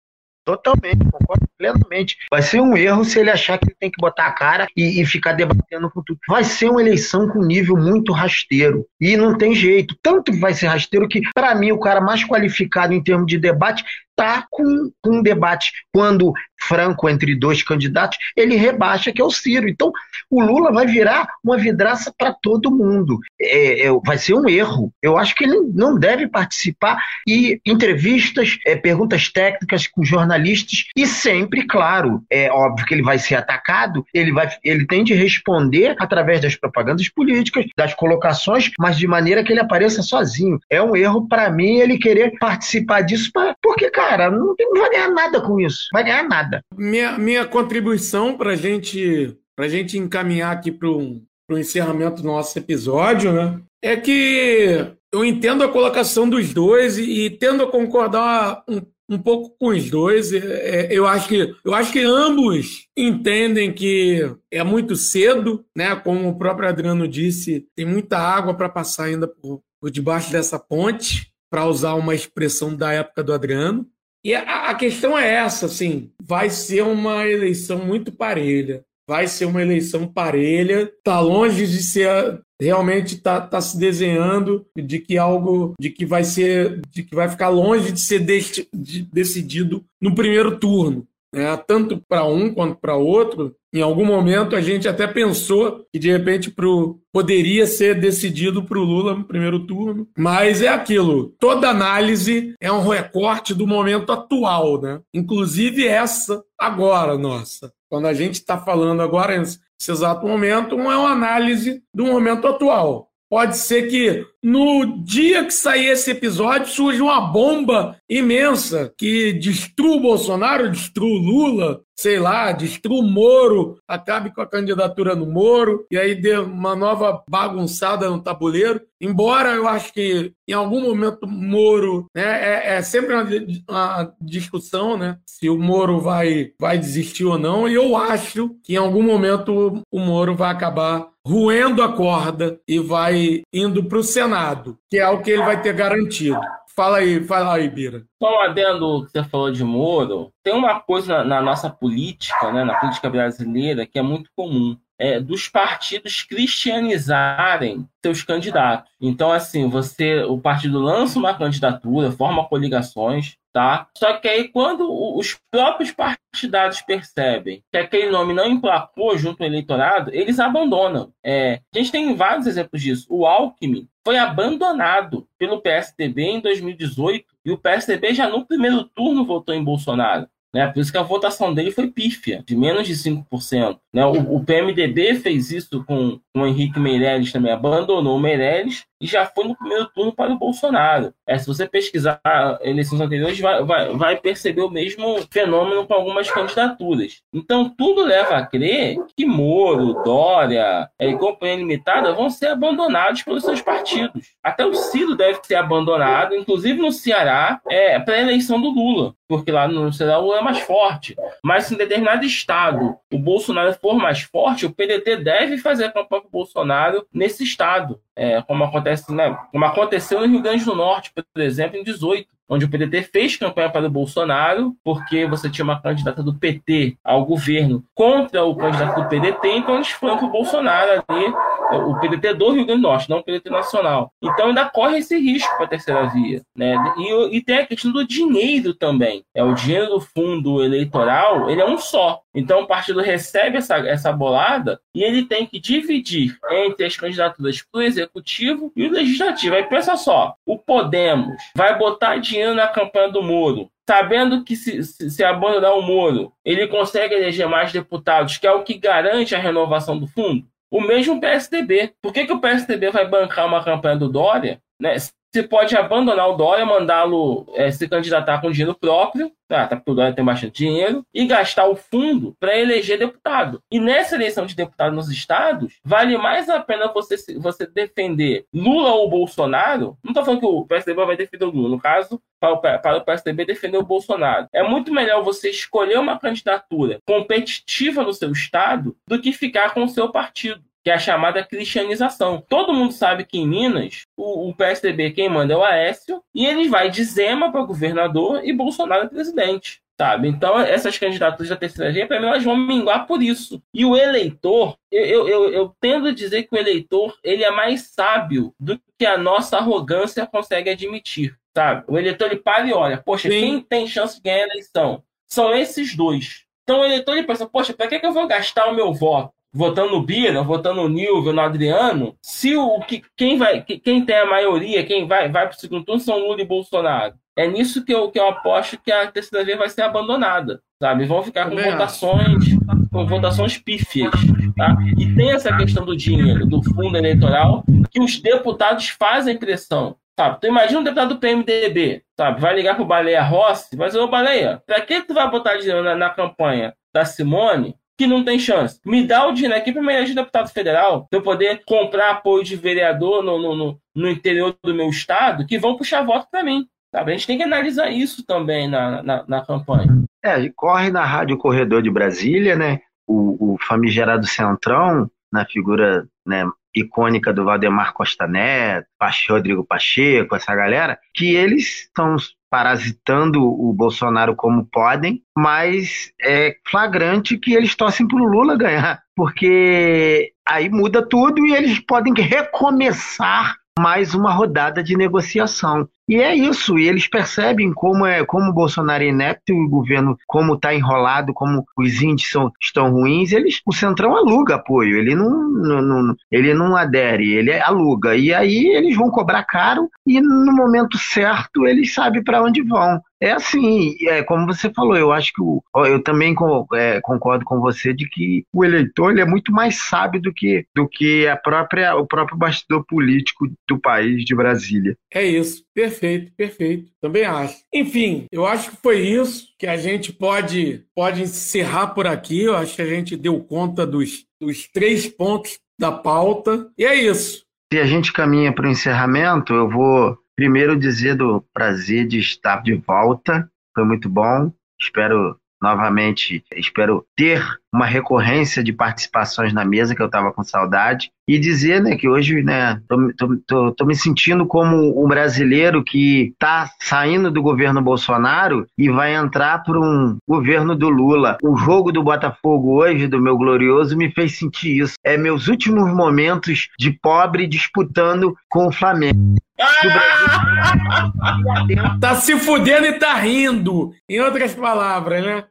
[0.47, 2.19] Totalmente, concordo plenamente.
[2.31, 5.03] Vai ser um erro se ele achar que ele tem que botar a cara e,
[5.03, 6.21] e, ficar debatendo com tudo.
[6.29, 8.87] Vai ser uma eleição com nível muito rasteiro.
[9.01, 9.97] E não tem jeito.
[10.01, 13.85] Tanto vai ser rasteiro que, para mim, o cara mais qualificado em termos de debate
[14.17, 19.31] está com, com um debate, quando franco entre dois candidatos, ele rebaixa que é o
[19.31, 19.69] Ciro.
[19.69, 19.93] Então,
[20.31, 23.19] o Lula vai virar uma vidraça para todo mundo.
[23.41, 24.93] É, é, vai ser um erro.
[25.03, 26.99] Eu acho que ele não deve participar.
[27.29, 33.19] E entrevistas, é, perguntas técnicas com jornalistas, e sempre, claro, é óbvio que ele vai
[33.19, 38.97] ser atacado, ele, vai, ele tem de responder através das propagandas políticas, das colocações, mas
[38.97, 40.59] de maneira que ele apareça sozinho.
[40.71, 44.81] É um erro para mim ele querer participar disso, pra, porque, cara, cara, não, não
[44.81, 45.89] vai ganhar nada com isso.
[45.93, 46.61] Vai ganhar nada.
[46.75, 53.33] Minha, minha contribuição para gente, a gente encaminhar aqui para o encerramento do nosso episódio,
[53.33, 53.61] né?
[53.83, 59.19] É que eu entendo a colocação dos dois e, e tendo a concordar um, um
[59.19, 60.33] pouco com os dois.
[60.33, 65.95] É, é, eu, acho que, eu acho que ambos entendem que é muito cedo, né?
[65.97, 70.59] Como o próprio Adriano disse, tem muita água para passar ainda por, por debaixo dessa
[70.59, 73.87] ponte, para usar uma expressão da época do Adriano.
[74.27, 78.85] E a, a questão é essa, assim, vai ser uma eleição muito parelha.
[79.09, 84.99] Vai ser uma eleição parelha, tá longe de ser realmente tá, tá se desenhando de
[84.99, 89.03] que algo de que vai ser de que vai ficar longe de ser de, de,
[89.03, 91.57] decidido no primeiro turno né?
[91.67, 93.55] tanto para um quanto para outro.
[93.73, 98.79] Em algum momento a gente até pensou que de repente pro, poderia ser decidido para
[98.79, 101.35] o Lula no primeiro turno, mas é aquilo.
[101.39, 105.01] Toda análise é um recorte do momento atual, né?
[105.13, 107.73] Inclusive essa agora nossa.
[107.89, 112.47] Quando a gente está falando agora nesse exato momento, não é uma análise do momento
[112.47, 113.11] atual.
[113.29, 119.97] Pode ser que no dia que sair esse episódio surja uma bomba imensa que destrua
[119.97, 125.27] o Bolsonaro, destrua o Lula, sei lá, destrua o Moro, acabe com a candidatura no
[125.27, 128.81] Moro e aí dê uma nova bagunçada no tabuleiro.
[129.01, 133.27] Embora eu acho que em algum momento Moro né, é, é sempre uma,
[133.69, 135.19] uma, discussão, né?
[135.27, 137.69] Se o Moro vai, vai desistir ou não.
[137.69, 142.79] E eu acho que em algum momento o Moro vai acabar ruendo a corda e
[142.79, 146.39] vai indo para o Senado, que é o que ele vai ter garantido.
[146.77, 148.05] Fala aí, fala aí, Bira.
[148.23, 152.63] Só um adendo que você falou de Moro, tem uma coisa na, nossa política, né,
[152.63, 158.93] na política brasileira, que é muito comum é, dos partidos cristianizarem seus candidatos.
[159.01, 163.89] Então, assim, você, o partido lança uma candidatura, forma coligações, tá?
[163.97, 169.47] Só que aí, quando os próprios partidários percebem que aquele nome não emplacou junto ao
[169.47, 171.11] eleitorado, eles abandonam.
[171.25, 173.07] É, a gente tem vários exemplos disso.
[173.09, 179.25] O Alckmin foi abandonado pelo PSDB em 2018 e o PSDB já no primeiro turno
[179.25, 180.29] votou em Bolsonaro.
[180.55, 180.67] Né?
[180.67, 183.79] Por isso que a votação dele foi pífia, de menos de 5%.
[183.91, 184.05] Né?
[184.05, 189.07] O, o PMDB fez isso com, com o Henrique Meirelles também, abandonou o Meirelles e
[189.07, 191.13] já foi no primeiro turno para o Bolsonaro.
[191.27, 192.21] É, se você pesquisar
[192.63, 197.21] eleições anteriores, vai, vai, vai, perceber o mesmo fenômeno com algumas candidaturas.
[197.33, 203.23] Então, tudo leva a crer que Moro, Dória é, e Companhia Limitada vão ser abandonados
[203.23, 204.35] pelos seus partidos.
[204.43, 209.15] Até o Ciro deve ser abandonado, inclusive no Ceará, é, para a eleição do Lula,
[209.29, 211.15] porque lá no Ceará o Lula é mais forte.
[211.43, 215.93] Mas se em determinado estado o Bolsonaro for mais forte, o PDT deve fazer a
[215.93, 221.13] campanha Bolsonaro nesse estado é, como, acontece, né, como aconteceu no Rio Grande do Norte,
[221.13, 225.65] por exemplo, em 18 onde o PDT fez campanha para o Bolsonaro, porque você tinha
[225.65, 230.27] uma candidata do PT ao governo contra o candidato do PDT, então eles foram para
[230.27, 231.27] o Bolsonaro ali,
[231.73, 234.13] o PDT do Rio Grande do Norte, não o PDT nacional.
[234.23, 236.43] Então ainda corre esse risco para a terceira via.
[236.55, 236.77] Né?
[236.99, 239.25] E, e, tem a questão do dinheiro também.
[239.35, 242.21] É O dinheiro do fundo eleitoral ele é um só.
[242.37, 247.63] Então o partido recebe essa, essa bolada e ele tem que dividir entre as candidaturas
[247.63, 249.55] para o executivo e o legislativo.
[249.55, 254.85] Aí pensa só, o Podemos vai botar dinheiro na campanha do Moro, sabendo que se,
[254.85, 259.35] se, se, abandonar o Moro, ele consegue eleger mais deputados, que é o que garante
[259.35, 260.47] a renovação do fundo.
[260.71, 261.95] O mesmo PSDB.
[262.03, 264.61] Por que, que o PSDB vai bancar uma campanha do Dória?
[264.81, 264.97] Né?
[265.37, 269.67] Você pode abandonar o Dória, mandá-lo é, se candidatar com dinheiro próprio, tá?
[269.67, 273.61] tá porque o Dória tem bastante dinheiro, e gastar o fundo para eleger deputado.
[273.71, 278.95] E nessa eleição de deputado nos estados, vale mais a pena você, você defender Lula
[278.95, 279.99] ou Bolsonaro.
[280.03, 283.05] Não estou falando que o PSDB vai defender o Lula, no caso, para para o
[283.05, 284.47] PSDB defender o Bolsonaro.
[284.55, 289.85] É muito melhor você escolher uma candidatura competitiva no seu estado do que ficar com
[289.85, 292.41] o seu partido que é a chamada cristianização.
[292.49, 296.47] Todo mundo sabe que em Minas, o, o PSDB quem manda é o Aécio, e
[296.47, 299.83] ele vai de Zema para governador e Bolsonaro é presidente.
[300.01, 300.29] Sabe?
[300.29, 303.61] Então, essas candidaturas da terceira via, para mim, elas vão minguar por isso.
[303.75, 307.91] E o eleitor, eu, eu, eu tendo a dizer que o eleitor ele é mais
[307.93, 311.37] sábio do que a nossa arrogância consegue admitir.
[311.53, 311.83] Sabe?
[311.89, 313.41] O eleitor ele para e olha, poxa, Sim.
[313.41, 315.03] quem tem chance de ganhar a eleição?
[315.27, 316.45] São esses dois.
[316.63, 319.36] Então o eleitor ele pensa, poxa, para que, que eu vou gastar o meu voto?
[319.57, 324.17] Votando no Bira, votando no Nilvio, no Adriano, se o que quem vai, quem tem
[324.17, 327.15] a maioria, quem vai vai para o segundo turno são Lula e Bolsonaro.
[327.35, 331.07] É nisso que eu, que eu aposto que a terceira via vai ser abandonada, sabe?
[331.07, 332.45] Vão ficar com votações,
[332.93, 334.13] com votações pífias,
[334.57, 334.77] tá?
[334.99, 339.97] E tem essa questão do dinheiro, do fundo eleitoral, que os deputados fazem pressão.
[340.19, 340.41] Sabe?
[340.41, 342.41] Tu imagina um deputado do PMDB, sabe?
[342.41, 345.83] Vai ligar pro Baleia Rossi, vai dizer, ô Baleia, pra que tu vai botar dinheiro
[345.83, 348.81] na, na campanha da Simone que não tem chance.
[348.85, 352.45] Me dá o dinheiro aqui para me eleger deputado federal, para eu poder comprar apoio
[352.45, 356.45] de vereador no, no, no, no, interior do meu estado, que vão puxar voto para
[356.45, 356.67] mim.
[356.95, 357.13] Sabe?
[357.13, 360.05] A gente tem que analisar isso também na, na, na campanha.
[360.25, 362.81] É, corre na Rádio Corredor de Brasília, né?
[363.07, 366.45] O, o famigerado Centrão, na figura né,
[366.75, 368.87] icônica do Valdemar Costa Neto,
[369.29, 372.17] Rodrigo Pacheco, essa galera, que eles estão
[372.57, 379.03] parasitando o Bolsonaro como podem, mas é flagrante que eles torcem para o Lula ganhar,
[379.15, 385.89] porque aí muda tudo e eles podem recomeçar mais uma rodada de negociação.
[386.09, 389.69] E é isso, e eles percebem como é como o Bolsonaro é inepto e o
[389.69, 394.97] governo como está enrolado, como os índices são, estão ruins, eles o Centrão aluga apoio,
[394.99, 398.17] ele não, não, não, ele não adere, ele aluga.
[398.17, 403.01] E aí eles vão cobrar caro e no momento certo eles sabem para onde vão.
[403.21, 406.35] É assim, é, como você falou, eu acho que o, eu também
[406.75, 410.67] é, concordo com você de que o eleitor ele é muito mais sábio do que,
[410.75, 414.97] do que a própria, o próprio bastidor político do país de Brasília.
[415.13, 415.65] É isso.
[415.75, 416.91] Perfeito, perfeito.
[417.01, 417.57] Também acho.
[417.73, 422.43] Enfim, eu acho que foi isso que a gente pode, pode encerrar por aqui.
[422.43, 426.71] Eu acho que a gente deu conta dos, dos três pontos da pauta.
[426.77, 427.45] E é isso.
[427.73, 432.63] Se a gente caminha para o encerramento, eu vou primeiro dizer do prazer de estar
[432.63, 433.51] de volta.
[433.75, 434.53] Foi muito bom.
[434.79, 437.43] Espero novamente, espero ter
[437.73, 442.09] uma recorrência de participações na mesa, que eu estava com saudade, e dizer né, que
[442.09, 447.43] hoje né, tô, tô, tô, tô me sentindo como um brasileiro que está saindo do
[447.43, 451.37] governo Bolsonaro e vai entrar para um governo do Lula.
[451.43, 454.95] O jogo do Botafogo hoje, do meu glorioso, me fez sentir isso.
[455.05, 459.37] É meus últimos momentos de pobre disputando com o Flamengo.
[462.01, 463.93] tá se fudendo e tá rindo.
[464.09, 465.45] Em outras palavras, né?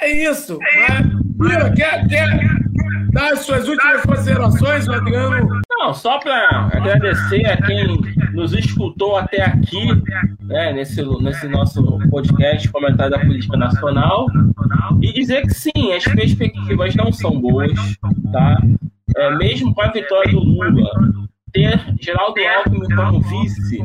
[0.00, 0.58] É isso.
[0.62, 1.02] É.
[1.36, 2.58] Mas, quer, quer
[3.12, 5.48] dar as suas últimas considerações, Adriano?
[5.70, 7.86] Não, só para agradecer a quem
[8.32, 9.86] nos escutou até aqui,
[10.42, 14.26] né, nesse, nesse nosso podcast Comentário da Política Nacional,
[15.00, 17.72] e dizer que sim, as perspectivas não são boas,
[18.32, 18.56] tá?
[19.16, 20.90] É, mesmo com a vitória do Lula,
[21.58, 23.82] ter Geraldo Alckmin como vice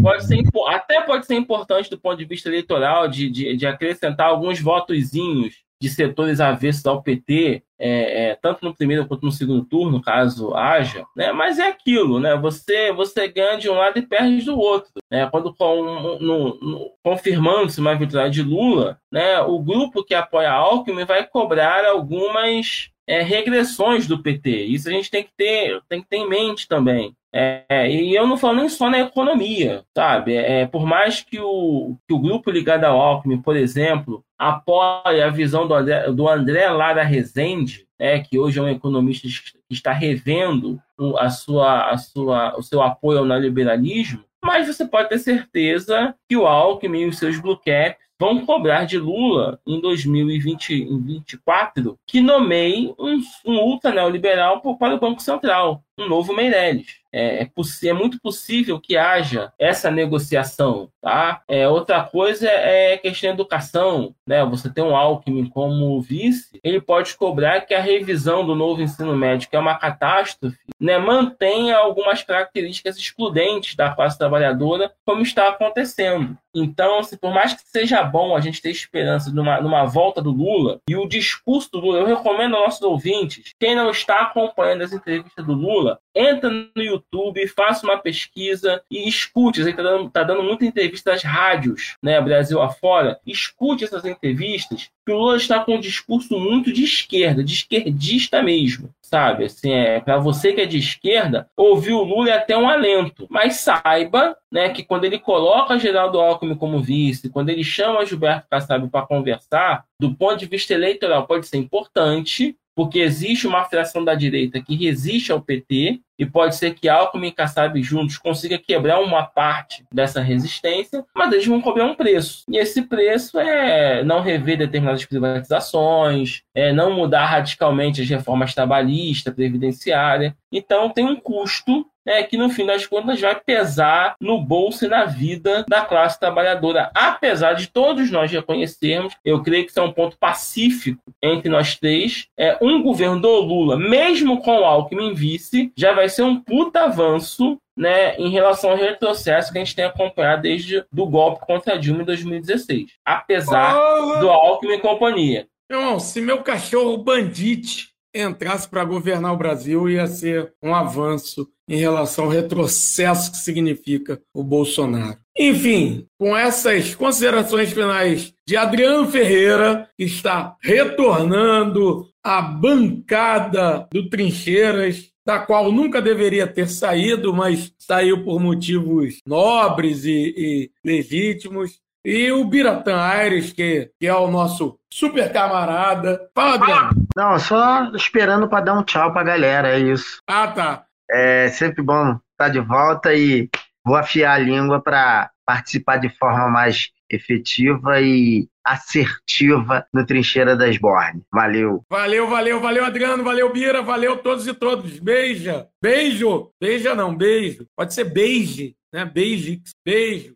[0.00, 4.28] pode ser, até pode ser importante do ponto de vista eleitoral, de, de, de acrescentar
[4.28, 9.64] alguns votozinhos de setores avessos ao PT, é, é, tanto no primeiro quanto no segundo
[9.64, 11.32] turno, caso haja, né?
[11.32, 12.36] mas é aquilo, né?
[12.36, 14.92] você, você ganha de um lado e perde do outro.
[15.10, 15.28] Né?
[15.28, 15.82] Quando com,
[16.20, 19.40] no, no, confirmando-se uma vitória de Lula, né?
[19.40, 24.64] o grupo que apoia Alckmin vai cobrar algumas é, regressões do PT.
[24.64, 27.14] Isso a gente tem que ter, tem que ter em mente também.
[27.34, 30.34] É, e eu não falo nem só na economia, sabe?
[30.34, 35.30] É, por mais que o, que o grupo ligado ao Alckmin, por exemplo, apoie a
[35.30, 39.92] visão do André, do André Lara Rezende, é, que hoje é um economista que está
[39.92, 40.78] revendo
[41.18, 46.36] a sua, a sua, o seu apoio ao neoliberalismo, mas você pode ter certeza que
[46.36, 52.94] o Alckmin e os seus blue caps vão cobrar de Lula em 2024 que nomeie
[52.96, 57.02] um, um ultra neoliberal para o Banco Central, um novo Meirelles.
[57.12, 57.50] É, é,
[57.88, 61.42] é, muito possível que haja essa negociação, tá?
[61.46, 64.42] É, outra coisa é questão de educação, né?
[64.46, 69.14] Você tem um Alckmin como vice, ele pode cobrar que a revisão do novo ensino
[69.14, 75.48] médio, que é uma catástrofe, né, mantenha algumas características excludentes da classe trabalhadora, como está
[75.48, 76.38] acontecendo.
[76.54, 80.30] Então, assim, por mais que seja bom a gente ter esperança numa, numa volta do
[80.30, 84.82] Lula e o discurso do Lula, eu recomendo aos nossos ouvintes, quem não está acompanhando
[84.82, 89.60] as entrevistas do Lula, entra no YouTube, faça uma pesquisa e escute.
[89.60, 93.18] Está dando, tá dando muita entrevista às rádios, né, Brasil afora.
[93.26, 98.42] Escute essas entrevistas, que o Lula está com um discurso muito de esquerda, de esquerdista
[98.42, 99.44] mesmo sabe?
[99.44, 103.26] Assim, é para você que é de esquerda, ouvir o Lula é até um alento,
[103.28, 108.48] mas saiba, né, que quando ele coloca Geraldo Alckmin como vice, quando ele chama Gilberto
[108.48, 114.04] Kassab para conversar, do ponto de vista eleitoral pode ser importante, porque existe uma fração
[114.04, 118.56] da direita que resiste ao PT, e pode ser que Alckmin e Kassab juntos consiga
[118.56, 122.44] quebrar uma parte dessa resistência, mas eles vão cobrar um preço.
[122.48, 129.34] E esse preço é não rever determinadas privatizações, é não mudar radicalmente as reformas trabalhistas,
[129.34, 130.36] previdenciária.
[130.52, 134.88] Então tem um custo é que no fim das contas vai pesar no bolso e
[134.88, 136.90] na vida da classe trabalhadora.
[136.94, 141.76] Apesar de todos nós reconhecermos, eu creio que isso é um ponto pacífico entre nós
[141.76, 146.40] três, é um governo do Lula, mesmo com o Alckmin vice, já vai ser um
[146.40, 151.44] puta avanço né, em relação ao retrocesso que a gente tem acompanhado desde do golpe
[151.46, 152.92] contra a Dilma em 2016.
[153.04, 154.20] Apesar oh!
[154.20, 155.46] do Alckmin e companhia.
[155.70, 161.78] Irmão, se meu cachorro bandite entrasse para governar o Brasil, ia ser um avanço em
[161.78, 165.16] relação ao retrocesso que significa o Bolsonaro.
[165.36, 175.10] Enfim, com essas considerações finais de Adriano Ferreira, que está retornando à bancada do Trincheiras,
[175.24, 181.80] da qual nunca deveria ter saído, mas saiu por motivos nobres e, e legítimos.
[182.04, 186.28] E o Biratã Aires, que, que é o nosso super camarada.
[186.34, 187.06] Fala, Adriano.
[187.16, 190.20] Não, só esperando para dar um tchau pra galera, é isso.
[190.26, 190.84] Ah, tá.
[191.12, 193.48] É sempre bom estar de volta e
[193.84, 200.78] vou afiar a língua para participar de forma mais efetiva e assertiva no Trincheira das
[200.78, 201.22] Borne.
[201.30, 201.84] Valeu.
[201.90, 204.98] Valeu, valeu, valeu, Adriano, valeu, Bira, valeu todos e todos.
[204.98, 205.68] Beija.
[205.82, 206.50] Beijo.
[206.60, 207.66] Beija não, beijo.
[207.76, 209.04] Pode ser beije, né?
[209.04, 209.72] Beijix.
[209.84, 210.34] Beijo.